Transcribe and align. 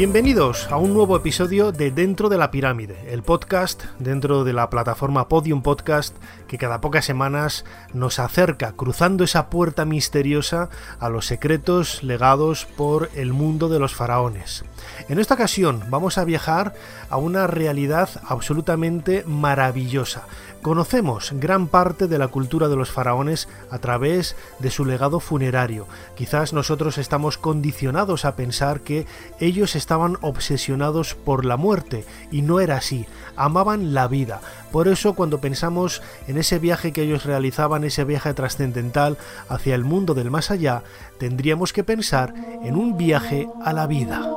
Bienvenidos 0.00 0.66
a 0.70 0.78
un 0.78 0.94
nuevo 0.94 1.14
episodio 1.14 1.72
de 1.72 1.90
Dentro 1.90 2.30
de 2.30 2.38
la 2.38 2.50
Pirámide, 2.50 3.12
el 3.12 3.22
podcast 3.22 3.84
dentro 3.98 4.44
de 4.44 4.54
la 4.54 4.70
plataforma 4.70 5.28
Podium 5.28 5.60
Podcast 5.60 6.16
que 6.48 6.56
cada 6.56 6.80
pocas 6.80 7.04
semanas 7.04 7.66
nos 7.92 8.18
acerca 8.18 8.72
cruzando 8.72 9.24
esa 9.24 9.50
puerta 9.50 9.84
misteriosa 9.84 10.70
a 11.00 11.10
los 11.10 11.26
secretos 11.26 12.02
legados 12.02 12.64
por 12.78 13.10
el 13.14 13.34
mundo 13.34 13.68
de 13.68 13.78
los 13.78 13.94
faraones. 13.94 14.64
En 15.10 15.18
esta 15.18 15.34
ocasión 15.34 15.82
vamos 15.90 16.16
a 16.16 16.24
viajar 16.24 16.72
a 17.10 17.18
una 17.18 17.46
realidad 17.46 18.08
absolutamente 18.26 19.22
maravillosa. 19.26 20.24
Conocemos 20.62 21.32
gran 21.36 21.68
parte 21.68 22.06
de 22.06 22.18
la 22.18 22.28
cultura 22.28 22.68
de 22.68 22.76
los 22.76 22.90
faraones 22.90 23.48
a 23.70 23.78
través 23.78 24.36
de 24.58 24.70
su 24.70 24.84
legado 24.84 25.18
funerario. 25.18 25.86
Quizás 26.16 26.52
nosotros 26.52 26.98
estamos 26.98 27.38
condicionados 27.38 28.26
a 28.26 28.36
pensar 28.36 28.82
que 28.82 29.06
ellos 29.38 29.74
estaban 29.74 30.18
obsesionados 30.20 31.14
por 31.14 31.46
la 31.46 31.56
muerte 31.56 32.04
y 32.30 32.42
no 32.42 32.60
era 32.60 32.76
así. 32.76 33.06
Amaban 33.36 33.94
la 33.94 34.06
vida. 34.06 34.42
Por 34.70 34.86
eso 34.86 35.14
cuando 35.14 35.40
pensamos 35.40 36.02
en 36.28 36.36
ese 36.36 36.58
viaje 36.58 36.92
que 36.92 37.02
ellos 37.04 37.24
realizaban, 37.24 37.84
ese 37.84 38.04
viaje 38.04 38.34
trascendental 38.34 39.16
hacia 39.48 39.74
el 39.74 39.84
mundo 39.84 40.12
del 40.12 40.30
más 40.30 40.50
allá, 40.50 40.82
tendríamos 41.18 41.72
que 41.72 41.84
pensar 41.84 42.34
en 42.62 42.76
un 42.76 42.98
viaje 42.98 43.48
a 43.64 43.72
la 43.72 43.86
vida. 43.86 44.30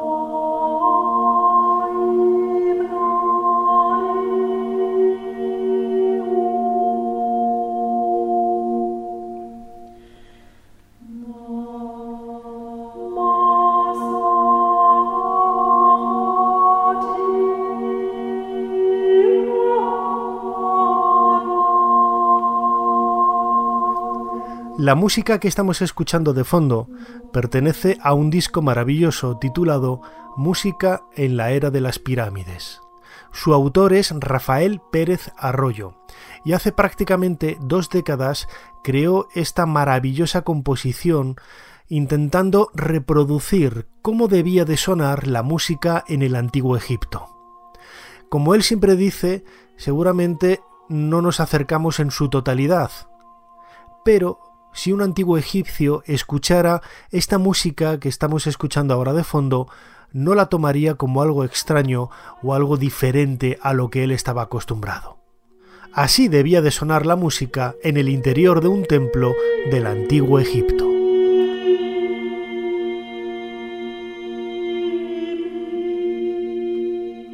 La 24.84 24.96
música 24.96 25.40
que 25.40 25.48
estamos 25.48 25.82
escuchando 25.82 26.34
de 26.34 26.44
fondo 26.44 26.90
pertenece 27.32 27.98
a 28.02 28.14
un 28.14 28.30
disco 28.30 28.62
maravilloso 28.62 29.38
titulado 29.38 30.02
Música 30.36 31.04
en 31.16 31.38
la 31.38 31.52
Era 31.52 31.72
de 31.72 31.80
las 31.80 32.00
Pirámides. 32.00 32.82
Su 33.32 33.54
autor 33.54 33.94
es 33.94 34.14
Rafael 34.14 34.82
Pérez 34.92 35.32
Arroyo 35.38 35.96
y 36.44 36.52
hace 36.52 36.74
prácticamente 36.74 37.58
dos 37.62 37.90
décadas 37.90 38.50
creó 38.84 39.30
esta 39.34 39.66
maravillosa 39.66 40.42
composición 40.42 41.38
intentando 41.88 42.70
reproducir 42.74 43.88
cómo 44.02 44.28
debía 44.28 44.66
de 44.66 44.76
sonar 44.76 45.28
la 45.28 45.44
música 45.44 46.04
en 46.10 46.24
el 46.24 46.36
antiguo 46.36 46.76
Egipto. 46.76 47.30
Como 48.28 48.54
él 48.54 48.64
siempre 48.64 48.98
dice, 48.98 49.46
seguramente 49.78 50.60
no 50.90 51.22
nos 51.22 51.40
acercamos 51.40 52.02
en 52.02 52.12
su 52.12 52.28
totalidad, 52.28 52.92
pero 54.04 54.53
si 54.74 54.92
un 54.92 55.02
antiguo 55.02 55.38
egipcio 55.38 56.04
escuchara 56.06 56.82
esta 57.12 57.38
música 57.38 58.00
que 58.00 58.10
estamos 58.10 58.48
escuchando 58.48 58.94
ahora 58.94 59.14
de 59.14 59.24
fondo, 59.24 59.68
no 60.12 60.36
la 60.36 60.48
tomaría 60.48 60.96
como 60.96 61.22
algo 61.22 61.44
extraño 61.44 62.10
o 62.42 62.54
algo 62.54 62.78
diferente 62.78 63.58
a 63.62 63.74
lo 63.74 63.90
que 63.90 64.04
él 64.04 64.12
estaba 64.12 64.44
acostumbrado. 64.44 65.18
Así 65.94 66.28
debía 66.28 66.62
de 66.62 66.72
sonar 66.72 67.06
la 67.06 67.16
música 67.16 67.76
en 67.84 67.98
el 67.98 68.10
interior 68.10 68.62
de 68.62 68.68
un 68.68 68.84
templo 68.84 69.36
del 69.70 69.86
antiguo 69.86 70.40
Egipto. 70.40 70.90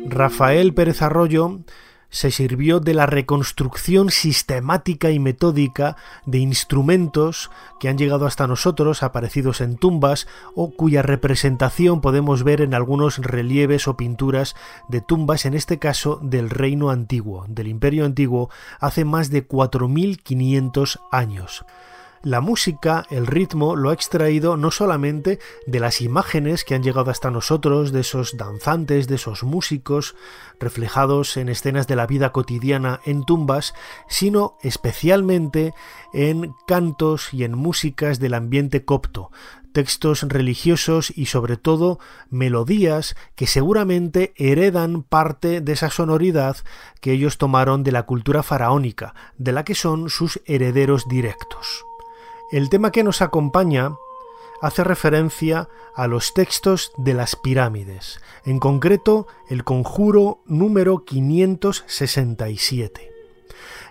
Rafael 0.06 0.74
Pérez 0.74 1.02
Arroyo 1.02 1.60
se 2.10 2.32
sirvió 2.32 2.80
de 2.80 2.94
la 2.94 3.06
reconstrucción 3.06 4.10
sistemática 4.10 5.12
y 5.12 5.20
metódica 5.20 5.96
de 6.26 6.40
instrumentos 6.40 7.52
que 7.80 7.90
han 7.90 7.98
llegado 7.98 8.26
hasta 8.26 8.48
nosotros, 8.48 9.04
aparecidos 9.04 9.62
en 9.62 9.78
tumbas, 9.78 10.28
o 10.56 10.72
cuya 10.72 11.02
representación 11.02 12.02
podemos 12.02 12.44
ver 12.44 12.62
en 12.62 12.74
algunos 12.74 13.18
relieves 13.18 13.88
o 13.88 13.98
pinturas 13.98 14.56
de 14.88 15.02
tumbas, 15.02 15.46
en 15.46 15.54
este 15.54 15.80
caso 15.80 16.20
del 16.22 16.50
Reino 16.50 16.90
Antiguo, 16.90 17.46
del 17.48 17.68
Imperio 17.68 18.06
Antiguo, 18.06 18.50
hace 18.80 19.06
más 19.06 19.30
de 19.30 19.48
4.500 19.48 21.00
años. 21.12 21.66
La 22.22 22.42
música, 22.42 23.06
el 23.10 23.28
ritmo, 23.28 23.78
lo 23.78 23.92
ha 23.92 23.94
extraído 23.94 24.58
no 24.58 24.72
solamente 24.72 25.40
de 25.66 25.80
las 25.80 26.02
imágenes 26.02 26.66
que 26.66 26.76
han 26.76 26.84
llegado 26.84 27.12
hasta 27.12 27.32
nosotros, 27.32 27.94
de 27.94 28.02
esos 28.02 28.36
danzantes, 28.36 29.08
de 29.08 29.16
esos 29.16 29.44
músicos, 29.44 30.16
reflejados 30.60 31.38
en 31.38 31.48
escenas 31.48 31.88
de 31.88 31.96
la 31.96 32.08
vida 32.08 32.34
cotidiana 32.34 33.00
en 33.06 33.24
tumbas, 33.24 33.74
sino 34.10 34.58
especialmente 34.64 35.74
en 36.14 36.54
cantos 36.68 37.34
y 37.34 37.46
en 37.46 37.56
músicas 37.56 38.20
del 38.20 38.34
ambiente 38.34 38.84
copto, 38.84 39.32
textos 39.72 40.24
religiosos 40.24 41.14
y 41.16 41.28
sobre 41.28 41.56
todo 41.56 42.00
melodías 42.30 43.16
que 43.36 43.48
seguramente 43.48 44.34
heredan 44.36 45.04
parte 45.04 45.62
de 45.62 45.72
esa 45.72 45.90
sonoridad 45.90 46.58
que 47.00 47.14
ellos 47.14 47.38
tomaron 47.38 47.84
de 47.84 47.94
la 47.94 48.04
cultura 48.04 48.44
faraónica, 48.44 49.16
de 49.38 49.54
la 49.54 49.64
que 49.64 49.76
son 49.76 50.10
sus 50.10 50.42
herederos 50.46 51.08
directos. 51.08 51.86
El 52.52 52.70
tema 52.70 52.92
que 52.92 53.04
nos 53.04 53.22
acompaña 53.22 53.96
hace 54.62 54.84
referencia 54.84 55.70
a 55.94 56.08
los 56.08 56.34
textos 56.34 56.92
de 56.98 57.14
las 57.14 57.36
pirámides, 57.36 58.20
en 58.44 58.60
concreto 58.60 59.28
el 59.48 59.64
conjuro 59.64 60.40
número 60.46 61.06
567. 61.06 63.09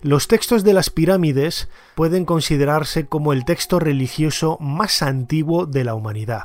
Los 0.03 0.28
textos 0.28 0.62
de 0.62 0.75
las 0.75 0.91
pirámides 0.91 1.69
pueden 1.97 2.25
considerarse 2.25 3.06
como 3.06 3.32
el 3.32 3.44
texto 3.44 3.81
religioso 3.81 4.56
más 4.60 5.03
antiguo 5.03 5.66
de 5.66 5.82
la 5.82 5.94
humanidad. 5.94 6.44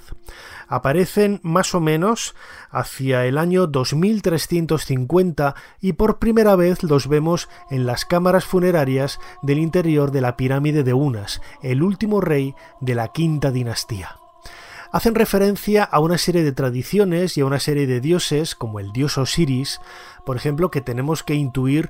Aparecen 0.68 1.40
más 1.44 1.76
o 1.76 1.80
menos 1.80 2.34
hacia 2.72 3.26
el 3.26 3.38
año 3.38 3.68
2350 3.68 5.56
y 5.80 5.94
por 5.94 6.18
primera 6.18 6.56
vez 6.56 6.82
los 6.82 7.08
vemos 7.08 7.48
en 7.70 7.86
las 7.86 8.06
cámaras 8.06 8.46
funerarias 8.46 9.20
del 9.44 9.60
interior 9.60 10.12
de 10.12 10.22
la 10.22 10.36
pirámide 10.36 10.84
de 10.84 10.94
Unas, 10.94 11.42
el 11.62 11.84
último 11.84 12.22
rey 12.22 12.56
de 12.82 12.96
la 12.96 13.10
quinta 13.10 13.52
dinastía. 13.52 14.18
Hacen 14.92 15.16
referencia 15.16 15.84
a 15.84 16.00
una 16.00 16.20
serie 16.20 16.44
de 16.44 16.52
tradiciones 16.52 17.36
y 17.36 17.42
a 17.42 17.46
una 17.46 17.60
serie 17.60 17.88
de 17.88 18.00
dioses, 18.00 18.54
como 18.54 18.80
el 18.80 18.92
dios 18.92 19.18
Osiris, 19.18 19.82
por 20.24 20.38
ejemplo, 20.38 20.70
que 20.70 20.82
tenemos 20.82 21.24
que 21.24 21.34
intuir 21.34 21.90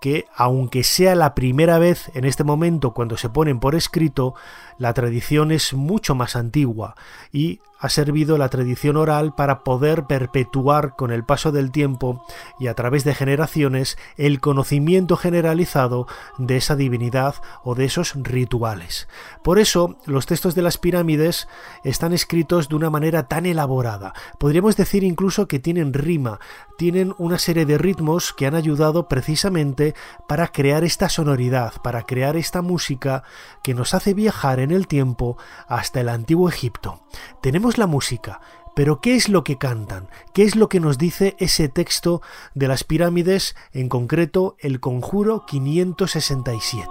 que, 0.00 0.26
aunque 0.36 0.84
sea 0.84 1.14
la 1.14 1.34
primera 1.34 1.78
vez 1.78 2.10
en 2.14 2.24
este 2.24 2.44
momento 2.44 2.92
cuando 2.92 3.16
se 3.16 3.28
ponen 3.28 3.60
por 3.60 3.74
escrito, 3.74 4.34
la 4.78 4.92
tradición 4.94 5.52
es 5.52 5.74
mucho 5.74 6.14
más 6.14 6.36
antigua 6.36 6.94
y 7.32 7.60
ha 7.84 7.90
servido 7.90 8.38
la 8.38 8.48
tradición 8.48 8.96
oral 8.96 9.34
para 9.34 9.62
poder 9.62 10.04
perpetuar 10.04 10.96
con 10.96 11.12
el 11.12 11.22
paso 11.22 11.52
del 11.52 11.70
tiempo 11.70 12.24
y 12.58 12.68
a 12.68 12.74
través 12.74 13.04
de 13.04 13.14
generaciones 13.14 13.98
el 14.16 14.40
conocimiento 14.40 15.18
generalizado 15.18 16.06
de 16.38 16.56
esa 16.56 16.76
divinidad 16.76 17.34
o 17.62 17.74
de 17.74 17.84
esos 17.84 18.14
rituales. 18.14 19.06
Por 19.42 19.58
eso 19.58 19.98
los 20.06 20.24
textos 20.24 20.54
de 20.54 20.62
las 20.62 20.78
pirámides 20.78 21.46
están 21.82 22.14
escritos 22.14 22.70
de 22.70 22.76
una 22.76 22.88
manera 22.88 23.28
tan 23.28 23.44
elaborada. 23.44 24.14
Podríamos 24.38 24.78
decir 24.78 25.04
incluso 25.04 25.46
que 25.46 25.58
tienen 25.58 25.92
rima, 25.92 26.40
tienen 26.78 27.14
una 27.18 27.38
serie 27.38 27.66
de 27.66 27.76
ritmos 27.76 28.32
que 28.32 28.46
han 28.46 28.54
ayudado 28.54 29.08
precisamente 29.08 29.94
para 30.26 30.48
crear 30.48 30.84
esta 30.84 31.10
sonoridad, 31.10 31.74
para 31.82 32.04
crear 32.04 32.36
esta 32.36 32.62
música 32.62 33.24
que 33.62 33.74
nos 33.74 33.92
hace 33.92 34.14
viajar 34.14 34.58
en 34.64 34.72
el 34.72 34.88
tiempo 34.88 35.38
hasta 35.68 36.00
el 36.00 36.08
antiguo 36.08 36.48
Egipto. 36.48 37.00
Tenemos 37.40 37.78
la 37.78 37.86
música, 37.86 38.40
pero 38.74 39.00
¿qué 39.00 39.14
es 39.14 39.28
lo 39.28 39.44
que 39.44 39.56
cantan? 39.56 40.08
¿Qué 40.32 40.42
es 40.42 40.56
lo 40.56 40.68
que 40.68 40.80
nos 40.80 40.98
dice 40.98 41.36
ese 41.38 41.68
texto 41.68 42.22
de 42.54 42.66
las 42.66 42.82
pirámides, 42.82 43.54
en 43.72 43.88
concreto 43.88 44.56
el 44.58 44.80
Conjuro 44.80 45.46
567? 45.46 46.88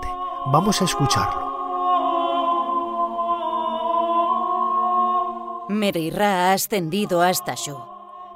Vamos 0.52 0.82
a 0.82 0.86
escucharlo. 0.86 1.54
Merirra 5.70 6.50
ha 6.50 6.54
ascendido 6.54 7.22
hasta 7.22 7.56
Shu. 7.56 7.78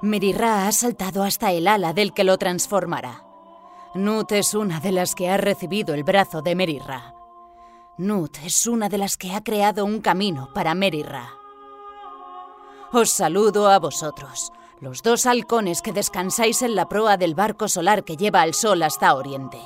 Merirra 0.01 0.67
ha 0.67 0.71
saltado 0.71 1.23
hasta 1.23 1.51
el 1.51 1.67
ala 1.67 1.93
del 1.93 2.13
que 2.13 2.23
lo 2.23 2.37
transformará. 2.37 3.23
Nut 3.95 4.31
es 4.31 4.53
una 4.53 4.79
de 4.79 4.91
las 4.91 5.15
que 5.15 5.29
ha 5.29 5.37
recibido 5.37 5.93
el 5.93 6.03
brazo 6.03 6.41
de 6.41 6.55
Merirra. 6.55 7.16
Nut 7.99 8.37
es 8.43 8.67
una 8.67 8.89
de 8.89 8.99
las 8.99 9.17
que 9.17 9.33
ha 9.33 9.43
creado 9.43 9.83
un 9.83 10.01
camino 10.01 10.49
para 10.53 10.75
Merirra. 10.75 11.31
Os 12.93 13.09
saludo 13.09 13.71
a 13.71 13.79
vosotros, 13.79 14.51
los 14.79 15.01
dos 15.01 15.25
halcones 15.25 15.81
que 15.81 15.93
descansáis 15.93 16.61
en 16.61 16.75
la 16.75 16.87
proa 16.87 17.17
del 17.17 17.33
barco 17.33 17.67
solar 17.67 18.03
que 18.03 18.15
lleva 18.15 18.41
al 18.41 18.53
sol 18.53 18.83
hasta 18.83 19.15
Oriente. 19.15 19.59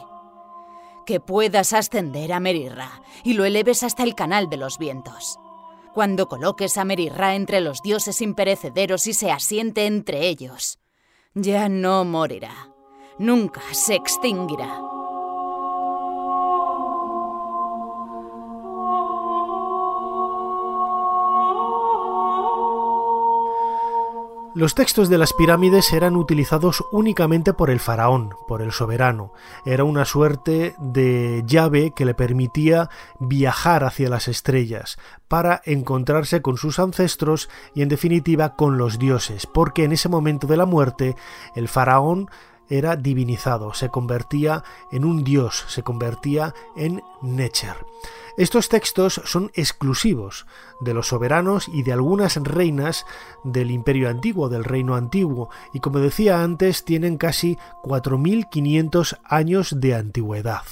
Que 1.06 1.20
puedas 1.20 1.74
ascender 1.74 2.32
a 2.32 2.40
Merirra 2.40 3.02
y 3.26 3.34
lo 3.34 3.44
eleves 3.44 3.84
hasta 3.84 4.04
el 4.04 4.16
canal 4.16 4.50
de 4.50 4.56
los 4.56 4.78
vientos. 4.78 5.38
Cuando 5.94 6.30
coloques 6.30 6.78
a 6.78 6.86
Merirra 6.86 7.36
entre 7.36 7.60
los 7.60 7.82
dioses 7.82 8.22
imperecederos 8.22 9.08
y 9.08 9.14
se 9.14 9.30
asiente 9.30 9.88
entre 9.88 10.30
ellos, 10.30 10.80
ya 11.34 11.68
no 11.68 12.06
morirá, 12.06 12.70
nunca 13.20 13.62
se 13.74 13.96
extinguirá. 13.96 15.01
Los 24.54 24.76
textos 24.76 25.08
de 25.08 25.18
las 25.18 25.32
pirámides 25.32 25.94
eran 25.94 26.18
utilizados 26.18 26.84
únicamente 26.92 27.54
por 27.54 27.70
el 27.70 27.80
faraón, 27.80 28.36
por 28.50 28.62
el 28.62 28.74
soberano. 28.74 29.32
Era 29.64 29.86
una 29.86 30.04
suerte 30.04 30.76
de 30.78 31.42
llave 31.46 31.94
que 31.96 32.04
le 32.04 32.14
permitía 32.14 32.90
viajar 33.18 33.86
hacia 33.86 34.10
las 34.10 34.28
estrellas 34.28 34.98
para 35.30 35.62
encontrarse 35.64 36.42
con 36.42 36.58
sus 36.58 36.80
ancestros 36.80 37.50
y 37.74 37.82
en 37.82 37.88
definitiva 37.88 38.58
con 38.58 38.78
los 38.78 39.00
dioses, 39.00 39.48
porque 39.48 39.86
en 39.86 39.94
ese 39.94 40.10
momento 40.10 40.48
de 40.48 40.58
la 40.58 40.66
muerte 40.66 41.16
el 41.56 41.70
faraón 41.70 42.30
era 42.68 42.98
divinizado, 42.98 43.74
se 43.74 43.88
convertía 43.88 44.66
en 44.92 45.06
un 45.06 45.24
dios, 45.24 45.64
se 45.70 45.84
convertía 45.84 46.54
en 46.76 47.02
Necher. 47.22 47.76
Estos 48.38 48.70
textos 48.70 49.22
son 49.26 49.52
exclusivos 49.54 50.46
de 50.80 50.94
los 50.94 51.08
soberanos 51.08 51.68
y 51.68 51.84
de 51.84 51.94
algunas 51.94 52.38
reinas 52.38 53.06
del 53.44 53.72
Imperio 53.72 54.10
Antiguo, 54.10 54.50
del 54.50 54.64
Reino 54.64 54.96
Antiguo, 54.96 55.50
y 55.74 55.80
como 55.80 56.00
decía 56.00 56.42
antes, 56.42 56.86
tienen 56.86 57.18
casi 57.18 57.58
4.500 57.84 59.20
años 59.26 59.76
de 59.80 59.96
antigüedad. 59.96 60.64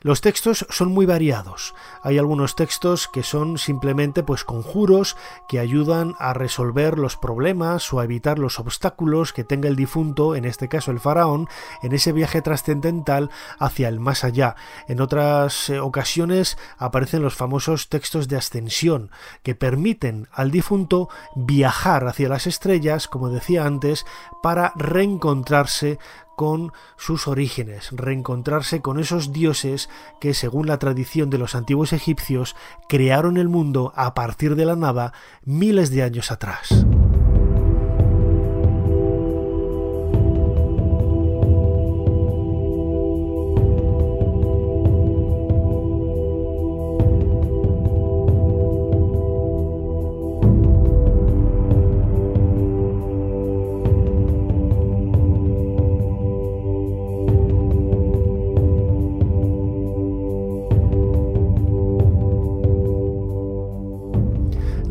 Los 0.00 0.20
textos 0.20 0.66
son 0.70 0.92
muy 0.92 1.06
variados. 1.06 1.74
Hay 2.02 2.18
algunos 2.18 2.56
textos 2.56 3.08
que 3.08 3.22
son 3.22 3.58
simplemente 3.58 4.22
pues 4.22 4.44
conjuros 4.44 5.16
que 5.48 5.58
ayudan 5.58 6.14
a 6.18 6.32
resolver 6.32 6.98
los 6.98 7.16
problemas 7.16 7.92
o 7.92 8.00
a 8.00 8.04
evitar 8.04 8.38
los 8.38 8.58
obstáculos 8.58 9.32
que 9.32 9.44
tenga 9.44 9.68
el 9.68 9.76
difunto, 9.76 10.34
en 10.34 10.44
este 10.44 10.68
caso 10.68 10.90
el 10.90 11.00
faraón, 11.00 11.48
en 11.82 11.92
ese 11.92 12.12
viaje 12.12 12.42
trascendental 12.42 13.30
hacia 13.58 13.88
el 13.88 14.00
más 14.00 14.24
allá. 14.24 14.56
En 14.88 15.00
otras 15.00 15.70
eh, 15.70 15.80
ocasiones 15.80 16.58
aparecen 16.78 17.22
los 17.22 17.34
famosos 17.34 17.88
textos 17.88 18.28
de 18.28 18.36
ascensión 18.36 19.10
que 19.42 19.54
permiten 19.54 20.28
al 20.32 20.50
difunto 20.50 21.08
viajar 21.34 22.06
hacia 22.06 22.28
las 22.28 22.46
estrellas, 22.46 23.08
como 23.08 23.28
decía 23.28 23.64
antes, 23.64 24.06
para 24.42 24.72
reencontrarse 24.76 25.98
con 26.36 26.72
sus 26.96 27.26
orígenes, 27.26 27.88
reencontrarse 27.92 28.80
con 28.80 29.00
esos 29.00 29.32
dioses 29.32 29.88
que, 30.20 30.34
según 30.34 30.66
la 30.66 30.78
tradición 30.78 31.30
de 31.30 31.38
los 31.38 31.54
antiguos 31.54 31.92
egipcios, 31.92 32.54
crearon 32.88 33.38
el 33.38 33.48
mundo 33.48 33.92
a 33.96 34.14
partir 34.14 34.54
de 34.54 34.66
la 34.66 34.76
nada 34.76 35.12
miles 35.44 35.90
de 35.90 36.02
años 36.02 36.30
atrás. 36.30 36.86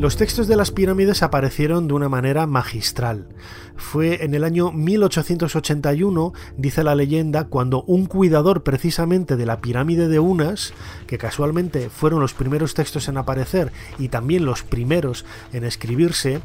Los 0.06 0.18
textos 0.18 0.48
de 0.48 0.56
las 0.56 0.70
pirámides 0.70 1.24
aparecieron 1.24 1.88
de 1.88 1.96
una 1.96 2.10
manera 2.10 2.46
magistral. 2.46 3.28
Fue 3.76 4.24
en 4.24 4.36
el 4.36 4.44
año 4.44 4.72
1881, 4.72 6.32
dice 6.58 6.84
la 6.84 6.94
leyenda, 6.94 7.46
cuando 7.46 7.82
un 7.88 8.06
cuidador 8.06 8.62
precisamente 8.62 9.36
de 9.36 9.48
la 9.48 9.62
pirámide 9.62 10.08
de 10.08 10.20
Unas, 10.20 10.76
que 11.08 11.18
casualmente 11.18 11.90
fueron 11.90 12.20
los 12.20 12.36
primeros 12.36 12.76
textos 12.76 13.08
en 13.08 13.18
aparecer 13.18 13.72
y 13.98 14.10
también 14.10 14.46
los 14.46 14.62
primeros 14.62 15.26
en 15.54 15.64
escribirse, 15.64 16.40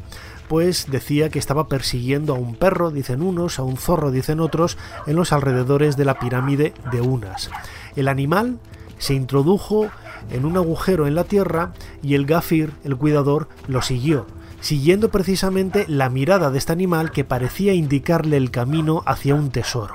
pues 0.47 0.87
decía 0.89 1.29
que 1.29 1.37
estaba 1.37 1.67
persiguiendo 1.67 2.33
a 2.33 2.39
un 2.39 2.55
perro, 2.55 2.89
dicen 2.89 3.21
unos, 3.21 3.59
a 3.59 3.63
un 3.63 3.77
zorro, 3.77 4.09
dicen 4.09 4.39
otros, 4.39 4.79
en 5.05 5.15
los 5.15 5.33
alrededores 5.33 5.97
de 5.97 6.05
la 6.05 6.17
pirámide 6.17 6.73
de 6.91 7.01
Unas. 7.01 7.51
El 7.95 8.07
animal 8.07 8.57
se 8.97 9.13
introdujo 9.13 9.91
en 10.31 10.45
un 10.45 10.57
agujero 10.57 11.07
en 11.07 11.15
la 11.15 11.23
tierra 11.23 11.73
y 12.01 12.15
el 12.15 12.25
gafir, 12.25 12.73
el 12.83 12.97
cuidador, 12.97 13.49
lo 13.67 13.81
siguió, 13.81 14.27
siguiendo 14.59 15.09
precisamente 15.09 15.85
la 15.87 16.09
mirada 16.09 16.51
de 16.51 16.57
este 16.57 16.73
animal 16.73 17.11
que 17.11 17.23
parecía 17.23 17.73
indicarle 17.73 18.37
el 18.37 18.51
camino 18.51 19.03
hacia 19.05 19.35
un 19.35 19.49
tesoro. 19.51 19.93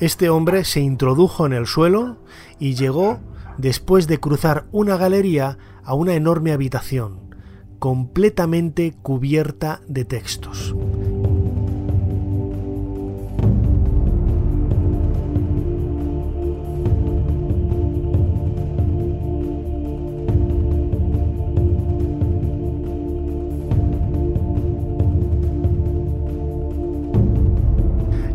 Este 0.00 0.30
hombre 0.30 0.64
se 0.64 0.80
introdujo 0.80 1.46
en 1.46 1.52
el 1.52 1.66
suelo 1.66 2.18
y 2.58 2.74
llegó, 2.74 3.18
después 3.56 4.06
de 4.06 4.20
cruzar 4.20 4.66
una 4.70 4.96
galería, 4.96 5.58
a 5.84 5.94
una 5.94 6.14
enorme 6.14 6.52
habitación, 6.52 7.34
completamente 7.78 8.94
cubierta 9.00 9.80
de 9.88 10.04
textos. 10.04 10.74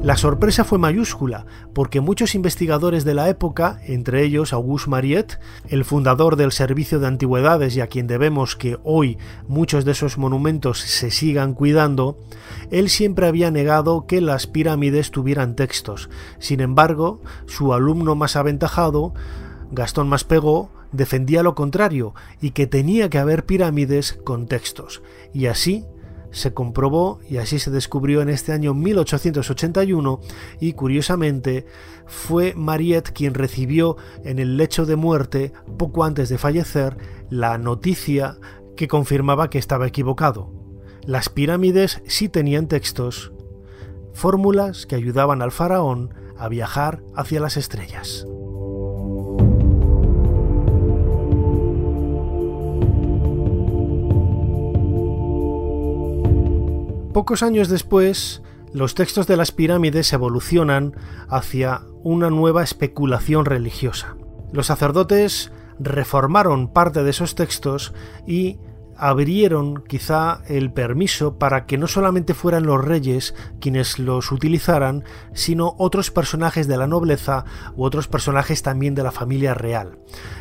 La 0.03 0.17
sorpresa 0.17 0.65
fue 0.65 0.79
mayúscula, 0.79 1.45
porque 1.73 2.01
muchos 2.01 2.35
investigadores 2.35 3.05
de 3.05 3.13
la 3.13 3.29
época, 3.29 3.79
entre 3.88 4.25
ellos 4.25 4.51
Auguste 4.51 4.89
Mariette, 4.89 5.39
el 5.69 5.85
fundador 5.85 6.35
del 6.35 6.51
Servicio 6.51 6.99
de 6.99 7.07
Antigüedades 7.07 7.78
y 7.78 7.80
a 7.80 7.87
quien 7.87 8.06
debemos 8.06 8.57
que 8.57 8.78
hoy 8.83 9.18
muchos 9.47 9.85
de 9.85 9.94
esos 9.94 10.18
monumentos 10.18 10.80
se 10.80 11.09
sigan 11.09 11.54
cuidando, 11.54 12.19
él 12.69 12.89
siempre 12.89 13.28
había 13.28 13.49
negado 13.49 14.06
que 14.06 14.19
las 14.19 14.45
pirámides 14.45 15.09
tuvieran 15.09 15.56
textos. 15.56 16.09
Sin 16.37 16.59
embargo, 16.59 17.21
su 17.45 17.73
alumno 17.73 18.13
más 18.13 18.35
aventajado, 18.35 19.13
Gastón 19.71 20.09
Maspego, 20.09 20.69
defendía 20.92 21.44
lo 21.44 21.56
contrario 21.56 22.13
y 22.42 22.51
que 22.51 22.68
tenía 22.68 23.09
que 23.09 23.19
haber 23.19 23.45
pirámides 23.45 24.19
con 24.25 24.47
textos. 24.47 25.01
Y 25.33 25.45
así 25.45 25.85
se 26.33 26.54
comprobó 26.54 27.19
y 27.30 27.37
así 27.37 27.59
se 27.59 27.71
descubrió 27.71 28.21
en 28.21 28.28
este 28.28 28.52
año 28.52 28.73
1881 28.73 30.19
y 30.59 30.73
curiosamente 30.73 31.66
fue 32.06 32.54
Mariette 32.56 33.11
quien 33.11 33.33
recibió 33.33 33.95
en 34.25 34.40
el 34.40 34.57
lecho 34.57 34.85
de 34.85 34.97
muerte 34.97 35.54
poco 35.78 36.04
antes 36.04 36.28
de 36.28 36.37
fallecer 36.37 36.97
la 37.30 37.57
noticia 37.57 38.37
que 38.75 38.87
confirmaba 38.87 39.49
que 39.49 39.59
estaba 39.59 39.87
equivocado. 39.87 40.52
Las 41.06 41.30
pirámides 41.30 42.02
sí 42.07 42.30
tenían 42.30 42.68
textos, 42.68 43.31
fórmulas 44.13 44.85
que 44.85 44.95
ayudaban 44.95 45.42
al 45.42 45.52
faraón 45.52 46.13
a 46.37 46.49
viajar 46.49 47.04
hacia 47.16 47.40
las 47.40 47.57
estrellas. 47.57 48.25
Pocos 57.13 57.43
años 57.43 57.69
después, 57.69 58.41
los 58.73 58.95
textos 58.95 59.27
de 59.27 59.37
las 59.37 59.51
pirámides 59.51 60.11
evolucionan 60.13 60.95
hacia 61.29 61.81
una 62.01 62.31
nueva 62.31 62.63
especulación 62.63 63.45
religiosa. 63.45 64.15
Los 64.51 64.65
sacerdotes 64.65 65.51
reformaron 65.77 66.73
parte 66.73 67.03
de 67.03 67.11
esos 67.11 67.35
textos 67.35 67.93
y 68.25 68.57
abrieron 69.04 69.83
quizá 69.86 70.44
el 70.48 70.72
permiso 70.72 71.38
para 71.38 71.66
que 71.66 71.78
no 71.78 71.88
solamente 71.88 72.33
fueran 72.33 72.66
los 72.66 72.81
reyes 72.81 73.36
quienes 73.60 74.00
los 74.00 74.31
utilizaran, 74.31 75.04
sino 75.33 75.76
otros 75.78 76.10
personajes 76.10 76.69
de 76.69 76.78
la 76.78 76.88
nobleza 76.88 77.44
u 77.76 77.83
otros 77.83 78.07
personajes 78.07 78.64
también 78.64 78.95
de 78.95 79.04
la 79.04 79.12
familia 79.12 79.56
real. 79.56 79.98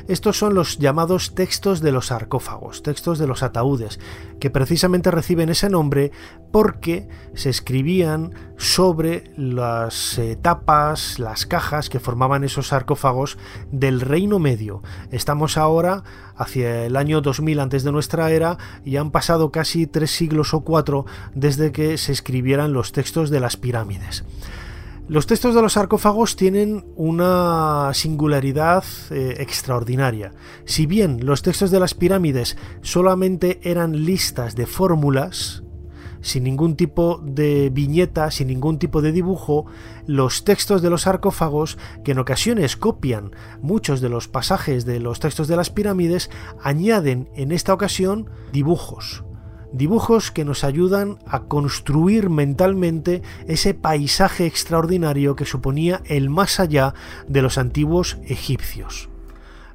Estos 0.07 0.39
son 0.39 0.55
los 0.55 0.79
llamados 0.79 1.35
textos 1.35 1.81
de 1.81 1.91
los 1.91 2.07
sarcófagos, 2.07 2.85
textos 2.85 3.19
de 3.19 3.27
los 3.27 3.43
ataúdes, 3.43 3.99
que 4.39 4.49
precisamente 4.49 5.11
reciben 5.11 5.49
ese 5.49 5.69
nombre 5.69 6.13
porque 6.53 7.09
se 7.35 7.51
escribían 7.51 8.52
sobre 8.63 9.25
las 9.37 10.21
tapas, 10.41 11.19
las 11.19 11.47
cajas 11.47 11.91
que 11.91 11.99
formaban 11.99 12.45
esos 12.45 12.69
sarcófagos 12.69 13.37
del 13.73 14.01
Reino 14.01 14.39
Medio. 14.39 14.83
Estamos 15.11 15.59
ahora 15.59 16.05
hacia 16.37 16.87
el 16.87 16.97
año 16.97 17.21
2000 17.21 17.59
antes 17.59 17.83
de 17.83 17.91
nuestra 17.91 18.31
era 18.31 18.59
y 18.85 18.99
han 18.99 19.11
pasado 19.11 19.51
casi 19.51 19.89
tres 19.89 20.13
siglos 20.13 20.55
o 20.55 20.61
cuatro 20.61 21.07
desde 21.35 21.73
que 21.73 21.99
se 21.99 22.13
escribieran 22.13 22.73
los 22.73 22.93
textos 22.93 23.31
de 23.31 23.41
las 23.41 23.57
pirámides. 23.57 24.25
Los 25.09 25.27
textos 25.27 25.57
de 25.57 25.63
los 25.63 25.73
sarcófagos 25.73 26.37
tienen 26.37 26.87
una 26.95 27.91
singularidad 27.95 28.85
eh, 29.11 29.35
extraordinaria. 29.41 30.33
Si 30.67 30.87
bien 30.87 31.27
los 31.27 31.43
textos 31.43 31.73
de 31.73 31.81
las 31.81 31.95
pirámides 31.95 32.57
solamente 32.81 33.59
eran 33.65 34.05
listas 34.05 34.55
de 34.55 34.67
fórmulas, 34.67 35.65
sin 36.23 36.45
ningún 36.45 36.77
tipo 36.77 37.21
de 37.23 37.69
viñeta, 37.71 38.31
sin 38.31 38.49
ningún 38.49 38.79
tipo 38.79 39.03
de 39.03 39.13
dibujo, 39.13 39.67
los 40.07 40.45
textos 40.45 40.81
de 40.81 40.89
los 40.89 41.03
sarcófagos, 41.03 41.77
que 42.05 42.13
en 42.13 42.19
ocasiones 42.19 42.77
copian 42.77 43.33
muchos 43.61 44.01
de 44.01 44.09
los 44.09 44.29
pasajes 44.29 44.87
de 44.87 45.01
los 45.01 45.21
textos 45.21 45.49
de 45.49 45.57
las 45.57 45.71
pirámides, 45.71 46.31
añaden 46.63 47.29
en 47.35 47.53
esta 47.53 47.75
ocasión 47.75 48.31
dibujos. 48.53 49.25
Dibujos 49.73 50.31
que 50.31 50.45
nos 50.45 50.65
ayudan 50.65 51.19
a 51.27 51.45
construir 51.45 52.29
mentalmente 52.29 53.23
ese 53.47 53.73
paisaje 53.73 54.47
extraordinario 54.47 55.35
que 55.35 55.47
suponía 55.47 56.03
el 56.05 56.29
más 56.29 56.61
allá 56.61 56.95
de 57.27 57.41
los 57.41 57.57
antiguos 57.57 58.19
egipcios. 58.27 59.12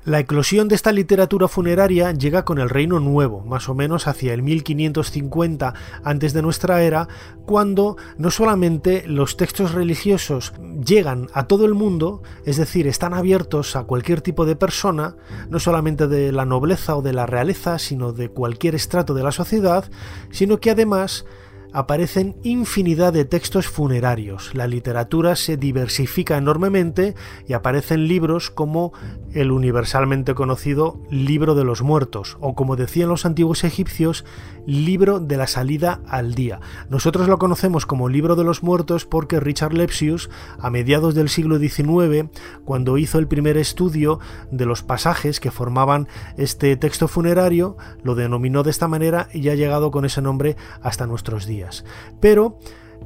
La 0.08 0.22
eclosión 0.22 0.70
de 0.70 0.76
esta 0.76 0.94
literatura 0.94 1.50
funeraria 1.50 2.14
llega 2.14 2.46
con 2.46 2.60
el 2.60 2.70
Reino 2.70 3.02
Nuevo, 3.02 3.42
más 3.42 3.68
o 3.68 3.76
menos 3.76 4.08
hacia 4.08 4.34
el 4.34 4.42
1550 4.42 5.74
antes 6.02 6.32
de 6.32 6.42
nuestra 6.42 6.82
era, 6.82 7.10
cuando 7.46 7.98
no 8.18 8.32
solamente 8.32 9.04
los 9.06 9.36
textos 9.36 9.74
religiosos 9.74 10.54
llegan 10.82 11.28
a 11.34 11.48
todo 11.48 11.66
el 11.66 11.74
mundo, 11.74 12.24
es 12.46 12.56
decir, 12.56 12.88
están 12.88 13.14
abiertos 13.14 13.76
a 13.76 13.84
cualquier 13.84 14.22
tipo 14.22 14.46
de 14.46 14.56
persona, 14.56 15.18
no 15.50 15.60
solamente 15.60 16.08
de 16.08 16.32
la 16.32 16.46
nobleza 16.46 16.96
o 16.96 17.02
de 17.02 17.12
la 17.12 17.26
realeza, 17.26 17.78
sino 17.78 18.14
de 18.14 18.30
cualquier 18.30 18.76
estrato 18.76 19.14
de 19.14 19.24
la 19.24 19.34
sociedad, 19.34 19.92
sino 20.32 20.62
que 20.62 20.72
además 20.72 21.26
aparecen 21.78 22.36
infinidad 22.42 23.14
de 23.14 23.24
textos 23.24 23.68
funerarios. 23.68 24.56
La 24.56 24.66
literatura 24.66 25.36
se 25.36 25.58
diversifica 25.58 26.36
enormemente 26.36 27.14
y 27.48 27.54
aparecen 27.54 28.08
libros 28.08 28.50
como 28.50 28.94
el 29.32 29.52
universalmente 29.52 30.34
conocido 30.34 31.00
Libro 31.12 31.54
de 31.54 31.64
los 31.64 31.84
Muertos 31.84 32.36
o 32.40 32.56
como 32.56 32.78
decían 32.78 33.10
los 33.10 33.28
antiguos 33.28 33.64
egipcios, 33.64 34.26
Libro 34.66 35.20
de 35.20 35.38
la 35.38 35.46
Salida 35.46 36.02
al 36.08 36.34
Día. 36.34 36.62
Nosotros 36.90 37.28
lo 37.28 37.38
conocemos 37.38 37.86
como 37.86 38.10
Libro 38.10 38.36
de 38.36 38.44
los 38.44 38.64
Muertos 38.64 39.06
porque 39.06 39.40
Richard 39.40 39.74
Lepsius, 39.74 40.32
a 40.60 40.72
mediados 40.72 41.14
del 41.14 41.30
siglo 41.30 41.60
XIX, 41.60 42.32
cuando 42.66 42.98
hizo 42.98 43.20
el 43.20 43.28
primer 43.28 43.56
estudio 43.56 44.20
de 44.50 44.66
los 44.66 44.82
pasajes 44.82 45.40
que 45.40 45.52
formaban 45.52 46.08
este 46.38 46.76
texto 46.76 47.08
funerario, 47.08 47.78
lo 48.02 48.16
denominó 48.16 48.64
de 48.64 48.72
esta 48.72 48.88
manera 48.88 49.30
y 49.32 49.48
ha 49.50 49.56
llegado 49.56 49.92
con 49.92 50.06
ese 50.06 50.24
nombre 50.24 50.58
hasta 50.82 51.06
nuestros 51.06 51.46
días. 51.46 51.67
Pero 52.20 52.60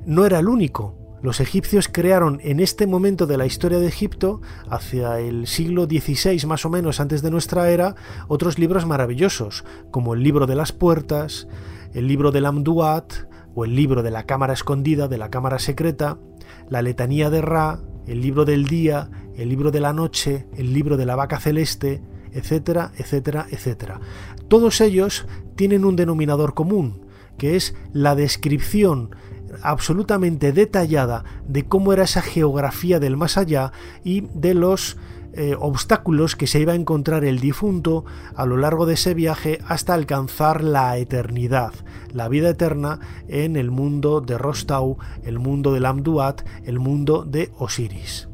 no 0.05 0.25
era 0.25 0.39
el 0.39 0.47
único. 0.47 0.95
Los 1.21 1.39
egipcios 1.39 1.87
crearon 1.87 2.39
en 2.43 2.59
este 2.59 2.87
momento 2.87 3.27
de 3.27 3.37
la 3.37 3.45
historia 3.45 3.77
de 3.77 3.87
Egipto, 3.87 4.41
hacia 4.69 5.19
el 5.19 5.45
siglo 5.45 5.85
XVI 5.85 6.43
más 6.47 6.65
o 6.65 6.69
menos 6.69 6.99
antes 6.99 7.21
de 7.21 7.29
nuestra 7.29 7.69
era, 7.69 7.95
otros 8.27 8.57
libros 8.57 8.87
maravillosos, 8.87 9.63
como 9.91 10.15
el 10.15 10.23
libro 10.23 10.47
de 10.47 10.55
las 10.55 10.71
puertas, 10.71 11.47
el 11.93 12.07
libro 12.07 12.31
del 12.31 12.47
Amduat, 12.47 13.13
o 13.53 13.65
el 13.65 13.75
libro 13.75 14.01
de 14.01 14.11
la 14.11 14.23
cámara 14.23 14.53
escondida, 14.53 15.07
de 15.07 15.17
la 15.17 15.29
cámara 15.29 15.59
secreta, 15.59 16.17
la 16.69 16.81
letanía 16.81 17.29
de 17.29 17.41
Ra, 17.41 17.81
el 18.07 18.21
libro 18.21 18.45
del 18.45 18.65
día, 18.65 19.09
el 19.35 19.49
libro 19.49 19.71
de 19.71 19.79
la 19.79 19.93
noche, 19.93 20.47
el 20.57 20.73
libro 20.73 20.97
de 20.97 21.05
la 21.05 21.15
vaca 21.15 21.39
celeste, 21.39 22.01
etcétera, 22.31 22.91
etcétera, 22.97 23.45
etcétera. 23.49 23.99
Todos 24.47 24.81
ellos 24.81 25.27
tienen 25.55 25.85
un 25.85 25.95
denominador 25.95 26.53
común, 26.53 27.05
que 27.37 27.55
es 27.55 27.75
la 27.93 28.15
descripción 28.15 29.15
absolutamente 29.61 30.51
detallada 30.53 31.23
de 31.47 31.65
cómo 31.65 31.93
era 31.93 32.03
esa 32.03 32.21
geografía 32.21 32.99
del 32.99 33.17
más 33.17 33.37
allá 33.37 33.71
y 34.03 34.21
de 34.33 34.53
los 34.53 34.97
eh, 35.33 35.55
obstáculos 35.57 36.35
que 36.35 36.45
se 36.45 36.59
iba 36.59 36.73
a 36.73 36.75
encontrar 36.75 37.23
el 37.23 37.39
difunto 37.39 38.03
a 38.35 38.45
lo 38.45 38.57
largo 38.57 38.85
de 38.85 38.95
ese 38.95 39.13
viaje 39.13 39.59
hasta 39.65 39.93
alcanzar 39.93 40.61
la 40.61 40.97
eternidad, 40.97 41.73
la 42.13 42.27
vida 42.27 42.49
eterna 42.49 42.99
en 43.29 43.55
el 43.55 43.71
mundo 43.71 44.19
de 44.19 44.37
Rostau, 44.37 44.97
el 45.23 45.39
mundo 45.39 45.71
del 45.71 45.85
Amduat, 45.85 46.41
el 46.65 46.79
mundo 46.79 47.23
de 47.23 47.49
Osiris. 47.57 48.27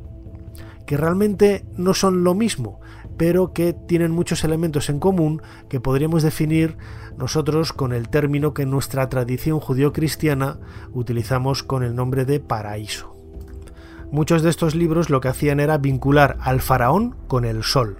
Que 0.88 0.98
realmente 0.98 1.66
no 1.76 1.94
son 1.94 2.24
lo 2.24 2.34
mismo, 2.34 2.80
pero 3.18 3.54
que 3.54 3.74
tienen 3.74 4.12
muchos 4.12 4.44
elementos 4.44 4.90
en 4.90 5.00
común 5.00 5.42
que 5.70 5.80
podríamos 5.80 6.24
definir 6.24 6.78
nosotros 7.18 7.74
con 7.74 7.94
el 7.94 8.10
término 8.10 8.54
que 8.54 8.62
en 8.62 8.70
nuestra 8.70 9.10
tradición 9.10 9.60
judío-cristiana 9.60 10.60
utilizamos 10.94 11.64
con 11.64 11.84
el 11.84 11.96
nombre 11.96 12.26
de 12.26 12.40
paraíso. 12.40 13.16
Muchos 14.12 14.42
de 14.44 14.50
estos 14.50 14.76
libros 14.76 15.10
lo 15.10 15.20
que 15.20 15.28
hacían 15.28 15.60
era 15.60 15.78
vincular 15.78 16.38
al 16.40 16.62
faraón 16.62 17.16
con 17.28 17.44
el 17.44 17.64
sol, 17.64 17.98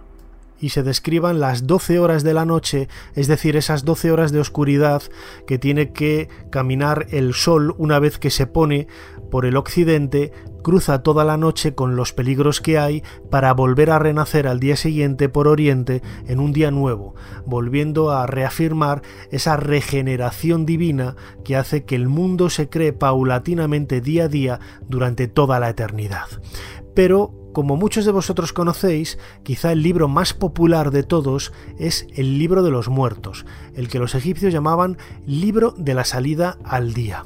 y 0.60 0.70
se 0.70 0.84
describan 0.84 1.40
las 1.40 1.68
12 1.68 2.00
horas 2.00 2.24
de 2.24 2.34
la 2.34 2.46
noche, 2.46 2.88
es 3.16 3.28
decir, 3.28 3.56
esas 3.56 3.86
12 3.86 4.12
horas 4.12 4.32
de 4.32 4.40
oscuridad 4.40 5.04
que 5.46 5.60
tiene 5.60 5.92
que 5.92 6.30
caminar 6.50 7.08
el 7.12 7.34
sol 7.34 7.76
una 7.78 8.00
vez 8.00 8.18
que 8.18 8.30
se 8.30 8.48
pone 8.48 8.88
por 9.30 9.46
el 9.46 9.58
occidente, 9.58 10.32
cruza 10.64 11.02
toda 11.04 11.24
la 11.24 11.38
noche 11.38 11.76
con 11.76 11.96
los 11.96 12.14
peligros 12.14 12.62
que 12.62 12.78
hay 12.78 13.04
para 13.30 13.54
volver 13.54 13.90
a 13.90 14.00
renacer 14.00 14.48
al 14.48 14.60
día 14.60 14.76
siguiente 14.76 15.30
por 15.30 15.48
oriente 15.48 16.02
en 16.28 16.40
un 16.40 16.52
día 16.52 16.72
nuevo, 16.72 17.16
volviendo 17.46 18.12
a 18.12 18.28
reafirmar 18.28 19.02
esa 19.32 19.58
regeneración 19.58 20.66
divina 20.66 21.16
que 21.44 21.56
hace 21.56 21.86
que 21.86 21.96
el 21.96 22.08
mundo 22.08 22.50
se 22.50 22.70
cree 22.70 22.94
paulatinamente 22.94 24.02
día 24.02 24.26
a 24.26 24.28
día 24.28 24.60
durante 24.88 25.28
toda 25.28 25.60
la 25.60 25.70
eternidad. 25.70 26.28
Pero 26.94 27.32
como 27.54 27.76
muchos 27.76 28.06
de 28.06 28.12
vosotros 28.12 28.54
conocéis, 28.54 29.18
quizá 29.42 29.72
el 29.72 29.82
libro 29.82 30.08
más 30.08 30.36
popular 30.36 30.92
de 30.92 31.02
todos 31.02 31.54
es 31.80 32.06
el 32.16 32.38
libro 32.38 32.62
de 32.62 32.70
los 32.70 32.88
muertos, 32.88 33.48
el 33.74 33.88
que 33.88 33.98
los 33.98 34.14
egipcios 34.14 34.54
llamaban 34.54 34.98
libro 35.26 35.74
de 35.76 35.96
la 35.96 36.04
salida 36.04 36.60
al 36.64 36.94
día. 36.94 37.24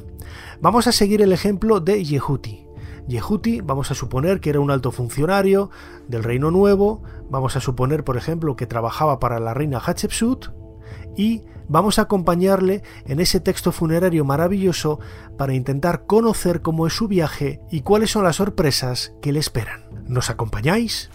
Vamos 0.61 0.85
a 0.85 0.91
seguir 0.91 1.23
el 1.23 1.33
ejemplo 1.33 1.79
de 1.79 2.05
Yehuti. 2.05 2.67
Yehuti, 3.07 3.61
vamos 3.61 3.89
a 3.89 3.95
suponer 3.95 4.39
que 4.39 4.51
era 4.51 4.59
un 4.59 4.69
alto 4.69 4.91
funcionario 4.91 5.71
del 6.07 6.23
Reino 6.23 6.51
Nuevo, 6.51 7.01
vamos 7.31 7.55
a 7.55 7.59
suponer, 7.59 8.03
por 8.03 8.15
ejemplo, 8.15 8.55
que 8.55 8.67
trabajaba 8.67 9.19
para 9.19 9.39
la 9.39 9.55
reina 9.55 9.79
Hatshepsut, 9.79 10.49
y 11.17 11.41
vamos 11.67 11.97
a 11.97 12.03
acompañarle 12.03 12.83
en 13.07 13.19
ese 13.19 13.39
texto 13.39 13.71
funerario 13.71 14.23
maravilloso 14.23 14.99
para 15.35 15.55
intentar 15.55 16.05
conocer 16.05 16.61
cómo 16.61 16.85
es 16.85 16.93
su 16.93 17.07
viaje 17.07 17.59
y 17.71 17.81
cuáles 17.81 18.11
son 18.11 18.23
las 18.23 18.35
sorpresas 18.35 19.13
que 19.19 19.31
le 19.31 19.39
esperan. 19.39 19.89
¿Nos 20.05 20.29
acompañáis? 20.29 21.09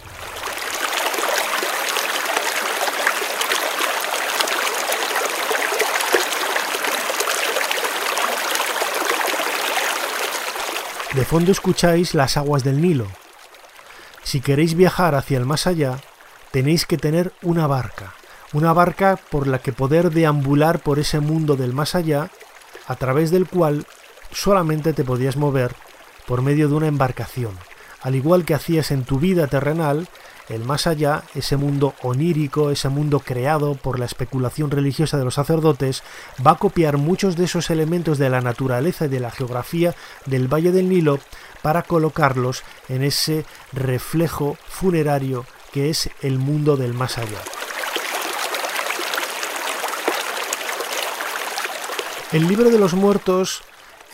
De 11.16 11.25
fondo 11.25 11.50
escucháis 11.50 12.14
las 12.14 12.37
aguas 12.37 12.62
del 12.62 12.80
Nilo. 12.80 13.08
Si 14.23 14.40
queréis 14.40 14.75
viajar 14.75 15.16
hacia 15.16 15.38
el 15.38 15.46
más 15.46 15.66
allá, 15.66 15.99
tenéis 16.52 16.87
que 16.87 16.96
tener 16.96 17.32
una 17.42 17.66
barca 17.66 18.14
una 18.52 18.73
barca 18.73 19.18
por 19.30 19.46
la 19.46 19.58
que 19.58 19.73
poder 19.73 20.11
deambular 20.11 20.78
por 20.80 20.99
ese 20.99 21.20
mundo 21.20 21.56
del 21.56 21.73
más 21.73 21.94
allá, 21.94 22.30
a 22.87 22.94
través 22.96 23.30
del 23.30 23.46
cual 23.46 23.87
solamente 24.32 24.92
te 24.92 25.04
podías 25.04 25.37
mover 25.37 25.75
por 26.26 26.42
medio 26.42 26.68
de 26.68 26.75
una 26.75 26.87
embarcación, 26.87 27.52
al 28.02 28.14
igual 28.14 28.44
que 28.44 28.54
hacías 28.54 28.90
en 28.90 29.04
tu 29.04 29.18
vida 29.18 29.46
terrenal, 29.46 30.08
el 30.49 30.65
más 30.65 30.87
allá, 30.87 31.25
ese 31.35 31.57
mundo 31.57 31.95
onírico, 32.03 32.71
ese 32.71 32.88
mundo 32.88 33.21
creado 33.21 33.75
por 33.75 33.99
la 33.99 34.05
especulación 34.05 34.71
religiosa 34.71 35.19
de 35.19 35.25
los 35.25 35.35
sacerdotes, 35.35 36.03
va 36.45 36.53
a 36.53 36.59
copiar 36.59 36.97
muchos 36.97 37.37
de 37.37 37.45
esos 37.45 37.71
elementos 37.71 38.19
de 38.19 38.31
la 38.31 38.41
naturaleza 38.41 39.07
y 39.07 39.09
de 39.09 39.21
la 39.21 39.31
geografía 39.31 39.95
del 40.26 40.53
Valle 40.53 40.73
del 40.73 40.88
Nilo 40.88 41.19
para 41.62 41.83
colocarlos 41.83 42.62
en 42.88 43.03
ese 43.03 43.45
reflejo 43.73 44.57
funerario 44.69 45.47
que 45.73 45.91
es 45.91 46.11
el 46.23 46.38
mundo 46.38 46.76
del 46.76 46.95
más 46.95 47.19
allá. 47.19 47.41
El 52.33 52.49
libro 52.49 52.71
de 52.71 52.79
los 52.79 52.95
muertos 52.95 53.62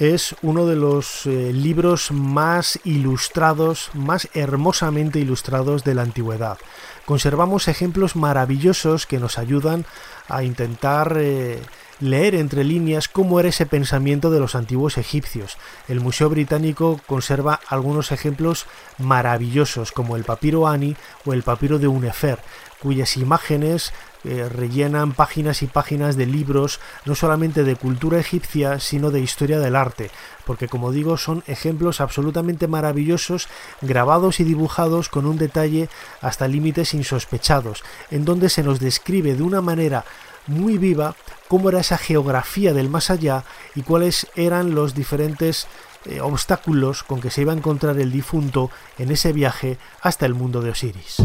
es 0.03 0.35
uno 0.43 0.67
de 0.67 0.75
los 0.75 1.27
eh, 1.27 1.53
libros 1.53 2.11
más 2.11 2.81
ilustrados, 2.83 3.91
más 3.95 4.29
hermosamente 4.35 5.21
ilustrados 5.21 5.85
de 5.85 5.95
la 5.95 6.03
antigüedad. 6.03 6.59
Conservamos 7.05 7.69
ejemplos 7.69 8.17
maravillosos 8.17 9.07
que 9.07 9.21
nos 9.21 9.39
ayudan 9.39 9.85
a 10.29 10.43
intentar 10.43 11.17
eh, 11.19 11.63
leer 12.01 12.35
entre 12.35 12.65
líneas 12.65 13.07
cómo 13.07 13.39
era 13.39 13.49
ese 13.49 13.65
pensamiento 13.65 14.31
de 14.31 14.41
los 14.41 14.57
antiguos 14.57 14.99
egipcios. 14.99 15.57
El 15.87 16.01
Museo 16.01 16.29
Británico 16.29 17.01
conserva 17.07 17.61
algunos 17.69 18.11
ejemplos 18.11 18.67
maravillosos 18.99 19.93
como 19.93 20.17
el 20.17 20.25
papiro 20.25 20.67
Ani 20.67 20.97
o 21.25 21.33
el 21.33 21.45
papiro 21.45 21.79
de 21.79 21.87
Unefer, 21.87 22.41
cuyas 22.83 23.17
imágenes 23.17 23.93
eh, 24.25 24.49
rellenan 24.49 25.13
páginas 25.13 25.63
y 25.63 25.69
páginas 25.69 26.17
de 26.17 26.27
libros, 26.27 26.81
no 27.05 27.15
solamente 27.15 27.63
de 27.63 27.77
cultura 27.77 28.19
egipcia, 28.19 28.81
sino 28.81 29.13
de 29.13 29.21
historia 29.21 29.61
del 29.61 29.77
arte, 29.77 30.11
porque 30.45 30.67
como 30.67 30.91
digo, 30.91 31.17
son 31.17 31.45
ejemplos 31.47 32.01
absolutamente 32.01 32.67
maravillosos, 32.67 33.49
grabados 33.83 34.41
y 34.41 34.45
dibujados 34.45 35.09
con 35.09 35.27
un 35.27 35.39
detalle 35.39 35.89
hasta 36.21 36.49
límites 36.49 36.93
insospechados, 36.93 37.85
en 38.11 38.25
donde 38.25 38.49
se 38.49 38.65
nos 38.65 38.81
describe 38.81 39.37
de 39.37 39.43
una 39.45 39.61
manera 39.61 40.05
muy 40.49 40.77
viva 40.77 41.15
cómo 41.47 41.69
era 41.69 41.81
esa 41.81 41.99
geografía 41.99 42.73
del 42.73 42.91
más 42.91 43.11
allá 43.11 43.45
y 43.77 43.83
cuáles 43.83 44.27
eran 44.35 44.75
los 44.75 44.95
diferentes 44.95 45.69
eh, 46.05 46.21
obstáculos 46.21 47.05
con 47.05 47.21
que 47.21 47.31
se 47.31 47.43
iba 47.43 47.53
a 47.53 47.57
encontrar 47.57 47.99
el 48.01 48.11
difunto 48.11 48.71
en 48.99 49.13
ese 49.13 49.33
viaje 49.33 49.79
hasta 50.01 50.27
el 50.27 50.35
mundo 50.35 50.61
de 50.61 50.71
Osiris. 50.71 51.23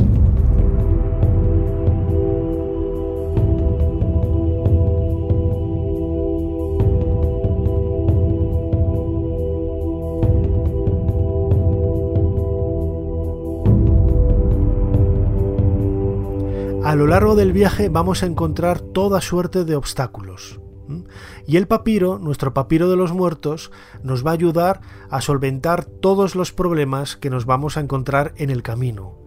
A 16.88 16.96
lo 16.96 17.06
largo 17.06 17.36
del 17.36 17.52
viaje 17.52 17.90
vamos 17.90 18.24
a 18.24 18.28
encontrar 18.28 18.80
toda 18.80 19.20
suerte 19.20 19.66
de 19.66 19.76
obstáculos. 19.76 20.62
Y 21.46 21.58
el 21.58 21.68
papiro, 21.68 22.18
nuestro 22.18 22.54
papiro 22.54 22.90
de 22.90 22.96
los 22.96 23.12
muertos, 23.12 23.72
nos 24.04 24.26
va 24.26 24.32
a 24.32 24.36
ayudar 24.36 24.80
a 25.10 25.20
solventar 25.20 25.84
todos 25.84 26.34
los 26.34 26.54
problemas 26.54 27.18
que 27.18 27.30
nos 27.30 27.46
vamos 27.46 27.76
a 27.76 27.82
encontrar 27.82 28.32
en 28.38 28.50
el 28.50 28.64
camino. 28.64 29.20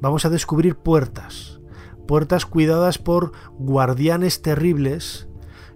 Vamos 0.00 0.24
a 0.24 0.28
descubrir 0.28 0.74
puertas, 0.74 1.60
puertas 2.08 2.46
cuidadas 2.46 2.98
por 2.98 3.30
guardianes 3.60 4.42
terribles 4.42 5.28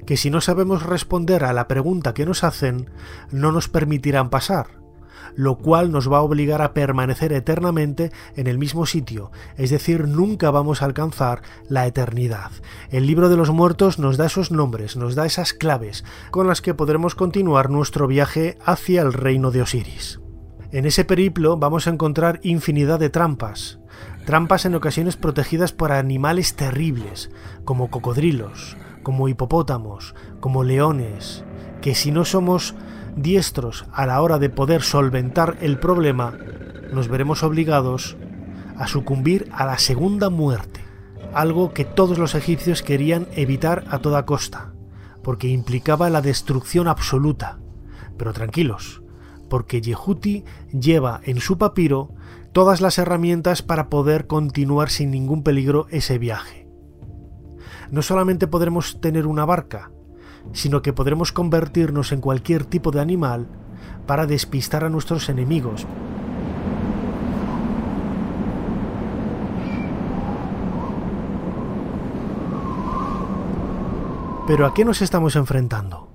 que 0.06 0.16
si 0.16 0.30
no 0.30 0.40
sabemos 0.40 0.82
responder 0.82 1.44
a 1.44 1.52
la 1.52 1.68
pregunta 1.68 2.14
que 2.14 2.26
nos 2.26 2.42
hacen, 2.42 2.90
no 3.30 3.52
nos 3.52 3.68
permitirán 3.68 4.28
pasar 4.28 4.77
lo 5.34 5.56
cual 5.56 5.92
nos 5.92 6.10
va 6.10 6.18
a 6.18 6.22
obligar 6.22 6.62
a 6.62 6.72
permanecer 6.72 7.32
eternamente 7.32 8.12
en 8.36 8.46
el 8.46 8.58
mismo 8.58 8.86
sitio, 8.86 9.30
es 9.56 9.70
decir, 9.70 10.08
nunca 10.08 10.50
vamos 10.50 10.82
a 10.82 10.84
alcanzar 10.84 11.42
la 11.68 11.86
eternidad. 11.86 12.50
El 12.90 13.06
libro 13.06 13.28
de 13.28 13.36
los 13.36 13.50
muertos 13.50 13.98
nos 13.98 14.16
da 14.16 14.26
esos 14.26 14.50
nombres, 14.50 14.96
nos 14.96 15.14
da 15.14 15.26
esas 15.26 15.52
claves 15.52 16.04
con 16.30 16.46
las 16.46 16.60
que 16.60 16.74
podremos 16.74 17.14
continuar 17.14 17.70
nuestro 17.70 18.06
viaje 18.06 18.58
hacia 18.64 19.02
el 19.02 19.12
reino 19.12 19.50
de 19.50 19.62
Osiris. 19.62 20.20
En 20.70 20.84
ese 20.84 21.04
periplo 21.04 21.56
vamos 21.56 21.86
a 21.86 21.90
encontrar 21.90 22.40
infinidad 22.42 22.98
de 22.98 23.08
trampas, 23.08 23.78
trampas 24.26 24.66
en 24.66 24.74
ocasiones 24.74 25.16
protegidas 25.16 25.72
por 25.72 25.92
animales 25.92 26.54
terribles, 26.54 27.30
como 27.64 27.90
cocodrilos, 27.90 28.76
como 29.02 29.28
hipopótamos, 29.28 30.14
como 30.40 30.64
leones, 30.64 31.44
que 31.80 31.94
si 31.94 32.12
no 32.12 32.26
somos 32.26 32.74
diestros 33.22 33.86
a 33.92 34.06
la 34.06 34.20
hora 34.22 34.38
de 34.38 34.50
poder 34.50 34.82
solventar 34.82 35.56
el 35.60 35.78
problema, 35.78 36.34
nos 36.92 37.08
veremos 37.08 37.42
obligados 37.42 38.16
a 38.76 38.86
sucumbir 38.86 39.48
a 39.52 39.66
la 39.66 39.78
segunda 39.78 40.30
muerte, 40.30 40.80
algo 41.34 41.72
que 41.72 41.84
todos 41.84 42.18
los 42.18 42.34
egipcios 42.34 42.82
querían 42.82 43.26
evitar 43.32 43.84
a 43.90 43.98
toda 43.98 44.24
costa, 44.24 44.72
porque 45.22 45.48
implicaba 45.48 46.10
la 46.10 46.22
destrucción 46.22 46.88
absoluta. 46.88 47.58
Pero 48.16 48.32
tranquilos, 48.32 49.02
porque 49.48 49.80
Yehuti 49.80 50.44
lleva 50.72 51.20
en 51.24 51.40
su 51.40 51.58
papiro 51.58 52.14
todas 52.52 52.80
las 52.80 52.98
herramientas 52.98 53.62
para 53.62 53.88
poder 53.88 54.26
continuar 54.26 54.90
sin 54.90 55.10
ningún 55.10 55.42
peligro 55.42 55.86
ese 55.90 56.18
viaje. 56.18 56.68
No 57.90 58.02
solamente 58.02 58.46
podremos 58.46 59.00
tener 59.00 59.26
una 59.26 59.44
barca, 59.44 59.90
sino 60.52 60.82
que 60.82 60.92
podremos 60.92 61.32
convertirnos 61.32 62.12
en 62.12 62.20
cualquier 62.20 62.64
tipo 62.64 62.90
de 62.90 63.00
animal 63.00 63.46
para 64.06 64.26
despistar 64.26 64.84
a 64.84 64.88
nuestros 64.88 65.28
enemigos. 65.28 65.86
Pero 74.48 74.66
¿a 74.66 74.72
qué 74.72 74.86
nos 74.86 75.02
estamos 75.02 75.36
enfrentando? 75.36 76.08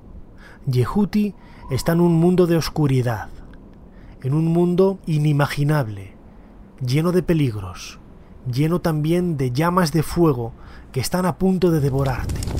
Yehuti 0.65 1.35
está 1.69 1.91
en 1.91 2.01
un 2.01 2.15
mundo 2.15 2.47
de 2.47 2.57
oscuridad, 2.57 3.29
en 4.23 4.33
un 4.33 4.45
mundo 4.45 4.97
inimaginable, 5.05 6.13
lleno 6.83 7.11
de 7.11 7.21
peligros, 7.21 7.99
lleno 8.51 8.81
también 8.81 9.37
de 9.37 9.51
llamas 9.51 9.91
de 9.91 10.01
fuego 10.01 10.53
que 10.91 10.99
están 10.99 11.27
a 11.27 11.37
punto 11.37 11.69
de 11.69 11.79
devorarte. 11.79 12.52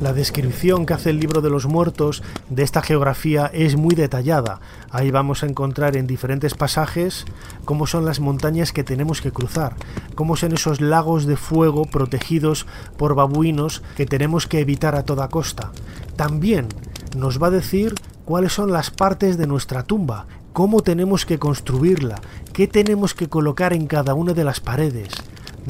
La 0.00 0.12
descripción 0.12 0.86
que 0.86 0.94
hace 0.94 1.10
el 1.10 1.18
libro 1.18 1.40
de 1.40 1.50
los 1.50 1.66
muertos 1.66 2.22
de 2.50 2.62
esta 2.62 2.82
geografía 2.82 3.50
es 3.52 3.74
muy 3.74 3.96
detallada. 3.96 4.60
Ahí 4.90 5.10
vamos 5.10 5.42
a 5.42 5.46
encontrar 5.46 5.96
en 5.96 6.06
diferentes 6.06 6.54
pasajes 6.54 7.24
cómo 7.64 7.84
son 7.88 8.04
las 8.04 8.20
montañas 8.20 8.70
que 8.70 8.84
tenemos 8.84 9.20
que 9.20 9.32
cruzar, 9.32 9.74
cómo 10.14 10.36
son 10.36 10.52
esos 10.52 10.80
lagos 10.80 11.26
de 11.26 11.36
fuego 11.36 11.84
protegidos 11.84 12.64
por 12.96 13.16
babuinos 13.16 13.82
que 13.96 14.06
tenemos 14.06 14.46
que 14.46 14.60
evitar 14.60 14.94
a 14.94 15.02
toda 15.02 15.28
costa. 15.28 15.72
También 16.14 16.68
nos 17.16 17.42
va 17.42 17.48
a 17.48 17.50
decir 17.50 17.96
cuáles 18.24 18.52
son 18.52 18.70
las 18.70 18.92
partes 18.92 19.36
de 19.36 19.48
nuestra 19.48 19.82
tumba, 19.82 20.28
cómo 20.52 20.80
tenemos 20.82 21.26
que 21.26 21.40
construirla, 21.40 22.20
qué 22.52 22.68
tenemos 22.68 23.14
que 23.14 23.28
colocar 23.28 23.72
en 23.72 23.88
cada 23.88 24.14
una 24.14 24.32
de 24.32 24.44
las 24.44 24.60
paredes 24.60 25.08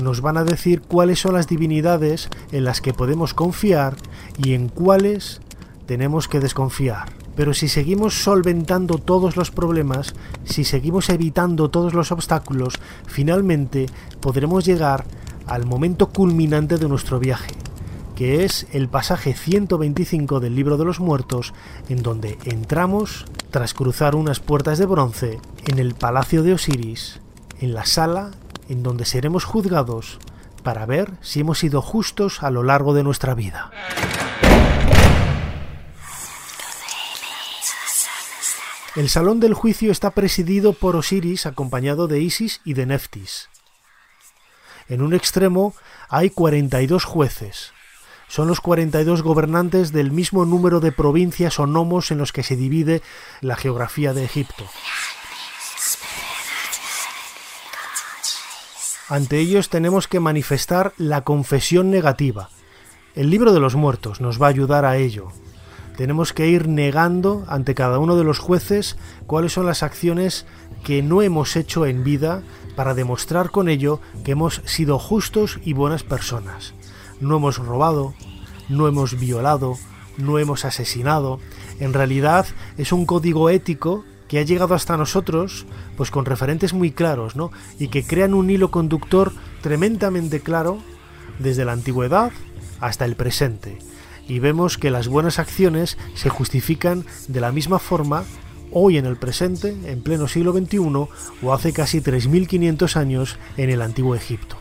nos 0.02 0.20
van 0.20 0.37
a 0.37 0.44
decir 0.44 0.82
cuáles 0.82 1.20
son 1.20 1.34
las 1.34 1.46
divinidades 1.46 2.28
en 2.52 2.64
las 2.64 2.80
que 2.80 2.94
podemos 2.94 3.34
confiar 3.34 3.96
y 4.42 4.54
en 4.54 4.68
cuáles 4.68 5.40
tenemos 5.87 6.28
que 6.28 6.40
desconfiar. 6.40 7.08
Pero 7.34 7.54
si 7.54 7.68
seguimos 7.68 8.22
solventando 8.22 8.98
todos 8.98 9.37
los 9.37 9.50
problemas, 9.50 10.14
si 10.44 10.64
seguimos 10.64 11.08
evitando 11.08 11.70
todos 11.70 11.94
los 11.94 12.11
obstáculos, 12.11 12.74
finalmente 13.06 13.87
podremos 14.20 14.64
llegar 14.64 15.04
al 15.46 15.64
momento 15.64 16.08
culminante 16.08 16.78
de 16.78 16.88
nuestro 16.88 17.18
viaje, 17.20 17.52
que 18.16 18.44
es 18.44 18.66
el 18.72 18.88
pasaje 18.88 19.34
125 19.34 20.40
del 20.40 20.56
libro 20.56 20.76
de 20.76 20.84
los 20.84 20.98
muertos, 20.98 21.54
en 21.88 22.02
donde 22.02 22.38
entramos, 22.44 23.24
tras 23.50 23.72
cruzar 23.72 24.14
unas 24.16 24.40
puertas 24.40 24.78
de 24.78 24.87
bronce, 24.87 25.38
en 25.66 25.78
el 25.78 25.94
palacio 25.94 26.42
de 26.42 26.54
Osiris, 26.54 27.20
en 27.61 27.72
la 27.72 27.87
sala 27.87 28.32
en 28.68 28.83
donde 28.83 29.04
seremos 29.04 29.44
juzgados 29.44 30.18
para 30.62 30.87
ver 30.87 31.12
si 31.20 31.40
hemos 31.40 31.59
sido 31.59 31.83
justos 31.83 32.42
a 32.42 32.50
lo 32.50 32.62
largo 32.62 32.94
de 32.94 33.02
nuestra 33.02 33.35
vida. 33.35 33.70
El 38.96 39.09
salón 39.09 39.38
del 39.38 39.54
juicio 39.54 39.92
está 39.92 40.11
presidido 40.11 40.72
por 40.72 40.96
Osiris 40.96 41.46
acompañado 41.46 42.09
de 42.09 42.20
Isis 42.20 42.61
y 42.64 42.74
de 42.74 42.87
Neftis. 42.87 43.48
En 44.88 45.02
un 45.02 45.14
extremo 45.14 45.74
hay 46.09 46.31
42 46.31 47.04
jueces. 47.04 47.72
Son 48.26 48.48
los 48.48 48.61
42 48.61 49.22
gobernantes 49.22 49.92
del 49.92 50.11
mismo 50.11 50.44
número 50.44 50.81
de 50.81 50.92
provincias 50.92 51.61
o 51.61 51.66
nomos 51.66 52.11
en 52.11 52.18
los 52.18 52.33
que 52.33 52.42
se 52.42 52.57
divide 52.57 53.00
la 53.40 53.57
geografía 53.57 54.12
de 54.12 54.24
Egipto. 54.24 54.64
Ante 59.09 59.38
ellos 59.38 59.71
tenemos 59.71 60.07
que 60.07 60.21
manifestar 60.21 60.92
la 60.99 61.23
confesión 61.23 61.90
negativa. 61.90 62.51
El 63.14 63.31
libro 63.31 63.55
de 63.55 63.61
los 63.61 63.75
muertos 63.75 64.21
nos 64.21 64.40
va 64.40 64.47
a 64.47 64.51
ayudar 64.51 64.85
a 64.85 64.99
ello. 64.99 65.29
Tenemos 65.97 66.35
que 66.35 66.49
ir 66.49 66.68
negando 66.68 67.44
ante 67.49 67.75
cada 67.75 67.99
uno 67.99 68.16
de 68.16 68.25
los 68.25 68.38
jueces 68.38 68.99
cuáles 69.27 69.55
son 69.55 69.64
las 69.64 69.83
acciones 69.83 70.44
que 70.85 71.03
no 71.03 71.23
hemos 71.23 71.57
hecho 71.57 71.87
en 71.87 72.05
vida 72.05 72.42
para 72.77 72.92
demostrar 72.92 73.51
con 73.51 73.71
ello 73.71 73.99
que 74.25 74.33
hemos 74.33 74.61
sido 74.66 74.99
justos 74.99 75.59
y 75.64 75.73
buenas 75.73 76.03
personas. 76.03 76.75
No 77.18 77.38
hemos 77.38 77.57
robado, 77.57 78.12
no 78.68 78.88
hemos 78.88 79.18
violado, 79.18 79.79
no 80.18 80.38
hemos 80.38 80.66
asesinado. 80.66 81.40
En 81.81 81.94
realidad 81.94 82.44
es 82.77 82.92
un 82.92 83.07
código 83.07 83.49
ético 83.49 84.05
que 84.28 84.38
ha 84.38 84.42
llegado 84.42 84.74
hasta 84.74 84.96
nosotros 84.96 85.66
pues 85.96 86.10
con 86.10 86.24
referentes 86.24 86.72
muy 86.72 86.90
claros, 86.90 87.34
¿no? 87.34 87.50
Y 87.78 87.88
que 87.88 88.04
crean 88.04 88.34
un 88.34 88.50
hilo 88.50 88.70
conductor 88.70 89.32
tremendamente 89.62 90.40
claro 90.40 90.78
desde 91.38 91.64
la 91.64 91.72
antigüedad 91.72 92.30
hasta 92.80 93.04
el 93.04 93.16
presente, 93.16 93.78
y 94.28 94.38
vemos 94.38 94.78
que 94.78 94.90
las 94.90 95.08
buenas 95.08 95.38
acciones 95.38 95.98
se 96.14 96.28
justifican 96.28 97.04
de 97.26 97.40
la 97.40 97.50
misma 97.50 97.78
forma 97.78 98.24
hoy 98.70 98.98
en 98.98 99.06
el 99.06 99.16
presente, 99.16 99.74
en 99.86 100.02
pleno 100.02 100.28
siglo 100.28 100.52
XXI, 100.52 100.78
o 101.42 101.52
hace 101.52 101.72
casi 101.72 102.00
3.500 102.00 102.96
años 102.96 103.38
en 103.56 103.70
el 103.70 103.82
antiguo 103.82 104.14
Egipto. 104.14 104.56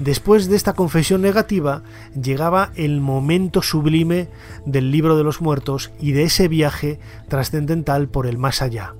Después 0.00 0.48
de 0.48 0.56
esta 0.56 0.72
confesión 0.72 1.22
negativa, 1.22 1.82
llegaba 2.20 2.72
el 2.74 3.00
momento 3.00 3.62
sublime 3.62 4.28
del 4.66 4.90
libro 4.90 5.16
de 5.16 5.24
los 5.24 5.40
muertos 5.40 5.90
y 6.00 6.12
de 6.12 6.24
ese 6.24 6.48
viaje 6.48 6.98
trascendental 7.28 8.08
por 8.08 8.26
el 8.26 8.38
más 8.38 8.62
allá. 8.62 8.94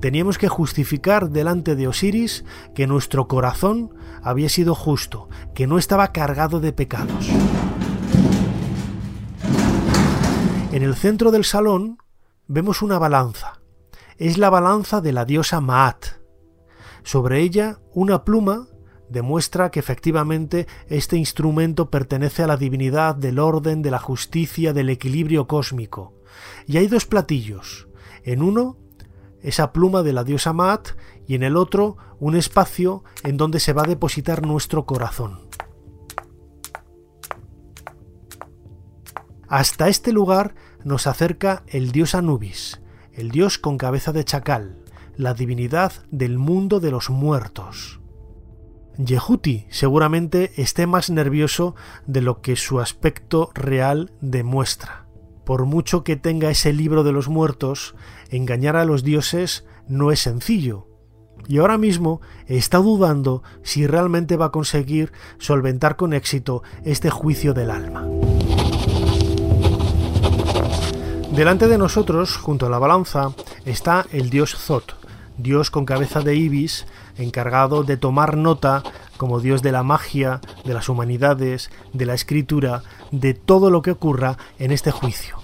Teníamos 0.00 0.38
que 0.38 0.48
justificar 0.48 1.30
delante 1.30 1.76
de 1.76 1.86
Osiris 1.86 2.44
que 2.74 2.86
nuestro 2.86 3.28
corazón 3.28 3.94
había 4.22 4.48
sido 4.48 4.74
justo, 4.74 5.28
que 5.54 5.66
no 5.66 5.78
estaba 5.78 6.12
cargado 6.12 6.60
de 6.60 6.72
pecados. 6.72 7.28
En 10.72 10.82
el 10.82 10.94
centro 10.94 11.30
del 11.30 11.44
salón 11.44 11.98
vemos 12.48 12.82
una 12.82 12.98
balanza. 12.98 13.60
Es 14.16 14.38
la 14.38 14.50
balanza 14.50 15.00
de 15.00 15.12
la 15.12 15.24
diosa 15.24 15.60
Maat. 15.60 16.06
Sobre 17.02 17.40
ella 17.40 17.78
una 17.92 18.24
pluma 18.24 18.68
demuestra 19.12 19.70
que 19.70 19.80
efectivamente 19.80 20.66
este 20.88 21.16
instrumento 21.16 21.90
pertenece 21.90 22.42
a 22.42 22.46
la 22.46 22.56
divinidad 22.56 23.14
del 23.14 23.38
orden, 23.38 23.82
de 23.82 23.90
la 23.90 23.98
justicia, 23.98 24.72
del 24.72 24.88
equilibrio 24.88 25.46
cósmico. 25.46 26.14
Y 26.66 26.78
hay 26.78 26.86
dos 26.86 27.06
platillos. 27.06 27.88
En 28.24 28.42
uno, 28.42 28.78
esa 29.42 29.72
pluma 29.72 30.02
de 30.02 30.12
la 30.12 30.24
diosa 30.24 30.52
Maat 30.52 30.88
y 31.26 31.34
en 31.34 31.42
el 31.42 31.56
otro, 31.56 31.96
un 32.18 32.36
espacio 32.36 33.04
en 33.22 33.36
donde 33.36 33.60
se 33.60 33.72
va 33.72 33.82
a 33.82 33.88
depositar 33.88 34.46
nuestro 34.46 34.86
corazón. 34.86 35.40
Hasta 39.48 39.88
este 39.88 40.12
lugar 40.12 40.54
nos 40.82 41.06
acerca 41.06 41.62
el 41.66 41.92
dios 41.92 42.14
Anubis, 42.14 42.80
el 43.12 43.30
dios 43.30 43.58
con 43.58 43.76
cabeza 43.76 44.12
de 44.12 44.24
chacal, 44.24 44.82
la 45.16 45.34
divinidad 45.34 45.92
del 46.10 46.38
mundo 46.38 46.80
de 46.80 46.90
los 46.90 47.10
muertos. 47.10 48.01
Yehuti 48.98 49.66
seguramente 49.70 50.52
esté 50.56 50.86
más 50.86 51.10
nervioso 51.10 51.74
de 52.06 52.20
lo 52.20 52.40
que 52.40 52.56
su 52.56 52.80
aspecto 52.80 53.50
real 53.54 54.12
demuestra. 54.20 55.06
Por 55.44 55.64
mucho 55.64 56.04
que 56.04 56.16
tenga 56.16 56.50
ese 56.50 56.72
libro 56.72 57.02
de 57.02 57.12
los 57.12 57.28
muertos, 57.28 57.94
engañar 58.30 58.76
a 58.76 58.84
los 58.84 59.02
dioses 59.02 59.64
no 59.88 60.12
es 60.12 60.20
sencillo. 60.20 60.88
Y 61.48 61.58
ahora 61.58 61.78
mismo 61.78 62.20
está 62.46 62.78
dudando 62.78 63.42
si 63.62 63.86
realmente 63.86 64.36
va 64.36 64.46
a 64.46 64.52
conseguir 64.52 65.12
solventar 65.38 65.96
con 65.96 66.12
éxito 66.12 66.62
este 66.84 67.10
juicio 67.10 67.54
del 67.54 67.70
alma. 67.70 68.06
Delante 71.34 71.66
de 71.66 71.78
nosotros, 71.78 72.36
junto 72.36 72.66
a 72.66 72.70
la 72.70 72.78
balanza, 72.78 73.32
está 73.64 74.06
el 74.12 74.28
dios 74.28 74.54
Zot, 74.54 74.96
dios 75.38 75.70
con 75.70 75.86
cabeza 75.86 76.20
de 76.20 76.36
ibis, 76.36 76.86
encargado 77.16 77.82
de 77.82 77.96
tomar 77.96 78.36
nota 78.36 78.82
como 79.16 79.40
dios 79.40 79.62
de 79.62 79.72
la 79.72 79.82
magia, 79.82 80.40
de 80.64 80.74
las 80.74 80.88
humanidades, 80.88 81.70
de 81.92 82.06
la 82.06 82.14
escritura, 82.14 82.82
de 83.10 83.34
todo 83.34 83.70
lo 83.70 83.82
que 83.82 83.92
ocurra 83.92 84.36
en 84.58 84.72
este 84.72 84.90
juicio. 84.90 85.38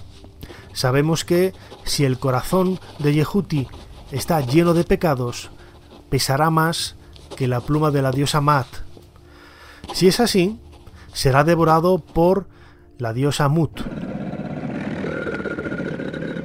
Sabemos 0.73 1.25
que 1.25 1.53
si 1.83 2.05
el 2.05 2.19
corazón 2.19 2.79
de 2.99 3.13
Yehuti 3.13 3.67
está 4.11 4.41
lleno 4.41 4.73
de 4.73 4.83
pecados, 4.83 5.49
pesará 6.09 6.49
más 6.49 6.95
que 7.35 7.47
la 7.47 7.61
pluma 7.61 7.91
de 7.91 8.01
la 8.01 8.11
diosa 8.11 8.41
Mat. 8.41 8.67
Si 9.93 10.07
es 10.07 10.19
así, 10.19 10.59
será 11.13 11.43
devorado 11.43 11.99
por 11.99 12.47
la 12.97 13.13
diosa 13.13 13.47
Mut, 13.47 13.81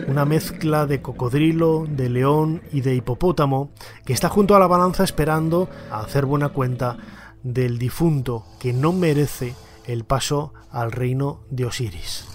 una 0.07 0.25
mezcla 0.25 0.87
de 0.87 1.01
cocodrilo, 1.01 1.87
de 1.89 2.09
león 2.09 2.63
y 2.73 2.81
de 2.81 2.95
hipopótamo 2.95 3.71
que 4.05 4.13
está 4.13 4.29
junto 4.29 4.55
a 4.55 4.59
la 4.59 4.67
balanza 4.67 5.05
esperando 5.05 5.69
a 5.91 6.01
hacer 6.01 6.27
buena 6.27 6.51
cuenta 6.51 6.97
del 7.43 7.79
difunto 7.79 8.45
que 8.59 8.73
no 8.73 8.93
merece 8.93 9.55
el 9.87 10.05
paso 10.05 10.53
al 10.71 10.93
reino 10.93 11.41
de 11.51 11.67
Osiris. 11.67 12.27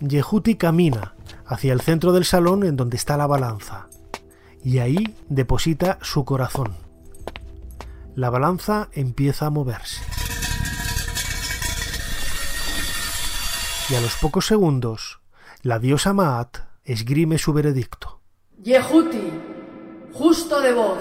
Yehuti 0.00 0.56
camina 0.56 1.14
hacia 1.46 1.72
el 1.72 1.80
centro 1.80 2.12
del 2.12 2.24
salón 2.24 2.64
en 2.64 2.76
donde 2.76 2.96
está 2.96 3.16
la 3.16 3.26
balanza 3.26 3.88
y 4.62 4.78
ahí 4.78 5.16
deposita 5.28 5.98
su 6.02 6.24
corazón. 6.24 6.76
La 8.14 8.30
balanza 8.30 8.88
empieza 8.92 9.46
a 9.46 9.50
moverse. 9.50 10.02
Y 13.90 13.94
a 13.94 14.00
los 14.00 14.16
pocos 14.16 14.46
segundos, 14.46 15.20
la 15.62 15.78
diosa 15.78 16.12
Maat 16.12 16.67
esgrime 16.88 17.36
su 17.36 17.52
veredicto. 17.52 18.22
Yehuti, 18.64 19.30
justo 20.14 20.58
de 20.60 20.72
voz. 20.72 20.98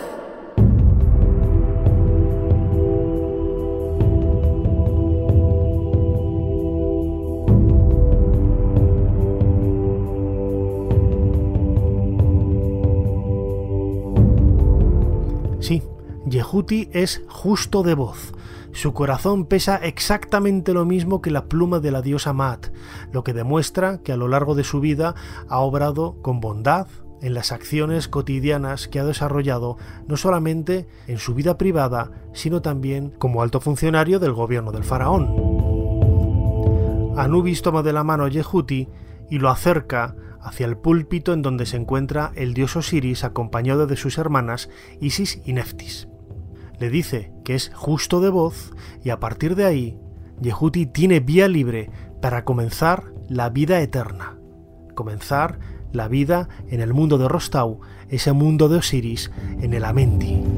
Sí, 15.61 15.81
Yehuti 16.29 16.89
es 16.91 17.23
justo 17.27 17.83
de 17.83 17.93
voz, 17.93 18.33
su 18.77 18.93
corazón 18.93 19.45
pesa 19.45 19.77
exactamente 19.77 20.71
lo 20.71 20.85
mismo 20.85 21.19
que 21.19 21.31
la 21.31 21.45
pluma 21.45 21.79
de 21.79 21.89
la 21.89 22.03
diosa 22.03 22.31
Mat, 22.33 22.67
lo 23.11 23.23
que 23.23 23.33
demuestra 23.33 24.03
que 24.03 24.11
a 24.11 24.17
lo 24.17 24.27
largo 24.27 24.53
de 24.53 24.63
su 24.63 24.79
vida 24.79 25.15
ha 25.49 25.59
obrado 25.59 26.21
con 26.21 26.39
bondad 26.39 26.85
en 27.21 27.33
las 27.33 27.51
acciones 27.51 28.07
cotidianas 28.07 28.87
que 28.87 28.99
ha 28.99 29.03
desarrollado 29.03 29.77
no 30.07 30.15
solamente 30.15 30.87
en 31.07 31.17
su 31.17 31.33
vida 31.33 31.57
privada, 31.57 32.11
sino 32.33 32.61
también 32.61 33.09
como 33.17 33.41
alto 33.41 33.61
funcionario 33.61 34.19
del 34.19 34.33
gobierno 34.33 34.71
del 34.71 34.83
faraón. 34.83 35.33
Anubis 37.17 37.63
toma 37.63 37.81
de 37.81 37.93
la 37.93 38.03
mano 38.03 38.25
a 38.25 38.29
Yehuti 38.29 38.89
y 39.31 39.39
lo 39.39 39.49
acerca 39.49 40.15
hacia 40.39 40.67
el 40.67 40.77
púlpito 40.77 41.33
en 41.33 41.41
donde 41.41 41.65
se 41.65 41.77
encuentra 41.77 42.31
el 42.35 42.53
dios 42.53 42.75
Osiris 42.75 43.23
acompañado 43.23 43.87
de 43.87 43.97
sus 43.97 44.19
hermanas 44.19 44.69
Isis 44.99 45.41
y 45.45 45.53
Neftis 45.53 46.07
le 46.79 46.89
dice 46.89 47.31
que 47.43 47.55
es 47.55 47.71
justo 47.73 48.21
de 48.21 48.29
voz 48.29 48.73
y 49.03 49.09
a 49.09 49.19
partir 49.19 49.55
de 49.55 49.65
ahí 49.65 49.97
Yehuti 50.41 50.85
tiene 50.85 51.19
vía 51.19 51.47
libre 51.47 51.89
para 52.21 52.45
comenzar 52.45 53.03
la 53.27 53.49
vida 53.49 53.81
eterna, 53.81 54.37
comenzar 54.95 55.59
la 55.91 56.07
vida 56.07 56.49
en 56.69 56.81
el 56.81 56.93
mundo 56.93 57.17
de 57.17 57.27
Rostau, 57.27 57.79
ese 58.09 58.33
mundo 58.33 58.69
de 58.69 58.77
Osiris 58.77 59.31
en 59.61 59.73
el 59.73 59.85
Amenti. 59.85 60.56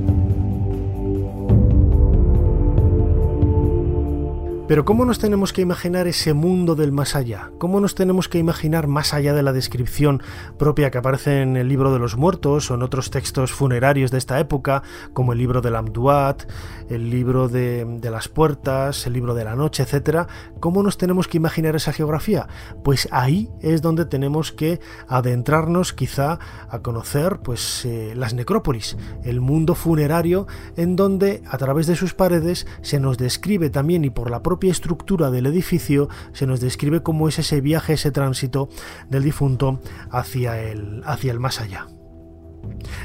Pero 4.69 4.85
¿cómo 4.85 5.03
nos 5.03 5.17
tenemos 5.17 5.51
que 5.51 5.63
imaginar 5.63 6.05
ese 6.05 6.35
mundo 6.35 6.75
del 6.75 6.91
más 6.91 7.15
allá? 7.15 7.49
¿Cómo 7.57 7.79
nos 7.79 7.95
tenemos 7.95 8.29
que 8.29 8.37
imaginar 8.37 8.85
más 8.85 9.15
allá 9.15 9.33
de 9.33 9.41
la 9.41 9.51
descripción 9.51 10.21
propia 10.59 10.91
que 10.91 10.99
aparece 10.99 11.41
en 11.41 11.57
el 11.57 11.67
libro 11.67 11.91
de 11.91 11.97
los 11.97 12.17
muertos 12.17 12.69
o 12.69 12.75
en 12.75 12.83
otros 12.83 13.09
textos 13.09 13.51
funerarios 13.51 14.11
de 14.11 14.19
esta 14.19 14.39
época, 14.39 14.83
como 15.13 15.33
el 15.33 15.39
libro 15.39 15.61
del 15.61 15.75
Amduat, 15.75 16.43
el 16.87 17.09
libro 17.09 17.49
de, 17.49 17.99
las 18.03 18.27
puertas, 18.27 19.07
el 19.07 19.13
libro 19.13 19.33
de 19.33 19.43
la 19.43 19.55
noche, 19.55 19.81
etcétera? 19.81 20.27
¿Cómo 20.59 20.83
nos 20.83 20.99
tenemos 20.99 21.27
que 21.27 21.37
imaginar 21.37 21.75
esa 21.75 21.91
geografía? 21.91 22.47
Pues 22.83 23.07
ahí 23.09 23.49
es 23.61 23.81
donde 23.81 24.05
tenemos 24.05 24.51
que 24.51 24.79
adentrarnos 25.07 25.93
quizá 25.93 26.37
a 26.69 26.79
conocer 26.83 27.39
pues 27.39 27.85
eh, 27.85 28.13
las 28.15 28.35
necrópolis, 28.35 28.97
el 29.23 29.41
mundo 29.41 29.73
funerario 29.73 30.45
en 30.77 30.95
donde 30.95 31.41
a 31.49 31.57
través 31.57 31.87
de 31.87 31.95
sus 31.95 32.13
paredes 32.13 32.67
se 32.83 32.99
nos 32.99 33.17
describe 33.17 33.71
también 33.71 34.05
y 34.05 34.11
por 34.11 34.29
la 34.29 34.43
propia 34.43 34.58
estructura 34.67 35.31
del 35.31 35.45
edificio 35.45 36.09
se 36.33 36.45
nos 36.45 36.59
describe 36.59 37.01
cómo 37.01 37.29
es 37.29 37.39
ese 37.39 37.61
viaje, 37.61 37.93
ese 37.93 38.11
tránsito 38.11 38.69
del 39.09 39.23
difunto 39.23 39.79
hacia 40.11 40.61
el, 40.61 41.01
hacia 41.05 41.31
el 41.31 41.39
más 41.39 41.61
allá. 41.61 41.87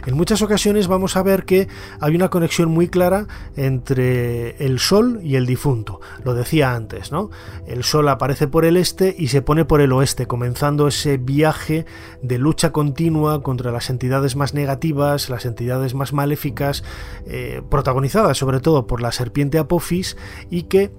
En 0.07 0.17
muchas 0.17 0.43
ocasiones 0.43 0.87
vamos 0.87 1.17
a 1.17 1.23
ver 1.23 1.45
que 1.45 1.69
hay 2.01 2.15
una 2.15 2.29
conexión 2.29 2.71
muy 2.71 2.89
clara 2.89 3.27
entre 3.57 4.57
el 4.65 4.79
Sol 4.79 5.21
y 5.23 5.37
el 5.37 5.47
difunto. 5.47 6.01
Lo 6.25 6.35
decía 6.35 6.75
antes, 6.75 7.11
¿no? 7.11 7.31
El 7.67 7.85
Sol 7.85 8.09
aparece 8.09 8.47
por 8.47 8.65
el 8.65 8.77
este 8.77 9.15
y 9.17 9.29
se 9.29 9.43
pone 9.43 9.65
por 9.65 9.81
el 9.81 9.93
oeste, 9.93 10.27
comenzando 10.27 10.89
ese 10.89 11.17
viaje 11.17 11.87
de 12.23 12.39
lucha 12.39 12.73
continua 12.73 13.43
contra 13.43 13.73
las 13.73 13.89
entidades 13.91 14.37
más 14.37 14.55
negativas, 14.55 15.31
las 15.31 15.47
entidades 15.47 15.95
más 15.95 16.13
maléficas, 16.13 16.85
eh, 17.27 17.63
protagonizadas 17.71 18.37
sobre 18.37 18.61
todo 18.61 18.87
por 18.87 19.01
la 19.01 19.13
serpiente 19.13 19.59
Apophis 19.59 20.17
y 20.51 20.65
que 20.65 20.91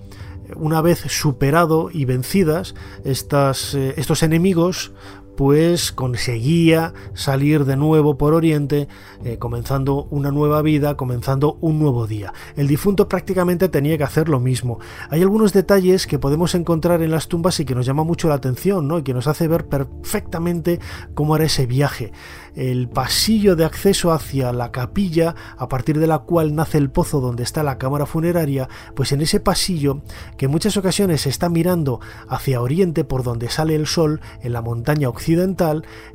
una 0.55 0.81
vez 0.81 0.99
superado 1.09 1.89
y 1.91 2.05
vencidas 2.05 2.75
estas, 3.03 3.73
eh, 3.73 3.93
estos 3.97 4.23
enemigos, 4.23 4.91
pues 5.35 5.91
conseguía 5.91 6.93
salir 7.13 7.65
de 7.65 7.77
nuevo 7.77 8.17
por 8.17 8.33
Oriente, 8.33 8.87
eh, 9.23 9.37
comenzando 9.37 10.07
una 10.09 10.31
nueva 10.31 10.61
vida, 10.61 10.95
comenzando 10.95 11.57
un 11.61 11.79
nuevo 11.79 12.07
día. 12.07 12.33
El 12.55 12.67
difunto 12.67 13.07
prácticamente 13.07 13.69
tenía 13.69 13.97
que 13.97 14.03
hacer 14.03 14.29
lo 14.29 14.39
mismo. 14.39 14.79
Hay 15.09 15.21
algunos 15.21 15.53
detalles 15.53 16.07
que 16.07 16.19
podemos 16.19 16.55
encontrar 16.55 17.01
en 17.01 17.11
las 17.11 17.27
tumbas 17.27 17.59
y 17.59 17.65
que 17.65 17.75
nos 17.75 17.85
llama 17.85 18.03
mucho 18.03 18.27
la 18.27 18.35
atención, 18.35 18.87
¿no? 18.87 18.99
Y 18.99 19.03
que 19.03 19.13
nos 19.13 19.27
hace 19.27 19.47
ver 19.47 19.67
perfectamente 19.67 20.79
cómo 21.13 21.35
era 21.35 21.45
ese 21.45 21.65
viaje. 21.65 22.11
El 22.55 22.87
pasillo 22.87 23.55
de 23.55 23.65
acceso 23.65 24.11
hacia 24.11 24.53
la 24.53 24.71
capilla, 24.71 25.35
a 25.57 25.67
partir 25.67 25.99
de 25.99 26.07
la 26.07 26.19
cual 26.19 26.55
nace 26.55 26.77
el 26.77 26.89
pozo 26.89 27.19
donde 27.19 27.43
está 27.43 27.63
la 27.63 27.77
cámara 27.77 28.05
funeraria, 28.05 28.69
pues 28.95 29.11
en 29.11 29.21
ese 29.21 29.39
pasillo, 29.39 30.01
que 30.37 30.45
en 30.45 30.51
muchas 30.51 30.77
ocasiones 30.77 31.27
está 31.27 31.49
mirando 31.49 31.99
hacia 32.29 32.61
oriente 32.61 33.03
por 33.03 33.23
donde 33.23 33.49
sale 33.49 33.75
el 33.75 33.87
sol, 33.87 34.21
en 34.41 34.53
la 34.53 34.61
montaña 34.61 35.09
occidental, 35.09 35.24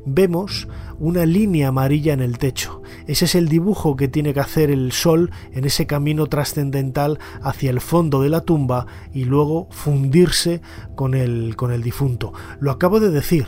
vemos 0.05 0.67
una 0.99 1.25
línea 1.25 1.69
amarilla 1.69 2.13
en 2.13 2.21
el 2.21 2.37
techo. 2.37 2.81
Ese 3.07 3.25
es 3.25 3.35
el 3.35 3.47
dibujo 3.47 3.95
que 3.95 4.07
tiene 4.07 4.33
que 4.33 4.39
hacer 4.39 4.71
el 4.71 4.91
sol 4.91 5.31
en 5.51 5.65
ese 5.65 5.87
camino 5.87 6.27
trascendental 6.27 7.19
hacia 7.41 7.71
el 7.71 7.81
fondo 7.81 8.21
de 8.21 8.29
la 8.29 8.41
tumba 8.41 8.85
y 9.13 9.25
luego 9.25 9.67
fundirse 9.71 10.61
con 10.95 11.13
el, 11.13 11.55
con 11.55 11.71
el 11.71 11.81
difunto. 11.81 12.33
Lo 12.59 12.71
acabo 12.71 12.99
de 12.99 13.09
decir, 13.09 13.47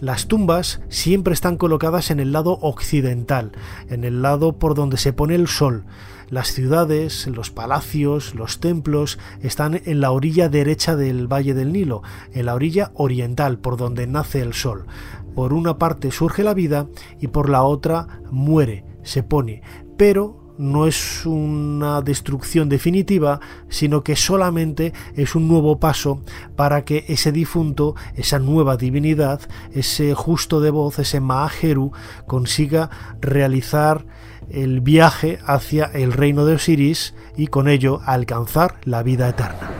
las 0.00 0.26
tumbas 0.26 0.80
siempre 0.88 1.34
están 1.34 1.56
colocadas 1.56 2.10
en 2.10 2.20
el 2.20 2.32
lado 2.32 2.58
occidental, 2.60 3.52
en 3.88 4.04
el 4.04 4.22
lado 4.22 4.58
por 4.58 4.74
donde 4.74 4.96
se 4.96 5.12
pone 5.12 5.34
el 5.34 5.48
sol. 5.48 5.84
Las 6.30 6.48
ciudades, 6.48 7.26
los 7.26 7.50
palacios, 7.50 8.34
los 8.34 8.60
templos 8.60 9.18
están 9.42 9.80
en 9.84 10.00
la 10.00 10.10
orilla 10.10 10.48
derecha 10.48 10.96
del 10.96 11.26
Valle 11.32 11.54
del 11.54 11.72
Nilo, 11.72 12.02
en 12.32 12.46
la 12.46 12.54
orilla 12.54 12.92
oriental, 12.94 13.58
por 13.58 13.76
donde 13.76 14.06
nace 14.06 14.40
el 14.40 14.54
sol. 14.54 14.86
Por 15.34 15.52
una 15.52 15.78
parte 15.78 16.10
surge 16.10 16.42
la 16.42 16.54
vida 16.54 16.86
y 17.20 17.28
por 17.28 17.48
la 17.48 17.62
otra 17.64 18.20
muere, 18.30 18.84
se 19.02 19.22
pone, 19.22 19.62
pero 19.96 20.44
no 20.56 20.86
es 20.86 21.26
una 21.26 22.00
destrucción 22.00 22.68
definitiva, 22.68 23.40
sino 23.68 24.04
que 24.04 24.16
solamente 24.16 24.92
es 25.14 25.34
un 25.34 25.48
nuevo 25.48 25.80
paso 25.80 26.22
para 26.56 26.84
que 26.84 27.04
ese 27.08 27.32
difunto, 27.32 27.96
esa 28.14 28.38
nueva 28.38 28.76
divinidad, 28.76 29.40
ese 29.72 30.14
justo 30.14 30.60
de 30.60 30.70
voz, 30.70 30.98
ese 30.98 31.20
Maajeru, 31.20 31.92
consiga 32.26 32.90
realizar 33.20 34.06
el 34.50 34.80
viaje 34.80 35.38
hacia 35.46 35.86
el 35.86 36.12
reino 36.12 36.44
de 36.44 36.54
Osiris 36.54 37.14
y 37.36 37.48
con 37.48 37.68
ello 37.68 38.00
alcanzar 38.04 38.76
la 38.84 39.02
vida 39.02 39.28
eterna. 39.28 39.70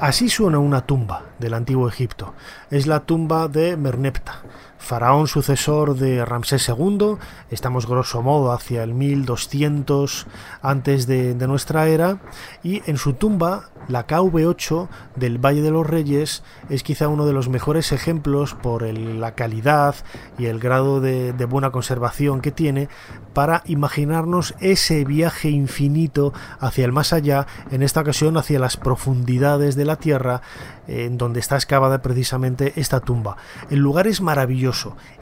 Así 0.00 0.28
suena 0.28 0.60
una 0.60 0.86
tumba 0.86 1.24
del 1.40 1.54
antiguo 1.54 1.88
Egipto. 1.88 2.34
Es 2.70 2.86
la 2.86 3.00
tumba 3.00 3.48
de 3.48 3.76
Merneptah, 3.76 4.42
faraón 4.78 5.26
sucesor 5.26 5.96
de 5.96 6.24
Ramsés 6.24 6.68
II. 6.68 7.16
Estamos 7.50 7.86
grosso 7.86 8.22
modo 8.22 8.52
hacia 8.52 8.82
el 8.82 8.94
1200 8.94 10.26
antes 10.62 11.06
de, 11.06 11.34
nuestra 11.48 11.88
era 11.88 12.18
y 12.62 12.82
en 12.90 12.96
su 12.96 13.14
tumba 13.14 13.70
la 13.88 14.06
KV8 14.06 14.88
del 15.16 15.38
Valle 15.38 15.62
de 15.62 15.70
los 15.70 15.86
Reyes 15.86 16.42
es 16.68 16.82
quizá 16.82 17.08
uno 17.08 17.26
de 17.26 17.32
los 17.32 17.48
mejores 17.48 17.92
ejemplos 17.92 18.54
por 18.54 18.82
la 18.82 19.34
calidad 19.34 19.94
y 20.36 20.46
el 20.46 20.58
grado 20.58 21.00
de 21.00 21.44
buena 21.46 21.70
conservación 21.70 22.40
que 22.40 22.52
tiene 22.52 22.88
para 23.38 23.62
imaginarnos 23.66 24.56
ese 24.58 25.04
viaje 25.04 25.48
infinito 25.48 26.32
hacia 26.58 26.84
el 26.84 26.90
más 26.90 27.12
allá, 27.12 27.46
en 27.70 27.84
esta 27.84 28.00
ocasión 28.00 28.36
hacia 28.36 28.58
las 28.58 28.76
profundidades 28.76 29.76
de 29.76 29.84
la 29.84 29.94
Tierra, 29.94 30.42
en 30.88 31.18
donde 31.18 31.38
está 31.38 31.54
excavada 31.54 32.02
precisamente 32.02 32.72
esta 32.74 32.98
tumba. 32.98 33.36
El 33.70 33.78
lugar 33.78 34.08
es 34.08 34.20
maravilloso, 34.20 34.67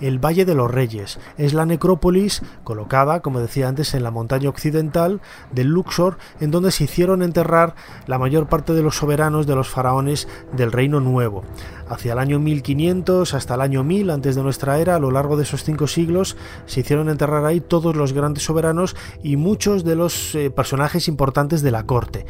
el 0.01 0.19
Valle 0.19 0.45
de 0.45 0.55
los 0.55 0.71
Reyes, 0.71 1.19
es 1.39 1.55
la 1.55 1.67
necrópolis 1.67 2.43
colocada, 2.65 3.21
como 3.21 3.41
decía 3.41 3.69
antes, 3.69 3.95
en 3.95 4.03
la 4.03 4.11
montaña 4.11 4.49
occidental 4.49 5.21
del 5.53 5.69
Luxor, 5.69 6.19
en 6.41 6.51
donde 6.51 6.71
se 6.71 6.85
hicieron 6.85 7.23
enterrar 7.23 7.75
la 8.07 8.19
mayor 8.19 8.49
parte 8.49 8.73
de 8.73 8.83
los 8.83 8.97
soberanos 8.97 9.47
de 9.47 9.55
los 9.55 9.69
faraones 9.69 10.29
del 10.53 10.73
Reino 10.73 11.01
Nuevo. 11.01 11.45
Hacia 11.89 12.15
el 12.15 12.19
año 12.19 12.41
1500 12.41 13.35
hasta 13.35 13.55
el 13.55 13.61
año 13.61 13.85
1000 13.85 14.11
antes 14.11 14.35
de 14.35 14.43
nuestra 14.43 14.79
era, 14.79 14.97
a 14.97 14.99
lo 14.99 15.11
largo 15.11 15.37
de 15.37 15.45
esos 15.45 15.63
cinco 15.63 15.87
siglos, 15.87 16.37
se 16.67 16.81
hicieron 16.81 17.09
enterrar 17.09 17.45
ahí 17.45 17.61
todos 17.61 17.95
los 17.95 18.13
grandes 18.13 18.45
soberanos 18.45 18.97
y 19.23 19.37
muchos 19.37 19.85
de 19.85 19.95
los 19.95 20.35
eh, 20.35 20.51
personajes 20.51 21.09
importantes 21.09 21.63
de 21.63 21.71
la 21.71 21.87
corte. 21.87 22.27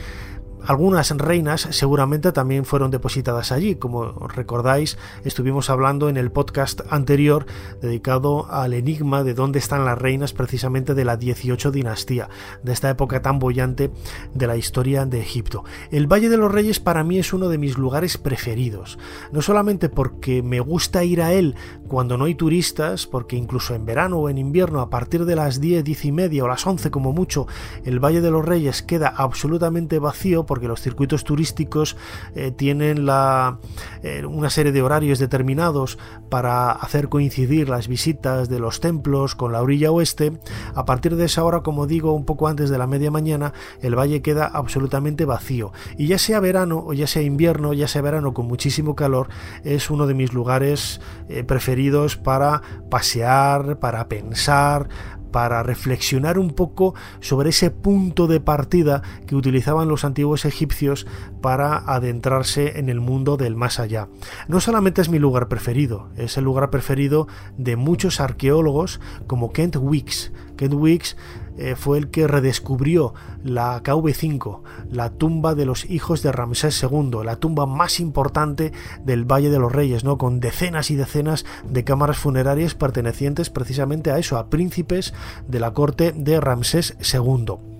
Algunas 0.66 1.16
reinas 1.16 1.68
seguramente 1.70 2.32
también 2.32 2.64
fueron 2.64 2.90
depositadas 2.90 3.52
allí. 3.52 3.76
Como 3.76 4.26
recordáis, 4.26 4.98
estuvimos 5.24 5.70
hablando 5.70 6.08
en 6.08 6.16
el 6.16 6.32
podcast 6.32 6.80
anterior 6.90 7.46
dedicado 7.80 8.50
al 8.50 8.72
enigma 8.72 9.22
de 9.22 9.34
dónde 9.34 9.60
están 9.60 9.84
las 9.84 9.96
reinas 9.96 10.32
precisamente 10.32 10.94
de 10.94 11.04
la 11.04 11.16
18 11.16 11.70
dinastía, 11.70 12.28
de 12.64 12.72
esta 12.72 12.90
época 12.90 13.22
tan 13.22 13.38
bollante 13.38 13.92
de 14.34 14.46
la 14.48 14.56
historia 14.56 15.06
de 15.06 15.20
Egipto. 15.20 15.64
El 15.92 16.08
Valle 16.08 16.28
de 16.28 16.36
los 16.36 16.50
Reyes 16.50 16.80
para 16.80 17.04
mí 17.04 17.20
es 17.20 17.32
uno 17.32 17.48
de 17.48 17.58
mis 17.58 17.78
lugares 17.78 18.18
preferidos, 18.18 18.98
no 19.30 19.42
solamente 19.42 19.88
porque 19.88 20.42
me 20.42 20.58
gusta 20.58 21.04
ir 21.04 21.22
a 21.22 21.32
él 21.32 21.54
cuando 21.86 22.18
no 22.18 22.24
hay 22.24 22.34
turistas, 22.34 23.06
porque 23.06 23.36
incluso 23.36 23.72
en 23.74 23.86
verano 23.86 24.18
o 24.18 24.28
en 24.28 24.38
invierno 24.38 24.80
a 24.80 24.90
partir 24.90 25.26
de 25.26 25.36
las 25.36 25.60
10, 25.60 25.84
10 25.84 26.04
y 26.06 26.12
media 26.12 26.42
o 26.42 26.48
las 26.48 26.66
11 26.66 26.90
como 26.90 27.12
mucho, 27.12 27.46
el 27.84 28.00
Valle 28.00 28.20
de 28.20 28.32
los 28.32 28.44
Reyes 28.44 28.82
queda 28.82 29.14
absolutamente 29.16 30.00
vacío 30.00 30.44
porque 30.56 30.68
los 30.68 30.80
circuitos 30.80 31.22
turísticos 31.22 31.98
eh, 32.34 32.50
tienen 32.50 33.04
la, 33.04 33.58
eh, 34.02 34.24
una 34.24 34.48
serie 34.48 34.72
de 34.72 34.80
horarios 34.80 35.18
determinados 35.18 35.98
para 36.30 36.70
hacer 36.70 37.10
coincidir 37.10 37.68
las 37.68 37.88
visitas 37.88 38.48
de 38.48 38.58
los 38.58 38.80
templos 38.80 39.34
con 39.34 39.52
la 39.52 39.60
orilla 39.60 39.90
oeste. 39.90 40.40
A 40.74 40.86
partir 40.86 41.14
de 41.14 41.26
esa 41.26 41.44
hora, 41.44 41.60
como 41.60 41.86
digo, 41.86 42.14
un 42.14 42.24
poco 42.24 42.48
antes 42.48 42.70
de 42.70 42.78
la 42.78 42.86
media 42.86 43.10
mañana, 43.10 43.52
el 43.82 43.98
valle 43.98 44.22
queda 44.22 44.46
absolutamente 44.46 45.26
vacío. 45.26 45.74
Y 45.98 46.06
ya 46.06 46.16
sea 46.16 46.40
verano 46.40 46.82
o 46.86 46.94
ya 46.94 47.06
sea 47.06 47.20
invierno, 47.20 47.74
ya 47.74 47.86
sea 47.86 48.00
verano 48.00 48.32
con 48.32 48.46
muchísimo 48.46 48.96
calor, 48.96 49.28
es 49.62 49.90
uno 49.90 50.06
de 50.06 50.14
mis 50.14 50.32
lugares 50.32 51.02
eh, 51.28 51.44
preferidos 51.44 52.16
para 52.16 52.62
pasear, 52.88 53.78
para 53.78 54.08
pensar, 54.08 54.88
para 55.36 55.62
reflexionar 55.62 56.38
un 56.38 56.52
poco 56.52 56.94
sobre 57.20 57.50
ese 57.50 57.70
punto 57.70 58.26
de 58.26 58.40
partida 58.40 59.02
que 59.26 59.36
utilizaban 59.36 59.86
los 59.86 60.06
antiguos 60.06 60.46
egipcios 60.46 61.06
para 61.42 61.76
adentrarse 61.76 62.78
en 62.78 62.88
el 62.88 63.00
mundo 63.00 63.36
del 63.36 63.54
más 63.54 63.78
allá. 63.78 64.08
No 64.48 64.60
solamente 64.60 65.02
es 65.02 65.10
mi 65.10 65.18
lugar 65.18 65.48
preferido, 65.48 66.08
es 66.16 66.38
el 66.38 66.44
lugar 66.44 66.70
preferido 66.70 67.28
de 67.58 67.76
muchos 67.76 68.18
arqueólogos 68.18 68.98
como 69.26 69.52
Kent 69.52 69.76
Weeks. 69.76 70.32
Kent 70.56 70.72
Weeks 70.72 71.18
eh, 71.58 71.74
fue 71.76 71.98
el 71.98 72.08
que 72.08 72.26
redescubrió 72.26 73.14
la 73.42 73.82
KV5, 73.82 74.62
la 74.90 75.10
tumba 75.10 75.54
de 75.54 75.66
los 75.66 75.88
hijos 75.88 76.22
de 76.22 76.32
Ramsés 76.32 76.82
II, 76.82 77.24
la 77.24 77.36
tumba 77.36 77.66
más 77.66 78.00
importante 78.00 78.72
del 79.04 79.24
Valle 79.24 79.50
de 79.50 79.58
los 79.58 79.72
Reyes, 79.72 80.04
¿no? 80.04 80.18
con 80.18 80.40
decenas 80.40 80.90
y 80.90 80.96
decenas 80.96 81.44
de 81.68 81.84
cámaras 81.84 82.18
funerarias 82.18 82.74
pertenecientes 82.74 83.50
precisamente 83.50 84.10
a 84.10 84.18
eso, 84.18 84.38
a 84.38 84.48
príncipes 84.50 85.14
de 85.48 85.60
la 85.60 85.72
corte 85.72 86.12
de 86.12 86.40
Ramsés 86.40 86.96
II. 87.12 87.75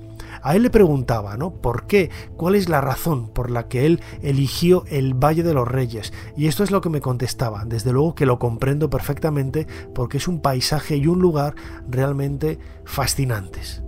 A 0.46 0.54
él 0.54 0.62
le 0.62 0.70
preguntaba, 0.70 1.36
¿no? 1.36 1.50
¿Por 1.50 1.88
qué? 1.88 2.08
¿Cuál 2.36 2.54
es 2.54 2.68
la 2.68 2.80
razón 2.80 3.26
por 3.30 3.50
la 3.50 3.66
que 3.66 3.84
él 3.84 4.00
eligió 4.22 4.84
el 4.86 5.12
Valle 5.12 5.42
de 5.42 5.52
los 5.52 5.66
Reyes? 5.66 6.12
Y 6.36 6.46
esto 6.46 6.62
es 6.62 6.70
lo 6.70 6.80
que 6.80 6.88
me 6.88 7.00
contestaba. 7.00 7.64
Desde 7.64 7.90
luego 7.90 8.14
que 8.14 8.26
lo 8.26 8.38
comprendo 8.38 8.88
perfectamente 8.88 9.66
porque 9.92 10.18
es 10.18 10.28
un 10.28 10.40
paisaje 10.40 10.98
y 10.98 11.08
un 11.08 11.18
lugar 11.18 11.56
realmente 11.88 12.60
fascinantes. 12.84 13.82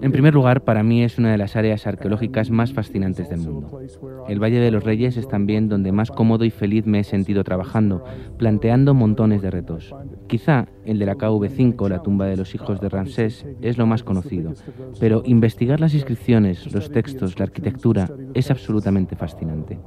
En 0.00 0.12
primer 0.12 0.34
lugar, 0.34 0.62
para 0.62 0.82
mí 0.82 1.02
es 1.02 1.18
una 1.18 1.30
de 1.30 1.38
las 1.38 1.56
áreas 1.56 1.86
arqueológicas 1.86 2.50
más 2.50 2.72
fascinantes 2.72 3.30
del 3.30 3.40
mundo. 3.40 3.80
El 4.28 4.42
Valle 4.42 4.60
de 4.60 4.70
los 4.70 4.84
Reyes 4.84 5.16
es 5.16 5.28
también 5.28 5.68
donde 5.68 5.92
más 5.92 6.10
cómodo 6.10 6.44
y 6.44 6.50
feliz 6.50 6.84
me 6.84 7.00
he 7.00 7.04
sentido 7.04 7.44
trabajando, 7.44 8.04
planteando 8.36 8.92
montones 8.92 9.40
de 9.40 9.50
retos. 9.50 9.94
Quizá 10.26 10.66
el 10.84 10.98
de 10.98 11.06
la 11.06 11.14
KV5, 11.14 11.88
la 11.88 12.02
tumba 12.02 12.26
de 12.26 12.36
los 12.36 12.54
hijos 12.54 12.80
de 12.80 12.88
Ramsés, 12.88 13.46
es 13.62 13.78
lo 13.78 13.86
más 13.86 14.02
conocido, 14.02 14.52
pero 15.00 15.22
investigar 15.24 15.80
las 15.80 15.94
inscripciones, 15.94 16.72
los 16.72 16.90
textos, 16.90 17.38
la 17.38 17.44
arquitectura 17.44 18.10
es 18.34 18.50
absolutamente 18.50 19.16
fascinante. 19.16 19.78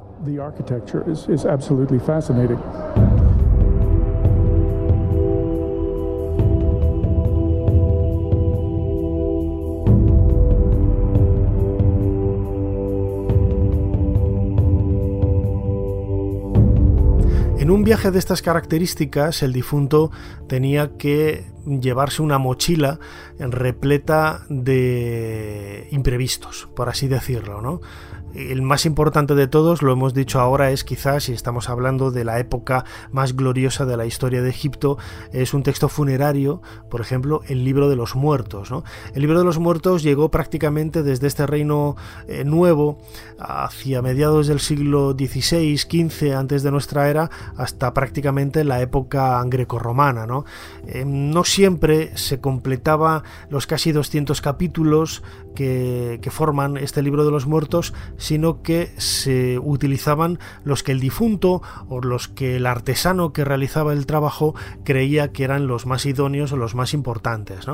En 17.68 17.72
un 17.72 17.84
viaje 17.84 18.12
de 18.12 18.20
estas 18.20 18.42
características, 18.42 19.44
el 19.44 19.52
difunto 19.52 20.10
tenía 20.48 20.96
que 20.96 21.52
llevarse 21.66 22.22
una 22.22 22.38
mochila 22.38 22.98
repleta 23.40 24.46
de 24.48 25.90
imprevistos, 25.92 26.70
por 26.78 26.88
así 26.88 27.10
decirlo, 27.10 27.62
¿no? 27.62 27.82
El 28.34 28.62
más 28.62 28.86
importante 28.86 29.36
de 29.36 29.48
todos, 29.48 29.82
lo 29.82 29.92
hemos 29.92 30.14
dicho 30.14 30.40
ahora, 30.40 30.72
es 30.72 30.84
quizás, 30.84 31.24
si 31.24 31.34
estamos 31.34 31.70
hablando 31.70 32.12
de 32.12 32.24
la 32.24 32.40
época 32.40 32.86
más 33.12 33.36
gloriosa 33.36 33.86
de 33.86 33.98
la 33.98 34.06
historia 34.06 34.42
de 34.42 34.50
Egipto, 34.50 34.98
es 35.32 35.54
un 35.54 35.64
texto 35.64 35.90
funerario, 35.90 36.62
por 36.90 37.02
ejemplo, 37.02 37.42
el 37.48 37.64
libro 37.64 37.90
de 37.90 37.96
los 37.96 38.16
muertos. 38.16 38.70
El 39.14 39.22
libro 39.22 39.40
de 39.40 39.46
los 39.46 39.60
muertos 39.60 40.04
llegó 40.04 40.30
prácticamente 40.30 41.04
desde 41.04 41.28
este 41.28 41.48
reino 41.48 41.96
eh, 42.28 42.44
nuevo 42.44 43.00
hacia 43.40 44.02
mediados 44.02 44.48
del 44.48 44.60
siglo 44.60 45.14
XVI, 45.14 45.78
XV 45.78 46.36
antes 46.36 46.64
de 46.64 46.72
nuestra 46.72 47.10
era, 47.10 47.30
hasta 47.56 47.94
prácticamente 47.94 48.64
la 48.64 48.82
época 48.82 49.42
grecorromana. 49.46 50.28
¿no? 50.28 50.46
Eh, 50.86 51.06
no 51.06 51.44
siempre 51.44 52.16
se 52.18 52.40
completaba 52.40 53.24
los 53.50 53.68
casi 53.68 53.92
200 53.92 54.42
capítulos 54.42 55.24
que, 55.58 56.30
forman 56.30 56.78
este 56.78 57.02
libro 57.02 57.26
de 57.26 57.32
los 57.32 57.48
muertos, 57.48 57.94
sino 58.18 58.62
que 58.62 58.92
se 58.98 59.58
utilizaban 59.58 60.38
los 60.64 60.84
que 60.84 60.92
el 60.92 61.00
difunto 61.00 61.64
o 61.90 62.00
los 62.00 62.28
que 62.28 62.58
el 62.58 62.68
artesano 62.68 63.34
que 63.34 63.44
realizaba 63.44 63.94
el 63.94 64.06
trabajo 64.06 64.54
creía 64.84 65.32
que 65.32 65.44
eran 65.44 65.66
los 65.66 65.88
más 65.88 66.06
idóneos 66.06 66.52
o 66.52 66.58
los 66.58 66.76
más 66.76 66.94
importantes. 66.94 67.66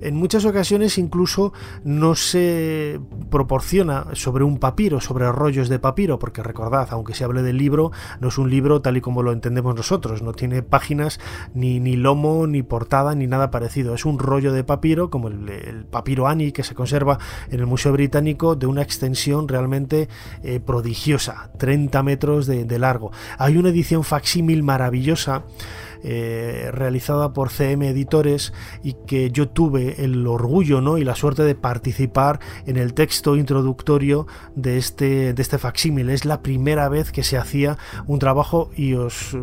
En 0.00 0.16
muchas 0.16 0.46
ocasiones 0.46 0.96
incluso 0.96 1.52
no 1.84 2.14
se 2.14 2.98
proporciona 3.30 4.06
sobre 4.14 4.44
un 4.44 4.58
papiro, 4.58 5.00
sobre 5.00 5.30
rollos 5.30 5.68
de 5.68 5.78
papiro, 5.78 6.18
porque 6.18 6.42
recordad, 6.42 6.88
aunque 6.92 7.14
se 7.14 7.24
hable 7.24 7.42
del 7.42 7.58
libro, 7.58 7.90
no 8.20 8.28
es 8.28 8.38
un 8.38 8.48
libro 8.48 8.80
tal 8.80 8.96
y 8.96 9.02
como 9.02 9.22
lo 9.22 9.32
entendemos 9.32 9.74
nosotros, 9.74 10.22
no 10.22 10.32
tiene 10.32 10.62
páginas 10.62 11.20
ni, 11.52 11.78
ni 11.78 11.96
lomo, 11.96 12.46
ni 12.46 12.62
portada, 12.62 13.14
ni 13.14 13.26
nada 13.26 13.50
parecido. 13.50 13.94
Es 13.94 14.06
un 14.06 14.18
rollo 14.18 14.52
de 14.52 14.64
papiro, 14.64 15.10
como 15.10 15.28
el, 15.28 15.84
papiro 15.90 16.26
Ani 16.26 16.52
que 16.52 16.62
se 16.62 16.74
conserva 16.74 17.17
en 17.50 17.60
el 17.60 17.66
Museo 17.66 17.92
Británico, 17.92 18.56
de 18.56 18.66
una 18.66 18.82
extensión 18.82 19.48
realmente 19.48 20.08
eh, 20.42 20.60
prodigiosa, 20.60 21.50
30 21.58 22.02
metros 22.02 22.46
de, 22.46 22.64
de 22.64 22.78
largo. 22.78 23.12
Hay 23.38 23.56
una 23.56 23.70
edición 23.70 24.04
facsímil 24.04 24.62
maravillosa 24.62 25.44
eh, 26.02 26.70
realizada 26.72 27.32
por 27.32 27.50
CM 27.50 27.88
Editores 27.88 28.52
y 28.82 28.94
que 29.06 29.30
yo 29.30 29.48
tuve 29.48 30.04
el 30.04 30.26
orgullo 30.26 30.80
¿no? 30.80 30.98
y 30.98 31.04
la 31.04 31.14
suerte 31.14 31.42
de 31.42 31.54
participar 31.54 32.40
en 32.66 32.76
el 32.76 32.94
texto 32.94 33.36
introductorio 33.36 34.26
de 34.54 34.78
este, 34.78 35.34
de 35.34 35.42
este 35.42 35.58
facsímil. 35.58 36.10
Es 36.10 36.24
la 36.24 36.42
primera 36.42 36.88
vez 36.88 37.10
que 37.12 37.22
se 37.22 37.36
hacía 37.36 37.78
un 38.06 38.18
trabajo 38.18 38.70
y 38.76 38.94
os, 38.94 39.36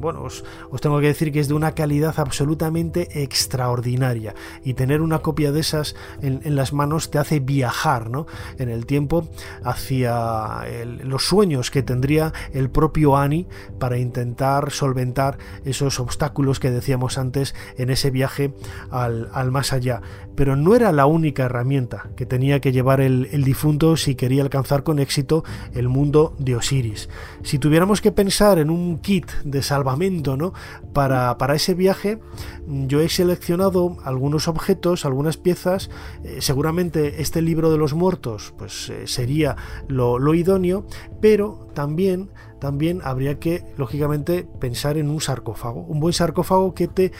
bueno, 0.00 0.22
os, 0.22 0.44
tengo 0.80 1.00
que 1.00 1.06
decir 1.06 1.32
que 1.32 1.40
es 1.40 1.48
de 1.48 1.54
una 1.54 1.72
calidad 1.72 2.14
absolutamente 2.18 3.22
extraordinaria 3.22 4.34
y 4.64 4.74
tener 4.74 5.02
una 5.02 5.20
copia 5.20 5.52
de 5.52 5.60
esas 5.60 5.94
en, 6.22 6.40
las 6.56 6.72
manos 6.72 7.10
te 7.10 7.18
hace 7.18 7.38
viajar 7.38 8.10
¿no? 8.10 8.26
en 8.58 8.68
el 8.68 8.86
tiempo 8.86 9.28
hacia 9.62 10.64
los 11.04 11.24
sueños 11.24 11.70
que 11.70 11.82
tendría 11.82 12.32
el 12.52 12.70
propio 12.70 13.16
Ani 13.16 13.46
para 13.78 13.98
intentar 13.98 14.70
solventar 14.70 15.38
esos 15.64 15.99
obstáculos 16.00 16.58
que 16.60 16.70
decíamos 16.70 17.18
antes 17.18 17.54
en 17.76 17.90
ese 17.90 18.10
viaje 18.10 18.54
al, 18.90 19.50
más 19.50 19.72
allá. 19.72 20.02
Pero 20.34 20.56
no 20.56 20.74
era 20.74 20.92
la 20.92 21.06
única 21.06 21.44
herramienta 21.44 22.10
que 22.16 22.26
tenía 22.26 22.60
que 22.60 22.72
llevar 22.72 23.00
el, 23.00 23.28
difunto 23.44 23.96
si 23.96 24.14
quería 24.14 24.42
alcanzar 24.42 24.82
con 24.82 24.98
éxito 24.98 25.44
el 25.72 25.88
mundo 25.88 26.34
de 26.38 26.56
Osiris. 26.56 27.08
Si 27.42 27.58
tuviéramos 27.58 28.00
que 28.00 28.12
pensar 28.12 28.58
en 28.58 28.70
un 28.70 28.98
kit 28.98 29.30
de 29.44 29.62
salvamento 29.62 30.36
¿no? 30.36 30.52
para, 30.92 31.36
para 31.38 31.54
ese 31.54 31.74
viaje, 31.74 32.20
yo 32.66 33.00
he 33.00 33.08
seleccionado 33.08 33.96
algunos 34.04 34.48
objetos, 34.48 35.04
algunas 35.04 35.36
piezas. 35.36 35.90
Eh, 36.24 36.38
seguramente 36.40 37.20
este 37.22 37.42
libro 37.42 37.70
de 37.70 37.78
los 37.78 37.94
muertos 37.94 38.54
pues, 38.56 38.90
eh, 38.90 39.06
sería 39.06 39.56
lo 39.88 40.34
idóneo, 40.34 40.86
pero 41.20 41.68
también 41.74 42.30
también 42.60 43.00
habría 43.02 43.40
que, 43.40 43.64
lógicamente, 43.76 44.46
pensar 44.60 44.98
en 44.98 45.10
un 45.10 45.20
sarcófago. 45.20 45.80
Un 45.80 45.98
buen 45.98 46.12
sarcófago 46.12 46.74
que 46.74 46.86
te 46.86 47.12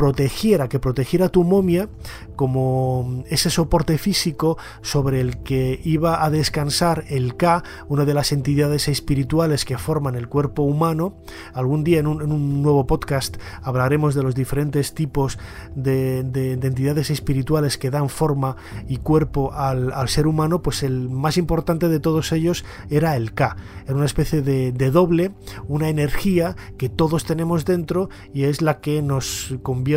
protegiera, 0.00 0.70
que 0.70 0.78
protegiera 0.78 1.28
tu 1.28 1.44
momia 1.44 1.90
como 2.34 3.22
ese 3.28 3.50
soporte 3.50 3.98
físico 3.98 4.56
sobre 4.80 5.20
el 5.20 5.42
que 5.42 5.78
iba 5.84 6.24
a 6.24 6.30
descansar 6.30 7.04
el 7.10 7.36
K, 7.36 7.62
una 7.86 8.06
de 8.06 8.14
las 8.14 8.32
entidades 8.32 8.88
espirituales 8.88 9.66
que 9.66 9.76
forman 9.76 10.14
el 10.14 10.26
cuerpo 10.26 10.62
humano. 10.62 11.18
Algún 11.52 11.84
día 11.84 11.98
en 11.98 12.06
un, 12.06 12.62
nuevo 12.62 12.86
podcast 12.86 13.36
hablaremos 13.62 14.14
de 14.14 14.22
los 14.22 14.34
diferentes 14.34 14.94
tipos 14.94 15.38
de, 15.74 16.20
entidades 16.20 17.10
espirituales 17.10 17.76
que 17.76 17.90
dan 17.90 18.08
forma 18.08 18.56
y 18.88 18.96
cuerpo 18.96 19.52
al, 19.52 20.08
ser 20.08 20.26
humano, 20.26 20.62
pues 20.62 20.82
el 20.82 21.10
más 21.10 21.36
importante 21.36 21.88
de 21.90 22.00
todos 22.00 22.32
ellos 22.32 22.64
era 22.88 23.16
el 23.16 23.34
K. 23.34 23.54
Era 23.84 23.96
una 23.96 24.06
especie 24.06 24.40
de, 24.40 24.90
doble, 24.90 25.32
una 25.68 25.90
energía 25.90 26.56
que 26.78 26.88
todos 26.88 27.24
tenemos 27.24 27.66
dentro 27.66 28.08
y 28.32 28.44
es 28.44 28.62
la 28.62 28.80
que 28.80 29.02
nos 29.02 29.56
convierte 29.62 29.89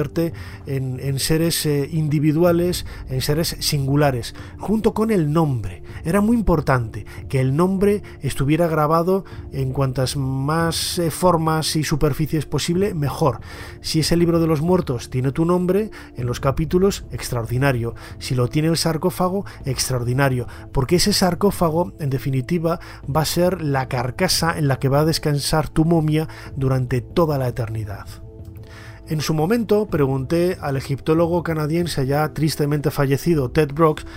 en, 0.66 1.20
seres 1.20 1.66
eh, 1.66 1.90
individuales 1.92 2.86
en 3.10 3.22
seres 3.22 3.56
singulares, 3.60 4.36
junto 4.58 4.94
con 4.94 5.12
el 5.12 5.32
nombre. 5.32 5.84
Era 6.04 6.22
muy 6.22 6.36
importante 6.36 7.06
que 7.30 7.40
el 7.40 7.56
nombre 7.56 8.04
estuviera 8.22 8.68
grabado 8.68 9.26
en 9.52 9.72
cuantas 9.72 10.18
más 10.18 11.00
eh, 11.00 11.12
formas 11.12 11.76
y 11.76 11.84
superficies 11.84 12.46
posible, 12.46 12.94
mejor. 12.94 13.40
Si 13.82 14.00
ese 14.00 14.18
libro 14.18 14.40
de 14.40 14.48
los 14.48 14.62
muertos 14.62 15.10
tiene 15.10 15.32
tu 15.32 15.46
nombre, 15.46 15.92
en 16.16 16.26
los 16.26 16.40
capítulos, 16.40 17.06
extraordinario. 17.12 17.96
Si 18.20 18.36
lo 18.36 18.48
tiene 18.48 18.70
el 18.70 18.78
sarcófago, 18.78 19.46
extraordinario. 19.66 20.48
Porque 20.72 20.98
ese 20.98 21.14
sarcófago, 21.14 21.94
en 22.00 22.10
definitiva, 22.10 22.80
va 23.04 23.22
a 23.22 23.26
ser 23.26 23.62
la 23.62 23.88
carcasa 23.88 24.58
en 24.58 24.68
la 24.68 24.80
que 24.80 24.90
va 24.90 25.02
a 25.02 25.06
descansar 25.06 25.70
tu 25.70 25.86
momia 25.86 26.28
durante 26.56 27.02
toda 27.02 27.38
la 27.38 27.48
eternidad. 27.48 28.08
En 29.14 29.22
su 29.22 29.36
momento 29.36 29.86
pregunté 29.86 30.58
al 30.60 30.76
egiptólogo 30.76 31.44
canadiense 31.44 32.08
ya 32.08 32.34
tristemente 32.34 32.90
fallecido 32.90 33.52
Ted 33.52 33.72
Brooks 33.72 34.08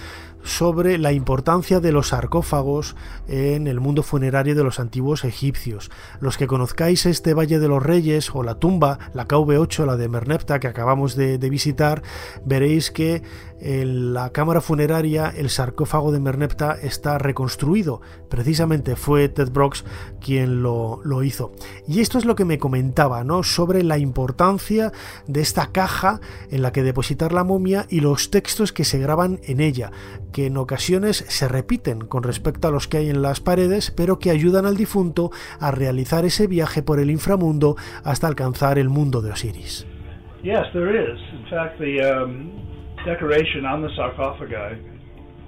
sobre 0.47 0.97
la 0.97 1.13
importancia 1.13 1.81
de 1.81 1.93
los 1.93 2.09
sarcófagos 2.09 2.95
en 3.29 3.67
el 3.67 3.81
mundo 3.81 4.03
funerario 4.03 4.55
de 4.55 4.63
los 4.63 4.79
antiguos 4.79 5.25
egipcios. 5.25 5.91
Los 6.21 6.39
que 6.39 6.47
conozcáis 6.47 7.05
este 7.05 7.35
Valle 7.35 7.59
de 7.59 7.69
los 7.69 7.83
Reyes 7.83 8.31
o 8.33 8.43
la 8.43 8.55
tumba, 8.55 8.99
la 9.13 9.27
KV8, 9.27 9.85
la 9.85 9.97
de 9.97 10.09
Merneptah 10.09 10.61
que 10.61 10.69
acabamos 10.69 11.17
de, 11.17 11.37
visitar, 11.51 12.03
veréis 12.45 12.91
que 12.91 13.23
en 13.61 14.13
la 14.13 14.31
cámara 14.31 14.61
funeraria 14.61 15.33
el 15.35 15.49
sarcófago 15.51 16.13
de 16.13 16.21
Merneptah 16.21 16.75
está 16.75 17.19
reconstruido. 17.19 18.01
Precisamente 18.29 18.97
fue 18.97 19.29
Ted 19.29 19.51
Brooks 19.51 19.85
quien 20.21 20.63
lo, 20.63 21.01
lo, 21.05 21.23
hizo. 21.23 21.53
Y 21.89 22.01
esto 22.01 22.19
es 22.19 22.25
lo 22.25 22.35
que 22.35 22.45
me 22.45 22.59
comentaba, 22.59 23.25
¿no? 23.25 23.43
Sobre 23.43 23.83
la 23.83 23.99
importancia 23.99 24.93
de 25.27 25.41
esta 25.41 25.73
caja 25.73 26.21
en 26.51 26.63
la 26.63 26.73
que 26.73 26.83
depositar 26.83 27.33
la 27.33 27.45
momia 27.45 27.87
y 27.89 28.01
los 28.01 28.31
textos 28.31 28.73
que 28.73 28.85
se 28.85 28.99
graban 28.99 29.41
en 29.45 29.61
ella, 29.61 29.91
que 30.37 30.45
en 30.49 30.59
ocasiones 30.59 31.25
se 31.29 31.49
repiten 31.49 32.01
con 32.01 32.23
respecto 32.23 32.69
a 32.69 32.71
los 32.71 32.89
que 32.89 32.99
hay 32.99 33.09
en 33.09 33.23
las 33.23 33.41
paredes, 33.41 33.91
pero 33.91 34.19
que 34.19 34.29
ayudan 34.29 34.67
al 34.67 34.77
difunto 34.77 35.31
a 35.59 35.71
realizar 35.71 36.27
ese 36.27 36.47
viaje 36.47 36.83
por 36.83 37.01
el 37.01 37.11
inframundo 37.11 37.77
hasta 38.05 38.27
alcanzar 38.27 38.79
el 38.79 38.91
mundo 38.91 39.23
de 39.23 39.31
Osiris. 39.31 39.87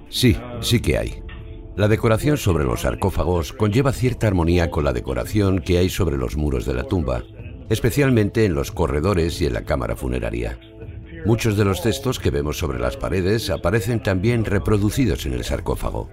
Sí, 0.07 0.35
sí 0.59 0.81
que 0.81 0.97
hay. 0.97 1.21
La 1.75 1.87
decoración 1.87 2.37
sobre 2.37 2.63
los 2.63 2.81
sarcófagos 2.81 3.53
conlleva 3.53 3.91
cierta 3.91 4.25
armonía 4.25 4.71
con 4.71 4.85
la 4.85 4.91
decoración 4.91 5.59
que 5.59 5.77
hay 5.77 5.89
sobre 5.89 6.17
los 6.17 6.35
muros 6.35 6.65
de 6.65 6.73
la 6.73 6.83
tumba, 6.85 7.21
especialmente 7.69 8.43
en 8.43 8.55
los 8.55 8.71
corredores 8.71 9.39
y 9.39 9.45
en 9.45 9.53
la 9.53 9.65
cámara 9.65 9.95
funeraria. 9.95 10.57
Muchos 11.25 11.57
de 11.57 11.65
los 11.65 11.81
textos 11.81 12.19
que 12.19 12.31
vemos 12.31 12.57
sobre 12.57 12.79
las 12.79 12.97
paredes 12.97 13.49
aparecen 13.49 14.01
también 14.01 14.45
reproducidos 14.45 15.25
en 15.25 15.33
el 15.33 15.43
sarcófago. 15.43 16.09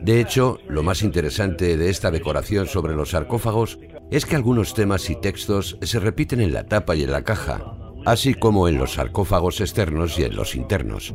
De 0.00 0.20
hecho, 0.20 0.58
lo 0.68 0.82
más 0.82 1.02
interesante 1.02 1.76
de 1.76 1.88
esta 1.88 2.10
decoración 2.10 2.66
sobre 2.66 2.94
los 2.94 3.10
sarcófagos 3.10 3.78
es 4.10 4.26
que 4.26 4.34
algunos 4.36 4.74
temas 4.74 5.08
y 5.10 5.20
textos 5.20 5.78
se 5.80 6.00
repiten 6.00 6.40
en 6.40 6.52
la 6.52 6.64
tapa 6.64 6.96
y 6.96 7.04
en 7.04 7.12
la 7.12 7.22
caja, 7.22 7.62
así 8.04 8.34
como 8.34 8.66
en 8.68 8.78
los 8.78 8.94
sarcófagos 8.94 9.60
externos 9.60 10.18
y 10.18 10.24
en 10.24 10.34
los 10.34 10.56
internos. 10.56 11.14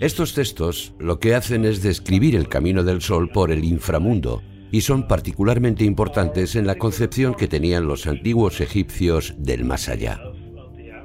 Estos 0.00 0.34
textos 0.34 0.94
lo 0.98 1.20
que 1.20 1.34
hacen 1.34 1.64
es 1.64 1.82
describir 1.82 2.34
el 2.34 2.48
camino 2.48 2.82
del 2.82 3.00
Sol 3.00 3.30
por 3.30 3.50
el 3.50 3.64
inframundo 3.64 4.42
y 4.72 4.82
son 4.82 5.06
particularmente 5.06 5.84
importantes 5.84 6.56
en 6.56 6.66
la 6.66 6.76
concepción 6.76 7.34
que 7.34 7.48
tenían 7.48 7.86
los 7.86 8.06
antiguos 8.06 8.60
egipcios 8.60 9.34
del 9.38 9.64
más 9.64 9.88
allá. 9.88 10.20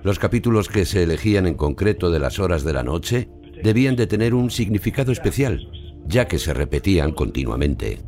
Los 0.04 0.20
capítulos 0.20 0.70
que 0.70 0.86
se 0.86 1.04
elegían 1.04 1.48
en 1.48 1.56
concreto 1.56 2.12
de 2.12 2.20
las 2.20 2.40
horas 2.40 2.64
de 2.64 2.74
la 2.74 2.84
noche 2.84 3.28
debían 3.64 3.96
de 3.96 4.06
tener 4.06 4.34
un 4.34 4.52
significado 4.52 5.12
especial, 5.12 5.68
ya 6.06 6.28
que 6.28 6.38
se 6.38 6.54
repetían 6.54 7.12
continuamente. 7.12 8.00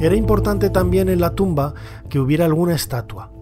Era 0.00 0.14
importante 0.14 0.70
también 0.70 1.08
en 1.08 1.20
la 1.20 1.34
tumba 1.34 1.74
que 2.08 2.20
hubiera 2.20 2.44
alguna 2.44 2.74
estatua. 2.74 3.32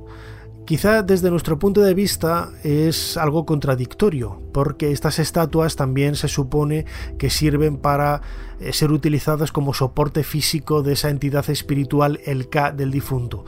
Quizá 0.64 1.02
desde 1.02 1.30
nuestro 1.30 1.58
punto 1.58 1.82
de 1.82 1.92
vista 1.92 2.48
es 2.64 3.18
algo 3.18 3.44
contradictorio, 3.44 4.40
porque 4.52 4.90
estas 4.90 5.18
estatuas 5.18 5.76
también 5.76 6.16
se 6.16 6.28
supone 6.28 6.86
que 7.18 7.28
sirven 7.28 7.76
para 7.76 8.22
eh, 8.58 8.72
ser 8.72 8.90
utilizadas 8.90 9.52
como 9.52 9.74
soporte 9.74 10.24
físico 10.24 10.82
de 10.82 10.94
esa 10.94 11.10
entidad 11.10 11.48
espiritual, 11.50 12.20
el 12.24 12.48
K 12.48 12.72
del 12.72 12.90
difunto. 12.90 13.44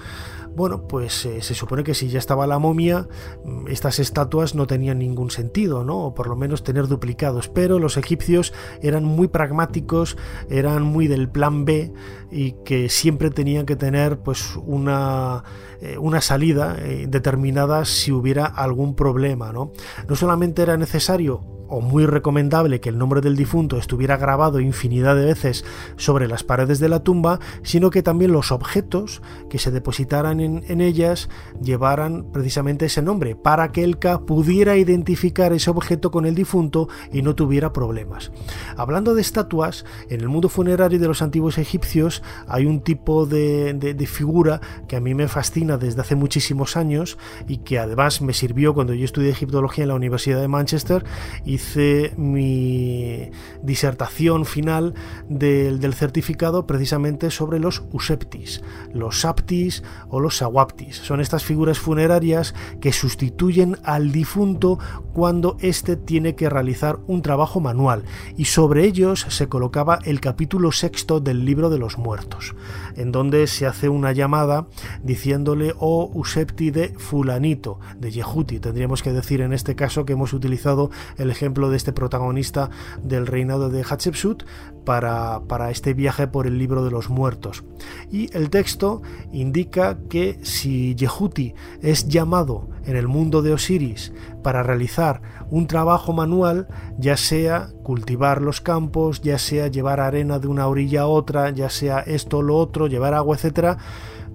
Bueno, 0.55 0.89
pues 0.89 1.25
eh, 1.25 1.43
se 1.43 1.55
supone 1.55 1.85
que 1.85 1.95
si 1.95 2.09
ya 2.09 2.19
estaba 2.19 2.47
la 2.47 2.59
momia, 2.59 3.09
mm, 3.45 3.69
estas 3.69 3.99
estatuas 3.99 4.55
no 4.55 4.67
tenían 4.67 4.99
ningún 4.99 5.31
sentido, 5.31 5.85
¿no? 5.85 5.99
O 5.99 6.15
por 6.15 6.29
lo 6.29 6.37
menos 6.37 6.63
tener 6.63 6.89
duplicados. 6.89 7.49
Pero 7.49 7.79
los 7.79 7.97
egipcios 7.97 8.53
eran 8.83 9.05
muy 9.05 9.29
pragmáticos, 9.29 10.17
eran 10.49 10.83
muy 10.83 11.07
del 11.07 11.29
plan 11.29 11.65
B 11.65 11.93
y 12.31 12.53
que 12.65 12.89
siempre 12.89 13.31
tenían 13.31 13.67
que 13.67 13.77
tener 13.77 14.19
pues 14.21 14.57
una, 14.57 15.45
eh, 15.81 15.99
una 15.99 16.21
salida 16.21 16.77
eh, 16.79 17.07
determinada 17.09 17.85
si 17.85 18.13
hubiera 18.13 18.47
algún 18.47 18.95
problema, 18.95 19.53
¿no? 19.53 19.73
No 20.09 20.17
solamente 20.17 20.63
era 20.63 20.77
necesario 20.77 21.58
o 21.69 21.81
muy 21.81 22.07
recomendable 22.07 22.81
que 22.81 22.89
el 22.89 22.99
nombre 22.99 23.21
del 23.21 23.37
difunto 23.37 23.77
estuviera 23.77 24.17
grabado 24.17 24.61
infinidad 24.61 25.15
de 25.17 25.27
veces 25.27 25.65
sobre 25.97 26.29
las 26.29 26.43
paredes 26.43 26.81
de 26.81 26.89
la 26.89 27.05
tumba, 27.05 27.41
sino 27.63 27.91
que 27.91 28.03
también 28.03 28.33
los 28.33 28.53
objetos 28.53 29.23
que 29.51 29.59
se 29.59 29.71
depositaran 29.71 30.41
en, 30.41 30.81
ellas 30.81 31.29
llevaran 31.63 32.31
precisamente 32.33 32.87
ese 32.87 33.03
nombre, 33.03 33.37
para 33.37 33.73
que 33.73 33.85
el 33.85 33.99
K 33.99 34.21
pudiera 34.27 34.77
identificar 34.77 35.53
ese 35.53 35.71
objeto 35.71 36.11
con 36.11 36.25
el 36.25 36.35
difunto 36.35 36.89
y 37.13 37.23
no 37.23 37.35
tuviera 37.35 37.73
problemas. 37.73 38.33
Hablando 38.77 39.15
de 39.15 39.21
estatuas, 39.21 39.85
en 40.09 40.21
el 40.21 40.29
mundo 40.29 40.49
funerario 40.49 40.99
de 40.99 41.07
los 41.09 41.23
antiguos 41.23 41.59
egipcios 41.59 42.23
hay 42.47 42.67
un 42.67 42.81
tipo 42.81 43.27
de, 43.27 43.75
de 43.75 44.07
figura 44.07 44.61
que 44.87 44.97
a 44.97 45.01
mí 45.01 45.15
me 45.15 45.29
fascina 45.29 45.77
desde 45.77 46.01
hace 46.01 46.15
muchísimos 46.15 46.77
años 46.77 47.19
y 47.47 47.59
que 47.59 47.79
además 47.79 48.23
me 48.23 48.33
sirvió 48.33 48.75
cuando 48.75 48.95
yo 48.95 49.05
estudié 49.05 49.31
egiptología 49.31 49.85
en 49.85 49.89
la 49.89 49.95
Universidad 49.95 50.41
de 50.41 50.49
Manchester 50.49 51.05
y 51.45 51.58
hice 51.59 52.15
mi 52.17 53.31
disertación 53.63 54.45
final 54.45 54.95
del, 55.29 55.93
certificado 55.93 56.67
precisamente 56.67 57.31
sobre 57.31 57.59
los 57.59 57.83
useptis, 57.93 58.63
los 58.95 59.21
saptis 59.23 59.83
o 60.09 60.21
los 60.21 60.37
sawaptis. 60.37 60.97
Son 60.97 61.21
estas 61.21 61.43
figuras 61.43 61.81
funerarias 61.81 62.55
que 62.81 62.93
sustituyen 62.93 63.77
al 63.83 64.13
difunto 64.13 64.79
cuando 65.13 65.57
éste 65.61 65.97
tiene 65.97 66.37
que 66.37 66.49
realizar 66.49 67.01
un 67.09 67.23
trabajo 67.23 67.59
manual 67.59 68.05
y 68.37 68.45
sobre 68.45 68.85
ellos 68.85 69.27
se 69.29 69.49
colocaba 69.49 69.99
el 70.05 70.21
capítulo 70.21 70.71
sexto 70.71 71.19
del 71.19 71.45
libro 71.45 71.71
de 71.71 71.79
los 71.79 71.99
muertos, 71.99 72.55
en 72.99 73.13
donde 73.13 73.47
se 73.47 73.67
hace 73.67 73.89
una 73.89 74.13
llamada 74.13 74.67
diciéndole 75.03 75.73
o 75.79 76.03
oh, 76.03 76.11
usepti 76.13 76.71
de 76.71 76.95
fulanito, 76.99 77.79
de 77.99 78.11
Yehuti, 78.11 78.59
tendríamos 78.59 79.03
que 79.03 79.13
decir 79.13 79.41
en 79.41 79.53
este 79.53 79.77
caso 79.77 80.05
que 80.05 80.15
hemos 80.15 80.33
utilizado 80.33 80.91
el 81.17 81.31
ejemplo 81.31 81.71
de 81.71 81.77
este 81.77 81.93
protagonista 81.93 82.71
del 83.03 83.27
reinado 83.27 83.71
de 83.71 83.85
Hatshepsut 83.89 84.43
para, 84.89 85.71
este 85.71 85.93
viaje 85.93 86.29
por 86.29 86.47
el 86.47 86.57
libro 86.57 86.83
de 86.83 86.91
los 86.91 87.11
muertos. 87.11 87.63
Y 88.11 88.35
el 88.35 88.49
texto 88.49 89.03
indica 89.33 89.99
que 90.09 90.39
si 90.43 90.95
Yehuti 90.95 91.53
es 91.83 92.09
llamado 92.09 92.71
en 92.87 92.97
el 92.97 93.07
mundo 93.07 93.43
de 93.43 93.53
Osiris 93.53 94.15
para 94.43 94.63
realizar 94.63 95.21
un 95.51 95.67
trabajo 95.67 96.15
manual, 96.15 96.69
ya 96.99 97.19
sea 97.19 97.69
cultivar 97.83 98.41
los 98.41 98.63
campos, 98.63 99.21
ya 99.21 99.37
sea 99.37 99.67
llevar 99.67 100.01
arena 100.01 100.39
de 100.39 100.49
una 100.49 100.67
orilla 100.67 101.03
a 101.03 101.07
otra, 101.07 101.51
ya 101.51 101.69
sea 101.69 101.99
esto 101.99 102.39
o 102.39 102.43
lo 102.43 102.57
otro, 102.57 102.87
llevar 102.87 103.13
agua, 103.13 103.37
etcétera, 103.37 103.77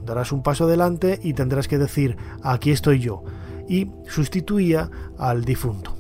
darás 0.06 0.32
un 0.32 0.44
paso 0.44 0.66
adelante 0.66 1.20
y 1.24 1.34
tendrás 1.34 1.68
que 1.68 1.80
decir 1.80 2.16
aquí 2.44 2.70
estoy 2.70 3.00
yo 3.00 3.24
y 3.68 3.90
sustituía 4.08 4.92
al 5.18 5.46
difunto. 5.46 5.96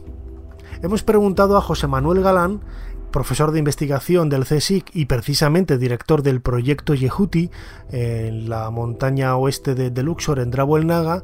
Hemos 0.83 1.01
preguntado 1.01 1.55
a 1.55 1.61
José 1.61 1.87
Manuel 1.87 2.21
Galán, 2.21 2.59
profesor 3.13 3.53
de 3.53 3.59
investigación 3.59 4.27
del 4.27 4.43
CSIC 4.43 4.93
y 4.93 5.05
precisamente 5.05 5.77
director 5.77 6.23
del 6.23 6.41
proyecto 6.41 6.95
Yehuti 6.95 7.49
en 7.91 8.49
la 8.49 8.69
montaña 8.71 9.37
oeste 9.37 9.75
de, 9.75 10.03
Luxor, 10.03 10.39
en 10.39 10.51
Drabo 10.51 10.77
Naga, 10.79 11.23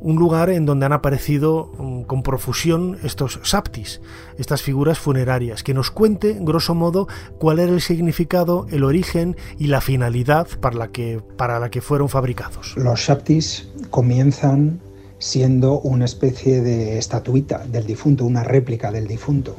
un 0.00 0.16
lugar 0.16 0.50
en 0.50 0.66
donde 0.66 0.86
han 0.86 0.92
aparecido 0.92 1.72
mm, 1.78 2.02
con 2.02 2.22
profusión 2.22 2.98
estos 3.02 3.40
saptis, 3.42 4.00
estas 4.38 4.62
figuras 4.62 4.98
funerarias, 4.98 5.64
que 5.64 5.74
nos 5.74 5.90
cuente, 5.90 6.36
grosso 6.40 6.74
modo, 6.74 7.08
cuál 7.38 7.58
era 7.58 7.72
el 7.72 7.80
significado, 7.80 8.66
el 8.70 8.84
origen 8.84 9.36
y 9.58 9.66
la 9.66 9.80
finalidad 9.80 10.46
para 10.60 10.76
la 10.76 10.88
que, 10.88 11.20
para 11.36 11.58
la 11.58 11.70
que 11.70 11.80
fueron 11.80 12.08
fabricados. 12.08 12.74
Los 12.76 13.06
saptis 13.06 13.68
comienzan 13.88 14.80
siendo 15.18 15.80
una 15.80 16.04
especie 16.04 16.60
de 16.60 16.98
estatuita 16.98 17.64
del 17.66 17.86
difunto, 17.86 18.24
una 18.24 18.44
réplica 18.44 18.92
del 18.92 19.06
difunto. 19.06 19.56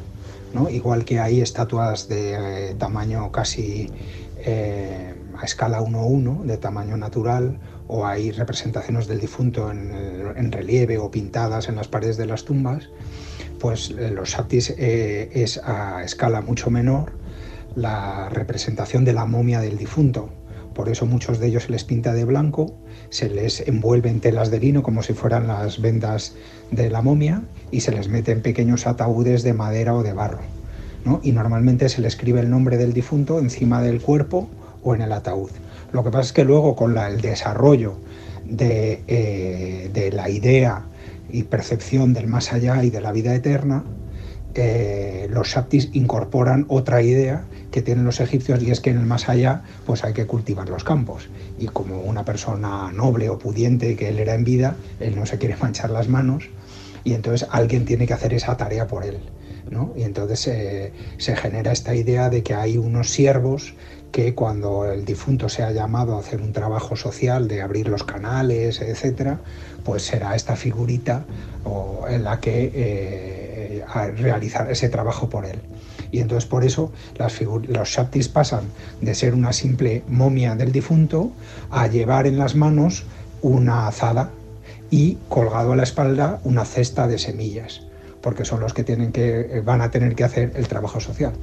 ¿No? 0.53 0.69
Igual 0.69 1.05
que 1.05 1.19
hay 1.19 1.41
estatuas 1.41 2.07
de 2.07 2.71
eh, 2.71 2.75
tamaño 2.75 3.31
casi 3.31 3.89
eh, 4.37 5.13
a 5.37 5.45
escala 5.45 5.81
1-1, 5.81 6.43
de 6.43 6.57
tamaño 6.57 6.97
natural, 6.97 7.59
o 7.87 8.05
hay 8.05 8.31
representaciones 8.31 9.07
del 9.07 9.19
difunto 9.19 9.71
en, 9.71 10.51
relieve 10.51 10.97
o 10.97 11.11
pintadas 11.11 11.67
en 11.67 11.75
las 11.75 11.87
paredes 11.87 12.17
de 12.17 12.25
las 12.25 12.45
tumbas, 12.45 12.89
pues 13.59 13.91
eh, 13.91 14.11
los 14.11 14.31
saptis 14.31 14.69
es 14.77 15.57
a 15.63 16.03
escala 16.03 16.41
mucho 16.41 16.69
menor 16.69 17.13
la 17.75 18.29
representación 18.29 19.05
de 19.05 19.13
la 19.13 19.25
momia 19.25 19.59
del 19.59 19.77
difunto. 19.77 20.29
Por 20.73 20.89
eso 20.89 21.05
muchos 21.05 21.39
de 21.39 21.47
ellos 21.47 21.63
se 21.63 21.71
les 21.71 21.83
pinta 21.83 22.13
de 22.13 22.25
blanco 22.25 22.75
se 23.11 23.29
les 23.29 23.67
envuelve 23.67 24.09
en 24.09 24.21
telas 24.21 24.49
de 24.51 24.59
lino 24.59 24.83
como 24.83 25.03
si 25.03 25.13
fueran 25.13 25.47
las 25.47 25.81
vendas 25.81 26.33
de 26.71 26.89
la 26.89 27.01
momia 27.01 27.43
y 27.69 27.81
se 27.81 27.91
les 27.91 28.07
mete 28.07 28.31
en 28.31 28.41
pequeños 28.41 28.87
ataúdes 28.87 29.43
de 29.43 29.53
madera 29.53 29.93
o 29.93 30.01
de 30.01 30.13
barro. 30.13 30.39
Y 31.21 31.33
normalmente 31.33 31.89
se 31.89 32.01
le 32.01 32.07
escribe 32.07 32.39
el 32.39 32.49
nombre 32.49 32.77
del 32.77 32.93
difunto 32.93 33.39
encima 33.39 33.81
del 33.81 34.01
cuerpo 34.01 34.49
o 34.81 34.95
en 34.95 35.01
el 35.01 35.11
ataúd. 35.11 35.49
Lo 35.91 36.03
que 36.03 36.09
pasa 36.09 36.21
es 36.21 36.33
que 36.33 36.45
luego 36.45 36.75
con 36.75 36.97
el 36.97 37.19
desarrollo 37.19 37.95
de, 38.45 39.03
eh, 39.07 39.89
de, 39.93 40.11
la 40.11 40.29
idea 40.29 40.85
y 41.29 41.43
percepción 41.43 42.13
del 42.13 42.27
más 42.27 42.53
allá 42.53 42.81
y 42.83 42.91
de 42.91 43.01
la 43.01 43.11
vida 43.11 43.35
eterna, 43.35 43.83
eh, 44.53 45.27
los 45.29 45.49
Shaptis 45.49 45.89
incorporan 45.93 46.65
otra 46.69 47.01
idea 47.01 47.43
que 47.71 47.81
tienen 47.81 48.05
los 48.05 48.19
egipcios 48.19 48.61
y 48.61 48.71
es 48.71 48.81
que 48.81 48.89
en 48.89 48.97
el 48.97 49.05
más 49.05 49.29
allá 49.29 49.63
pues 49.85 50.03
hay 50.03 50.13
que 50.13 50.27
cultivar 50.27 50.69
los 50.69 50.83
campos 50.83 51.29
y 51.57 51.67
como 51.67 52.01
una 52.01 52.25
persona 52.25 52.91
noble 52.91 53.29
o 53.29 53.39
pudiente 53.39 53.95
que 53.95 54.09
él 54.09 54.19
era 54.19 54.35
en 54.35 54.43
vida, 54.43 54.75
él 54.99 55.15
no 55.15 55.25
se 55.25 55.37
quiere 55.37 55.55
manchar 55.61 55.89
las 55.89 56.07
manos 56.07 56.49
y 57.03 57.13
entonces 57.13 57.47
alguien 57.51 57.85
tiene 57.85 58.05
que 58.05 58.13
hacer 58.13 58.33
esa 58.33 58.57
tarea 58.57 58.87
por 58.87 59.05
él. 59.05 59.19
¿no? 59.69 59.93
Y 59.95 60.03
entonces 60.03 60.47
eh, 60.47 60.91
se 61.17 61.35
genera 61.35 61.71
esta 61.71 61.95
idea 61.95 62.29
de 62.29 62.43
que 62.43 62.53
hay 62.53 62.77
unos 62.77 63.09
siervos 63.09 63.73
que 64.11 64.35
cuando 64.35 64.91
el 64.91 65.05
difunto 65.05 65.47
sea 65.47 65.71
llamado 65.71 66.17
a 66.17 66.19
hacer 66.19 66.41
un 66.41 66.51
trabajo 66.51 66.97
social 66.97 67.47
de 67.47 67.61
abrir 67.61 67.87
los 67.87 68.03
canales, 68.03 68.81
etcétera, 68.81 69.39
pues 69.85 70.03
será 70.03 70.35
esta 70.35 70.57
figurita 70.57 71.25
o 71.63 72.05
en 72.09 72.25
la 72.25 72.39
que 72.41 72.71
eh, 72.73 73.85
realizar 74.17 74.69
ese 74.69 74.89
trabajo 74.89 75.29
por 75.29 75.45
él. 75.45 75.61
Y 76.11 76.19
entonces 76.19 76.47
por 76.47 76.63
eso 76.63 76.91
los 77.17 77.89
shaptis 77.89 78.27
pasan 78.27 78.65
de 78.99 79.15
ser 79.15 79.33
una 79.33 79.53
simple 79.53 80.03
momia 80.07 80.55
del 80.55 80.71
difunto 80.71 81.31
a 81.69 81.87
llevar 81.87 82.27
en 82.27 82.37
las 82.37 82.55
manos 82.55 83.05
una 83.41 83.87
azada 83.87 84.31
y 84.89 85.17
colgado 85.29 85.71
a 85.71 85.75
la 85.75 85.83
espalda 85.83 86.39
una 86.43 86.65
cesta 86.65 87.07
de 87.07 87.17
semillas, 87.17 87.81
porque 88.21 88.45
son 88.45 88.59
los 88.59 88.73
que, 88.73 88.83
tienen 88.83 89.11
que 89.11 89.61
van 89.65 89.81
a 89.81 89.89
tener 89.89 90.15
que 90.15 90.25
hacer 90.25 90.51
el 90.55 90.67
trabajo 90.67 90.99
social. 90.99 91.33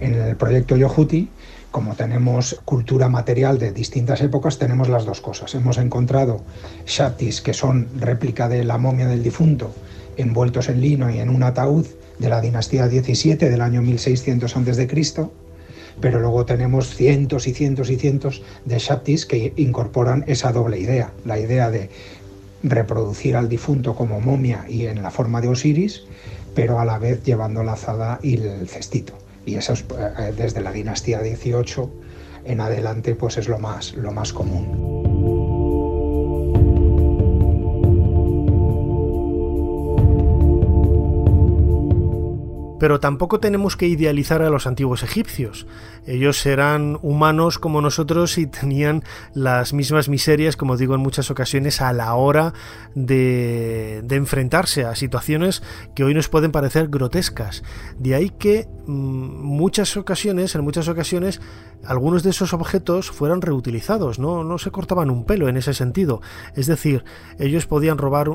En 0.00 0.14
el 0.14 0.36
proyecto 0.36 0.76
Yohuti, 0.76 1.30
como 1.70 1.94
tenemos 1.94 2.60
cultura 2.64 3.08
material 3.08 3.58
de 3.58 3.70
distintas 3.70 4.20
épocas, 4.22 4.58
tenemos 4.58 4.88
las 4.88 5.04
dos 5.04 5.20
cosas. 5.20 5.54
Hemos 5.54 5.78
encontrado 5.78 6.42
shaptis 6.86 7.40
que 7.40 7.54
son 7.54 7.88
réplica 8.00 8.48
de 8.48 8.64
la 8.64 8.78
momia 8.78 9.06
del 9.06 9.22
difunto, 9.22 9.72
envueltos 10.16 10.68
en 10.68 10.80
lino 10.80 11.10
y 11.10 11.18
en 11.18 11.28
un 11.28 11.42
ataúd, 11.42 11.86
de 12.18 12.28
la 12.28 12.40
dinastía 12.40 12.88
17 12.88 13.50
del 13.50 13.60
año 13.60 13.82
1600 13.82 14.56
a.C., 14.56 15.28
pero 16.00 16.20
luego 16.20 16.44
tenemos 16.44 16.94
cientos 16.94 17.46
y 17.46 17.54
cientos 17.54 17.90
y 17.90 17.96
cientos 17.96 18.42
de 18.64 18.78
Shaptis 18.78 19.24
que 19.24 19.52
incorporan 19.56 20.24
esa 20.26 20.52
doble 20.52 20.78
idea, 20.78 21.12
la 21.24 21.38
idea 21.38 21.70
de 21.70 21.88
reproducir 22.62 23.36
al 23.36 23.48
difunto 23.48 23.94
como 23.94 24.20
momia 24.20 24.66
y 24.68 24.86
en 24.86 25.02
la 25.02 25.10
forma 25.10 25.40
de 25.40 25.48
Osiris, 25.48 26.02
pero 26.54 26.80
a 26.80 26.84
la 26.84 26.98
vez 26.98 27.22
llevando 27.22 27.62
la 27.62 27.72
azada 27.72 28.18
y 28.22 28.36
el 28.36 28.68
cestito. 28.68 29.14
Y 29.46 29.54
eso 29.54 29.72
es, 29.72 29.84
eh, 29.98 30.32
desde 30.36 30.60
la 30.60 30.72
dinastía 30.72 31.20
18 31.20 31.90
en 32.44 32.60
adelante 32.60 33.14
pues 33.14 33.38
es 33.38 33.48
lo 33.48 33.58
más, 33.58 33.94
lo 33.94 34.12
más 34.12 34.32
común. 34.32 35.35
Pero 42.78 43.00
tampoco 43.00 43.40
tenemos 43.40 43.76
que 43.76 43.86
idealizar 43.86 44.42
a 44.42 44.50
los 44.50 44.66
antiguos 44.66 45.02
egipcios. 45.02 45.66
Ellos 46.06 46.44
eran 46.44 46.98
humanos 47.02 47.58
como 47.58 47.80
nosotros 47.80 48.38
y 48.38 48.46
tenían 48.46 49.02
las 49.34 49.72
mismas 49.72 50.08
miserias, 50.08 50.56
como 50.56 50.76
digo 50.76 50.94
en 50.94 51.00
muchas 51.00 51.30
ocasiones, 51.30 51.80
a 51.80 51.92
la 51.92 52.14
hora 52.14 52.52
de, 52.94 54.04
enfrentarse 54.10 54.84
a 54.84 54.94
situaciones 54.94 55.62
que 55.94 56.04
hoy 56.04 56.14
nos 56.14 56.28
pueden 56.28 56.52
parecer 56.52 56.88
grotescas. 56.88 57.62
De 57.98 58.14
ahí 58.14 58.30
que 58.30 58.68
mm, 58.86 58.92
muchas 58.92 59.96
ocasiones, 59.96 60.54
en 60.54 60.62
muchas 60.62 60.88
ocasiones, 60.88 61.40
algunos 61.84 62.22
de 62.22 62.30
esos 62.30 62.52
objetos 62.52 63.10
fueran 63.10 63.42
reutilizados, 63.42 64.18
¿no? 64.18 64.44
no 64.44 64.58
se 64.58 64.70
cortaban 64.70 65.10
un 65.10 65.24
pelo 65.24 65.48
en 65.48 65.56
ese 65.56 65.74
sentido. 65.74 66.20
Es 66.54 66.66
decir, 66.66 67.04
ellos 67.38 67.66
podían 67.66 67.98
robar 67.98 68.26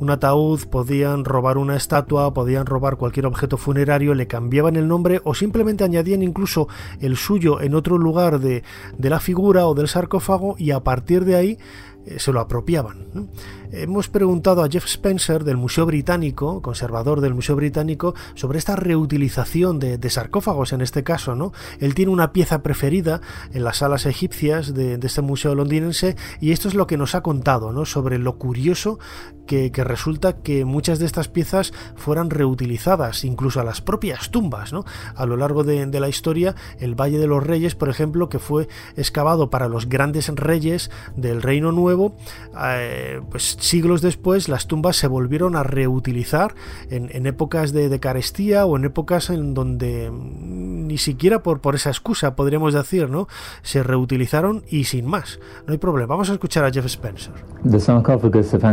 un 0.00 0.10
ataúd, 0.10 0.64
podían 0.64 1.24
robar 1.24 1.58
una 1.58 1.76
estatua, 1.76 2.34
podían 2.34 2.66
robar 2.66 2.96
cualquier 2.96 3.26
objeto 3.26 3.56
funerario, 3.56 4.14
le 4.14 4.26
cambiaban 4.26 4.76
el 4.76 4.88
nombre 4.88 5.20
o 5.24 5.34
simplemente 5.34 5.84
añadían 5.84 6.22
incluso 6.22 6.68
el 7.00 7.16
suyo 7.16 7.60
en 7.60 7.74
otro 7.74 7.98
lugar 7.98 8.40
de, 8.40 8.64
de 8.96 9.10
la 9.10 9.20
figura 9.20 9.66
o 9.66 9.74
del 9.74 9.88
sarcófago 9.88 10.56
y 10.58 10.70
a 10.72 10.80
partir 10.80 11.24
de 11.24 11.36
ahí 11.36 11.58
eh, 12.06 12.18
se 12.18 12.32
lo 12.32 12.40
apropiaban. 12.40 13.28
Hemos 13.72 14.08
preguntado 14.08 14.64
a 14.64 14.68
Jeff 14.68 14.86
Spencer 14.86 15.44
del 15.44 15.56
Museo 15.56 15.86
Británico, 15.86 16.60
conservador 16.60 17.20
del 17.20 17.34
Museo 17.34 17.54
Británico, 17.54 18.14
sobre 18.34 18.58
esta 18.58 18.74
reutilización 18.74 19.78
de, 19.78 20.10
sarcófagos 20.10 20.72
en 20.72 20.80
este 20.80 21.04
caso. 21.04 21.36
¿no? 21.36 21.52
Él 21.78 21.94
tiene 21.94 22.10
una 22.10 22.32
pieza 22.32 22.64
preferida 22.64 23.20
en 23.52 23.62
las 23.62 23.76
salas 23.76 24.06
egipcias 24.06 24.74
de, 24.74 24.98
este 25.00 25.22
museo 25.22 25.54
londinense 25.54 26.16
y 26.40 26.50
esto 26.50 26.66
es 26.66 26.74
lo 26.74 26.88
que 26.88 26.96
nos 26.96 27.14
ha 27.14 27.22
contado 27.22 27.72
¿no? 27.72 27.84
sobre 27.84 28.18
lo 28.18 28.38
curioso 28.38 28.98
que, 29.46 29.70
resulta 29.84 30.38
que 30.38 30.64
muchas 30.64 30.98
de 30.98 31.06
estas 31.06 31.28
piezas 31.28 31.72
fueran 31.96 32.30
reutilizadas, 32.30 33.24
incluso 33.24 33.60
a 33.60 33.64
las 33.64 33.80
propias 33.80 34.30
tumbas. 34.30 34.72
¿no? 34.72 34.84
A 35.14 35.26
lo 35.26 35.36
largo 35.36 35.62
de, 35.62 35.86
la 36.00 36.08
historia, 36.08 36.56
el 36.78 36.94
Valle 36.94 37.18
de 37.18 37.26
los 37.26 37.44
Reyes, 37.44 37.76
por 37.76 37.88
ejemplo, 37.88 38.28
que 38.28 38.38
fue 38.38 38.68
excavado 38.96 39.50
para 39.50 39.68
los 39.68 39.88
grandes 39.88 40.28
reyes 40.28 40.90
del 41.16 41.42
Reino 41.42 41.72
Nuevo, 41.72 42.16
eh, 42.60 43.20
pues 43.30 43.59
siglos 43.60 44.02
después 44.02 44.48
las 44.48 44.66
tumbas 44.66 44.96
se 44.96 45.06
volvieron 45.06 45.56
a 45.56 45.62
reutilizar 45.62 46.54
en, 46.90 47.26
épocas 47.26 47.72
de, 47.72 48.00
carestía 48.00 48.66
o 48.66 48.76
en 48.76 48.84
épocas 48.84 49.30
en 49.30 49.54
donde 49.54 50.10
mm, 50.10 50.86
ni 50.86 50.98
siquiera 50.98 51.42
por, 51.42 51.60
esa 51.74 51.90
excusa 51.90 52.34
podríamos 52.34 52.74
decir, 52.74 53.08
¿no? 53.08 53.28
Se 53.62 53.82
reutilizaron 53.82 54.64
y 54.68 54.84
sin 54.84 55.06
más. 55.06 55.38
No 55.66 55.72
hay 55.72 55.78
problema. 55.78 56.14
Vamos 56.14 56.30
a 56.30 56.32
escuchar 56.32 56.64
a 56.64 56.70
Jeff 56.70 56.86
Spencer. 56.86 57.32
The 57.70 57.78
sarcophagus 57.78 58.54
of 58.54 58.64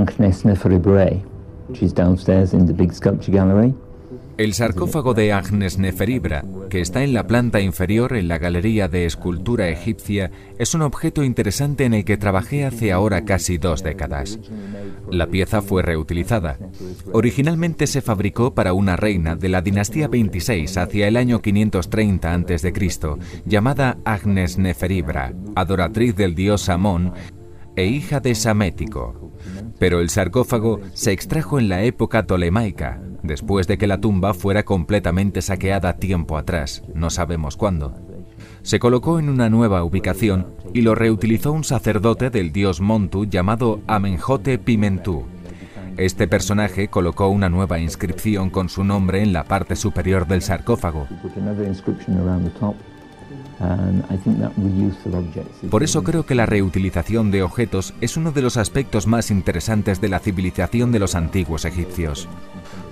which 1.68 1.84
is 1.84 1.94
downstairs 1.94 2.54
in 2.54 2.66
the 2.66 2.74
big 2.74 2.94
sculpture 2.94 3.32
gallery. 3.32 3.74
El 4.38 4.54
sarcófago 4.54 5.16
de 5.16 5.34
Agnes 5.34 5.80
Neferibra, 5.80 6.46
que 6.70 6.80
está 6.80 7.04
en 7.04 7.14
la 7.14 7.26
planta 7.26 7.60
inferior 7.60 8.16
en 8.16 8.28
la 8.28 8.38
Galería 8.38 8.88
de 8.88 9.08
Escultura 9.08 9.68
Egipcia, 9.70 10.30
es 10.60 10.76
un 10.76 10.84
objeto 10.84 11.24
interesante 11.24 11.86
en 11.86 11.96
el 11.96 12.06
que 12.06 12.18
trabajé 12.18 12.64
hace 12.64 12.92
ahora 12.92 13.26
casi 13.26 13.58
dos 13.58 13.82
décadas. 13.82 14.40
La 15.10 15.26
pieza 15.26 15.64
fue 15.64 15.82
reutilizada. 15.82 16.60
Originalmente 17.14 17.88
se 17.88 18.02
fabricó 18.02 18.54
para 18.54 18.74
una 18.74 18.96
reina 18.96 19.36
de 19.36 19.50
la 19.50 19.64
dinastía 19.64 20.08
26 20.08 20.78
hacia 20.78 21.08
el 21.08 21.18
año 21.18 21.42
530 21.42 22.34
a.C., 22.34 22.74
llamada 23.46 23.98
Agnes 24.06 24.60
Neferibra, 24.60 25.34
adoratriz 25.56 26.16
del 26.16 26.36
dios 26.36 26.70
Amón 26.70 27.14
e 27.76 27.86
hija 27.86 28.20
de 28.20 28.36
Samético. 28.36 29.34
Pero 29.80 30.00
el 30.00 30.10
sarcófago 30.10 30.80
se 30.94 31.12
extrajo 31.12 31.58
en 31.58 31.70
la 31.70 31.84
época 31.84 32.26
tolemaica, 32.26 33.02
después 33.24 33.68
de 33.68 33.78
que 33.78 33.88
la 33.88 33.99
tumba 33.99 34.34
fuera 34.34 34.63
completamente 34.63 35.41
saqueada 35.41 35.97
tiempo 35.97 36.38
atrás, 36.38 36.84
no 36.93 37.09
sabemos 37.09 37.57
cuándo. 37.57 37.93
Se 38.61 38.80
colocó 38.80 39.20
en 39.20 39.30
una 39.30 39.49
nueva 39.49 39.84
ubicación 39.84 40.47
y 40.74 40.82
lo 40.82 40.93
reutilizó 40.93 41.51
un 41.51 41.63
sacerdote 41.63 42.30
del 42.30 42.51
dios 42.51 42.82
Montu 42.82 43.26
llamado 43.26 43.82
Amenjote 43.88 44.57
Pimentú. 44.57 45.26
Este 45.97 46.28
personaje 46.28 46.89
colocó 46.89 47.28
una 47.30 47.49
nueva 47.49 47.80
inscripción 47.80 48.49
con 48.49 48.70
su 48.70 48.84
nombre 48.84 49.24
en 49.24 49.34
la 49.34 49.45
parte 49.45 49.76
superior 49.76 50.28
del 50.28 50.41
sarcófago. 50.41 51.07
Por 55.70 55.84
eso 55.84 56.03
creo 56.03 56.26
que 56.26 56.36
la 56.36 56.45
reutilización 56.45 57.32
de 57.32 57.43
objetos 57.43 57.93
es 58.01 58.16
uno 58.16 58.32
de 58.32 58.41
los 58.41 58.58
aspectos 58.58 59.08
más 59.08 59.32
interesantes 59.32 59.99
de 59.99 60.10
la 60.10 60.20
civilización 60.20 60.91
de 60.91 60.99
los 60.99 61.16
antiguos 61.16 61.66
egipcios. 61.66 62.28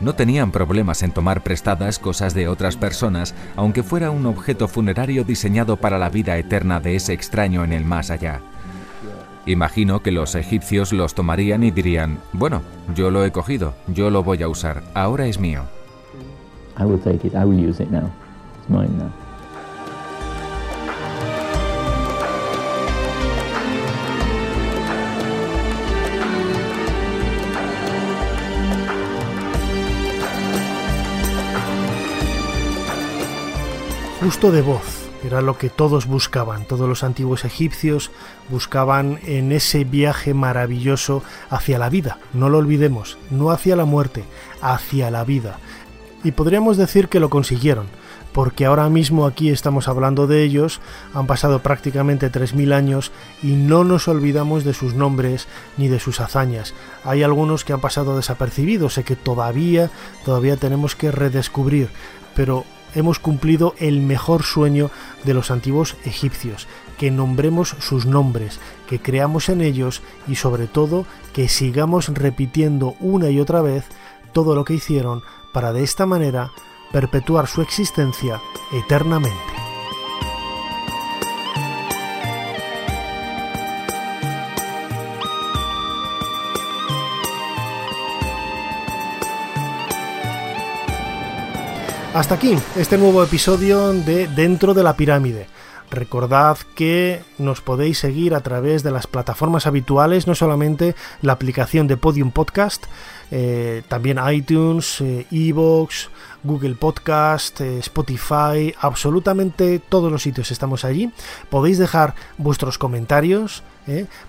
No 0.02 0.16
tenían 0.16 0.52
problemas 0.52 1.04
en 1.04 1.12
tomar 1.12 1.44
prestadas 1.44 2.00
cosas 2.00 2.34
de 2.34 2.48
otras 2.48 2.78
personas, 2.78 3.36
aunque 3.56 3.84
fuera 3.84 4.12
un 4.12 4.26
objeto 4.26 4.68
funerario 4.68 5.24
diseñado 5.24 5.78
para 5.78 5.98
la 5.98 6.10
vida 6.10 6.38
eterna 6.38 6.80
de 6.80 6.96
ese 6.96 7.14
extraño 7.14 7.64
en 7.64 7.72
el 7.72 7.86
más 7.86 8.10
allá. 8.10 8.42
Imagino 9.46 10.02
que 10.02 10.12
los 10.12 10.34
egipcios 10.34 10.92
los 10.92 11.14
tomarían 11.14 11.64
y 11.64 11.70
dirían, 11.70 12.18
bueno, 12.34 12.64
yo 12.96 13.12
lo 13.12 13.24
he 13.24 13.32
cogido, 13.32 13.76
yo 13.88 14.10
lo 14.10 14.24
voy 14.24 14.42
a 14.42 14.48
usar, 14.48 14.82
ahora 14.96 15.28
es 15.28 15.40
mío. 15.40 15.64
Justo 34.26 34.52
de 34.52 34.64
voz. 34.64 35.08
Era 35.24 35.44
lo 35.44 35.60
que 35.60 35.70
todos 35.70 36.08
buscaban, 36.08 36.66
todos 36.66 36.90
los 36.90 37.04
antiguos 37.04 37.46
egipcios 37.46 38.10
buscaban 38.50 39.20
en 39.24 39.52
ese 39.52 39.84
viaje 39.84 40.34
maravilloso 40.34 41.22
hacia 41.52 41.78
la 41.78 41.90
vida. 41.90 42.18
No 42.34 42.50
lo 42.50 42.58
olvidemos, 42.58 43.20
no 43.30 43.52
hacia 43.52 43.76
la 43.76 43.86
muerte, 43.86 44.24
hacia 44.62 45.12
la 45.12 45.24
vida. 45.26 45.60
Y 46.24 46.32
podríamos 46.32 46.76
decir 46.76 47.08
que 47.08 47.20
lo 47.20 47.30
consiguieron, 47.30 47.86
porque 48.34 48.66
ahora 48.66 48.90
mismo 48.90 49.28
aquí 49.28 49.52
estamos 49.52 49.88
hablando 49.88 50.26
de 50.26 50.42
ellos, 50.42 50.82
han 51.14 51.28
pasado 51.28 51.60
prácticamente 51.60 52.32
3.000 52.32 52.74
años 52.74 53.12
y 53.44 53.52
no 53.52 53.84
nos 53.84 54.08
olvidamos 54.08 54.64
de 54.64 54.74
sus 54.74 54.96
nombres 54.96 55.48
ni 55.78 55.88
de 55.88 56.00
sus 56.00 56.20
hazañas. 56.20 56.74
Hay 57.04 57.22
algunos 57.22 57.64
que 57.64 57.74
han 57.74 57.82
pasado 57.82 58.16
desapercibidos, 58.16 58.96
sé 58.96 59.04
que 59.04 59.16
todavía, 59.16 59.92
todavía 60.26 60.58
tenemos 60.58 60.96
que 60.96 61.12
redescubrir, 61.12 61.90
pero 62.34 62.66
hemos 62.96 63.20
cumplido 63.20 63.76
el 63.78 64.02
mejor 64.02 64.44
sueño 64.44 64.90
de 65.24 65.34
los 65.34 65.52
antiguos 65.52 65.96
egipcios, 66.06 66.68
que 66.98 67.12
nombremos 67.12 67.76
sus 67.80 68.06
nombres, 68.06 68.60
que 68.88 69.00
creamos 69.00 69.50
en 69.50 69.62
ellos 69.62 70.02
y 70.28 70.36
sobre 70.36 70.68
todo 70.68 71.06
que 71.34 71.50
sigamos 71.50 72.08
repitiendo 72.10 72.96
una 73.00 73.30
y 73.30 73.40
otra 73.40 73.62
vez 73.62 73.86
todo 74.34 74.56
lo 74.56 74.66
que 74.66 74.74
hicieron 74.74 75.22
para 75.54 75.74
de 75.74 75.84
esta 75.84 76.06
manera 76.06 76.52
perpetuar 76.92 77.48
su 77.48 77.62
existencia 77.62 78.42
eternamente. 78.74 79.65
Hasta 92.16 92.36
aquí 92.36 92.58
este 92.78 92.98
nuevo 92.98 93.22
episodio 93.22 93.92
de 93.92 94.30
Dentro 94.30 94.74
de 94.74 94.84
la 94.84 94.96
Pirámide. 94.96 95.48
Recordad 95.92 96.58
que 96.74 97.22
nos 97.38 97.60
podéis 97.60 97.98
seguir 97.98 98.34
a 98.36 98.40
través 98.40 98.84
de 98.84 98.92
las 98.92 99.06
plataformas 99.06 99.68
habituales, 99.68 100.26
no 100.26 100.34
solamente 100.34 100.96
la 101.22 101.34
aplicación 101.34 101.88
de 101.88 101.98
Podium 101.98 102.32
Podcast, 102.32 102.86
eh, 103.32 103.84
también 103.90 104.18
iTunes, 104.32 105.02
eh, 105.02 105.28
Evox, 105.30 106.10
Google 106.46 106.76
Podcast, 106.76 107.60
eh, 107.60 107.80
Spotify, 107.80 108.74
absolutamente 108.80 109.80
todos 109.80 110.10
los 110.10 110.24
sitios 110.24 110.52
estamos 110.52 110.86
allí. 110.86 111.12
Podéis 111.50 111.80
dejar 111.80 112.16
vuestros 112.38 112.78
comentarios, 112.78 113.62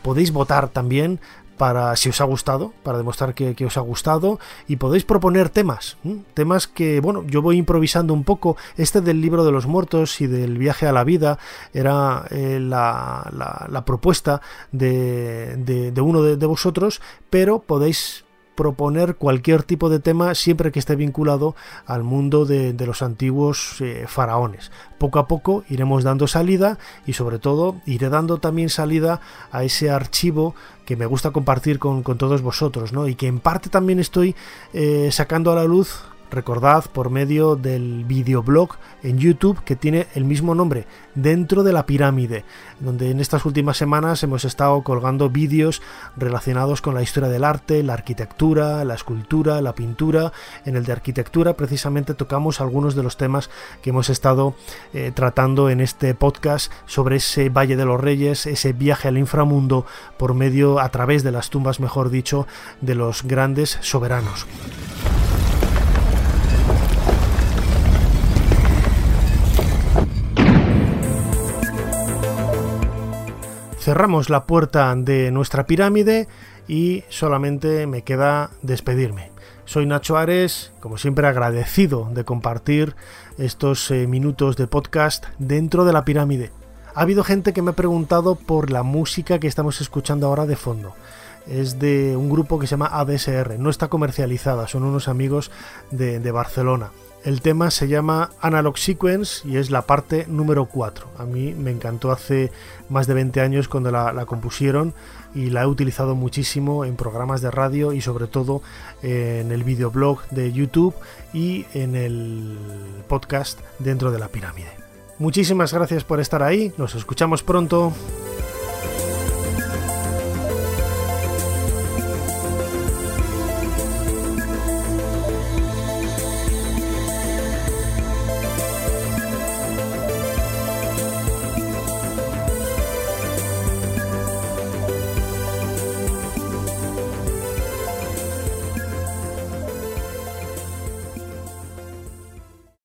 podéis 0.02 0.32
votar 0.32 0.70
también 0.70 1.20
para 1.56 1.96
si 1.96 2.08
os 2.08 2.20
ha 2.20 2.24
gustado, 2.24 2.72
para 2.82 2.98
demostrar 2.98 3.34
que, 3.34 3.54
os 3.64 3.76
ha 3.76 3.80
gustado 3.80 4.38
y 4.68 4.76
podéis 4.76 5.04
proponer 5.04 5.48
temas, 5.48 5.96
temas 6.34 6.66
que, 6.66 7.00
bueno, 7.00 7.24
yo 7.26 7.42
voy 7.42 7.56
improvisando 7.56 8.12
un 8.12 8.24
poco. 8.24 8.56
Este 8.76 9.00
del 9.00 9.20
libro 9.20 9.44
de 9.44 9.52
los 9.52 9.66
muertos 9.66 10.20
y 10.20 10.26
del 10.26 10.58
viaje 10.58 10.86
a 10.86 10.92
la 10.92 11.04
vida 11.04 11.38
era 11.72 12.24
eh, 12.30 12.58
la, 12.60 13.30
la, 13.68 13.84
propuesta 13.84 14.42
de, 14.72 15.56
de, 15.56 16.00
uno 16.00 16.22
de, 16.22 16.46
vosotros, 16.46 17.00
pero 17.30 17.60
podéis 17.60 18.25
proponer 18.56 19.16
cualquier 19.16 19.62
tipo 19.62 19.88
de 19.88 20.00
tema 20.00 20.34
siempre 20.34 20.72
que 20.72 20.80
esté 20.80 20.96
vinculado 20.96 21.54
al 21.86 22.02
mundo 22.02 22.44
de, 22.44 22.74
los 22.86 23.02
antiguos 23.02 23.80
eh, 23.80 24.06
faraones. 24.08 24.72
Poco 24.98 25.18
a 25.18 25.28
poco 25.28 25.64
iremos 25.68 26.02
dando 26.02 26.26
salida 26.26 26.78
y 27.06 27.12
sobre 27.12 27.38
todo 27.38 27.76
iré 27.86 28.08
dando 28.08 28.38
también 28.38 28.70
salida 28.70 29.20
a 29.52 29.62
ese 29.62 29.90
archivo 29.90 30.54
que 30.84 30.96
me 30.96 31.06
gusta 31.06 31.30
compartir 31.30 31.78
con, 31.78 32.02
todos 32.02 32.42
vosotros, 32.42 32.92
¿no? 32.92 33.08
Y 33.08 33.14
que 33.14 33.26
en 33.26 33.40
parte 33.40 33.68
también 33.68 33.98
estoy 33.98 34.34
eh, 34.72 35.10
sacando 35.12 35.52
a 35.52 35.56
la 35.56 35.64
luz 35.64 36.02
recordad 36.30 36.84
por 36.92 37.10
medio 37.10 37.56
del 37.56 38.04
videoblog 38.04 38.76
en 39.02 39.18
YouTube 39.18 39.62
que 39.64 39.76
tiene 39.76 40.06
el 40.14 40.24
mismo 40.24 40.54
nombre, 40.54 40.86
Dentro 41.14 41.62
de 41.62 41.72
la 41.72 41.86
Pirámide, 41.86 42.44
donde 42.78 43.10
en 43.10 43.20
estas 43.20 43.44
últimas 43.46 43.76
semanas 43.76 44.22
hemos 44.22 44.44
estado 44.44 44.82
colgando 44.82 45.30
vídeos 45.30 45.80
relacionados 46.16 46.82
con 46.82 46.94
la 46.94 47.02
historia 47.02 47.30
del 47.30 47.44
arte, 47.44 47.82
la 47.82 47.94
arquitectura, 47.94 48.84
la 48.84 48.94
escultura, 48.94 49.60
la 49.62 49.74
pintura. 49.74 50.32
En 50.64 50.76
el 50.76 50.84
de 50.84 50.92
arquitectura 50.92 51.54
precisamente 51.54 52.14
tocamos 52.14 52.60
algunos 52.60 52.94
de 52.94 53.02
los 53.02 53.16
temas 53.16 53.48
que 53.82 53.90
hemos 53.90 54.10
estado 54.10 54.54
eh, 54.92 55.12
tratando 55.14 55.70
en 55.70 55.80
este 55.80 56.14
podcast 56.14 56.70
sobre 56.84 57.16
ese 57.16 57.48
Valle 57.48 57.76
de 57.76 57.84
los 57.84 58.00
Reyes, 58.00 58.46
ese 58.46 58.72
viaje 58.72 59.08
al 59.08 59.18
inframundo 59.18 59.86
por 60.18 60.34
medio, 60.34 60.80
a 60.80 60.88
través 60.90 61.22
de 61.22 61.32
las 61.32 61.50
tumbas, 61.50 61.80
mejor 61.80 62.10
dicho, 62.10 62.46
de 62.80 62.94
los 62.94 63.22
grandes 63.22 63.78
soberanos. 63.80 64.46
Cerramos 73.86 74.30
la 74.30 74.46
puerta 74.46 74.92
de 74.96 75.30
nuestra 75.30 75.64
pirámide 75.64 76.26
y 76.66 77.04
solamente 77.08 77.86
me 77.86 78.02
queda 78.02 78.50
despedirme. 78.60 79.30
Soy 79.64 79.86
Nacho 79.86 80.16
Ares, 80.16 80.72
como 80.80 80.98
siempre 80.98 81.28
agradecido 81.28 82.08
de 82.12 82.24
compartir 82.24 82.96
estos 83.38 83.88
eh, 83.92 84.08
minutos 84.08 84.56
de 84.56 84.66
podcast 84.66 85.26
dentro 85.38 85.84
de 85.84 85.92
la 85.92 86.04
pirámide. 86.04 86.50
Ha 86.96 87.02
habido 87.02 87.22
gente 87.22 87.52
que 87.52 87.62
me 87.62 87.70
ha 87.70 87.76
preguntado 87.76 88.34
por 88.34 88.72
la 88.72 88.82
música 88.82 89.38
que 89.38 89.46
estamos 89.46 89.80
escuchando 89.80 90.26
ahora 90.26 90.46
de 90.46 90.56
fondo. 90.56 90.92
Es 91.46 91.78
de 91.78 92.16
un 92.16 92.28
grupo 92.28 92.58
que 92.58 92.66
se 92.66 92.72
llama 92.72 92.90
ADSR, 92.90 93.56
no 93.56 93.70
está 93.70 93.86
comercializada, 93.86 94.66
son 94.66 94.82
unos 94.82 95.06
amigos 95.06 95.52
de, 95.92 96.18
de 96.18 96.32
Barcelona. 96.32 96.90
El 97.26 97.40
tema 97.40 97.72
se 97.72 97.88
llama 97.88 98.30
Analog 98.40 98.78
Sequence 98.78 99.48
y 99.48 99.56
es 99.56 99.72
la 99.72 99.82
parte 99.82 100.26
número 100.28 100.66
4. 100.66 101.08
A 101.18 101.24
mí 101.24 101.54
me 101.54 101.72
encantó 101.72 102.12
hace 102.12 102.52
más 102.88 103.08
de 103.08 103.14
20 103.14 103.40
años 103.40 103.66
cuando 103.66 103.90
la, 103.90 104.24
compusieron 104.26 104.94
y 105.34 105.50
la 105.50 105.64
he 105.64 105.66
utilizado 105.66 106.14
muchísimo 106.14 106.84
en 106.84 106.94
programas 106.94 107.40
de 107.40 107.50
radio 107.50 107.92
y 107.92 108.00
sobre 108.00 108.28
todo 108.28 108.62
en 109.02 109.50
el 109.50 109.64
videoblog 109.64 110.24
de 110.28 110.52
YouTube 110.52 110.94
y 111.32 111.66
en 111.74 111.96
el 111.96 112.58
podcast 113.08 113.58
dentro 113.80 114.12
de 114.12 114.20
la 114.20 114.28
pirámide. 114.28 114.70
Muchísimas 115.18 115.74
gracias 115.74 116.04
por 116.04 116.20
estar 116.20 116.44
ahí, 116.44 116.72
nos 116.76 116.94
escuchamos 116.94 117.42
pronto. 117.42 117.92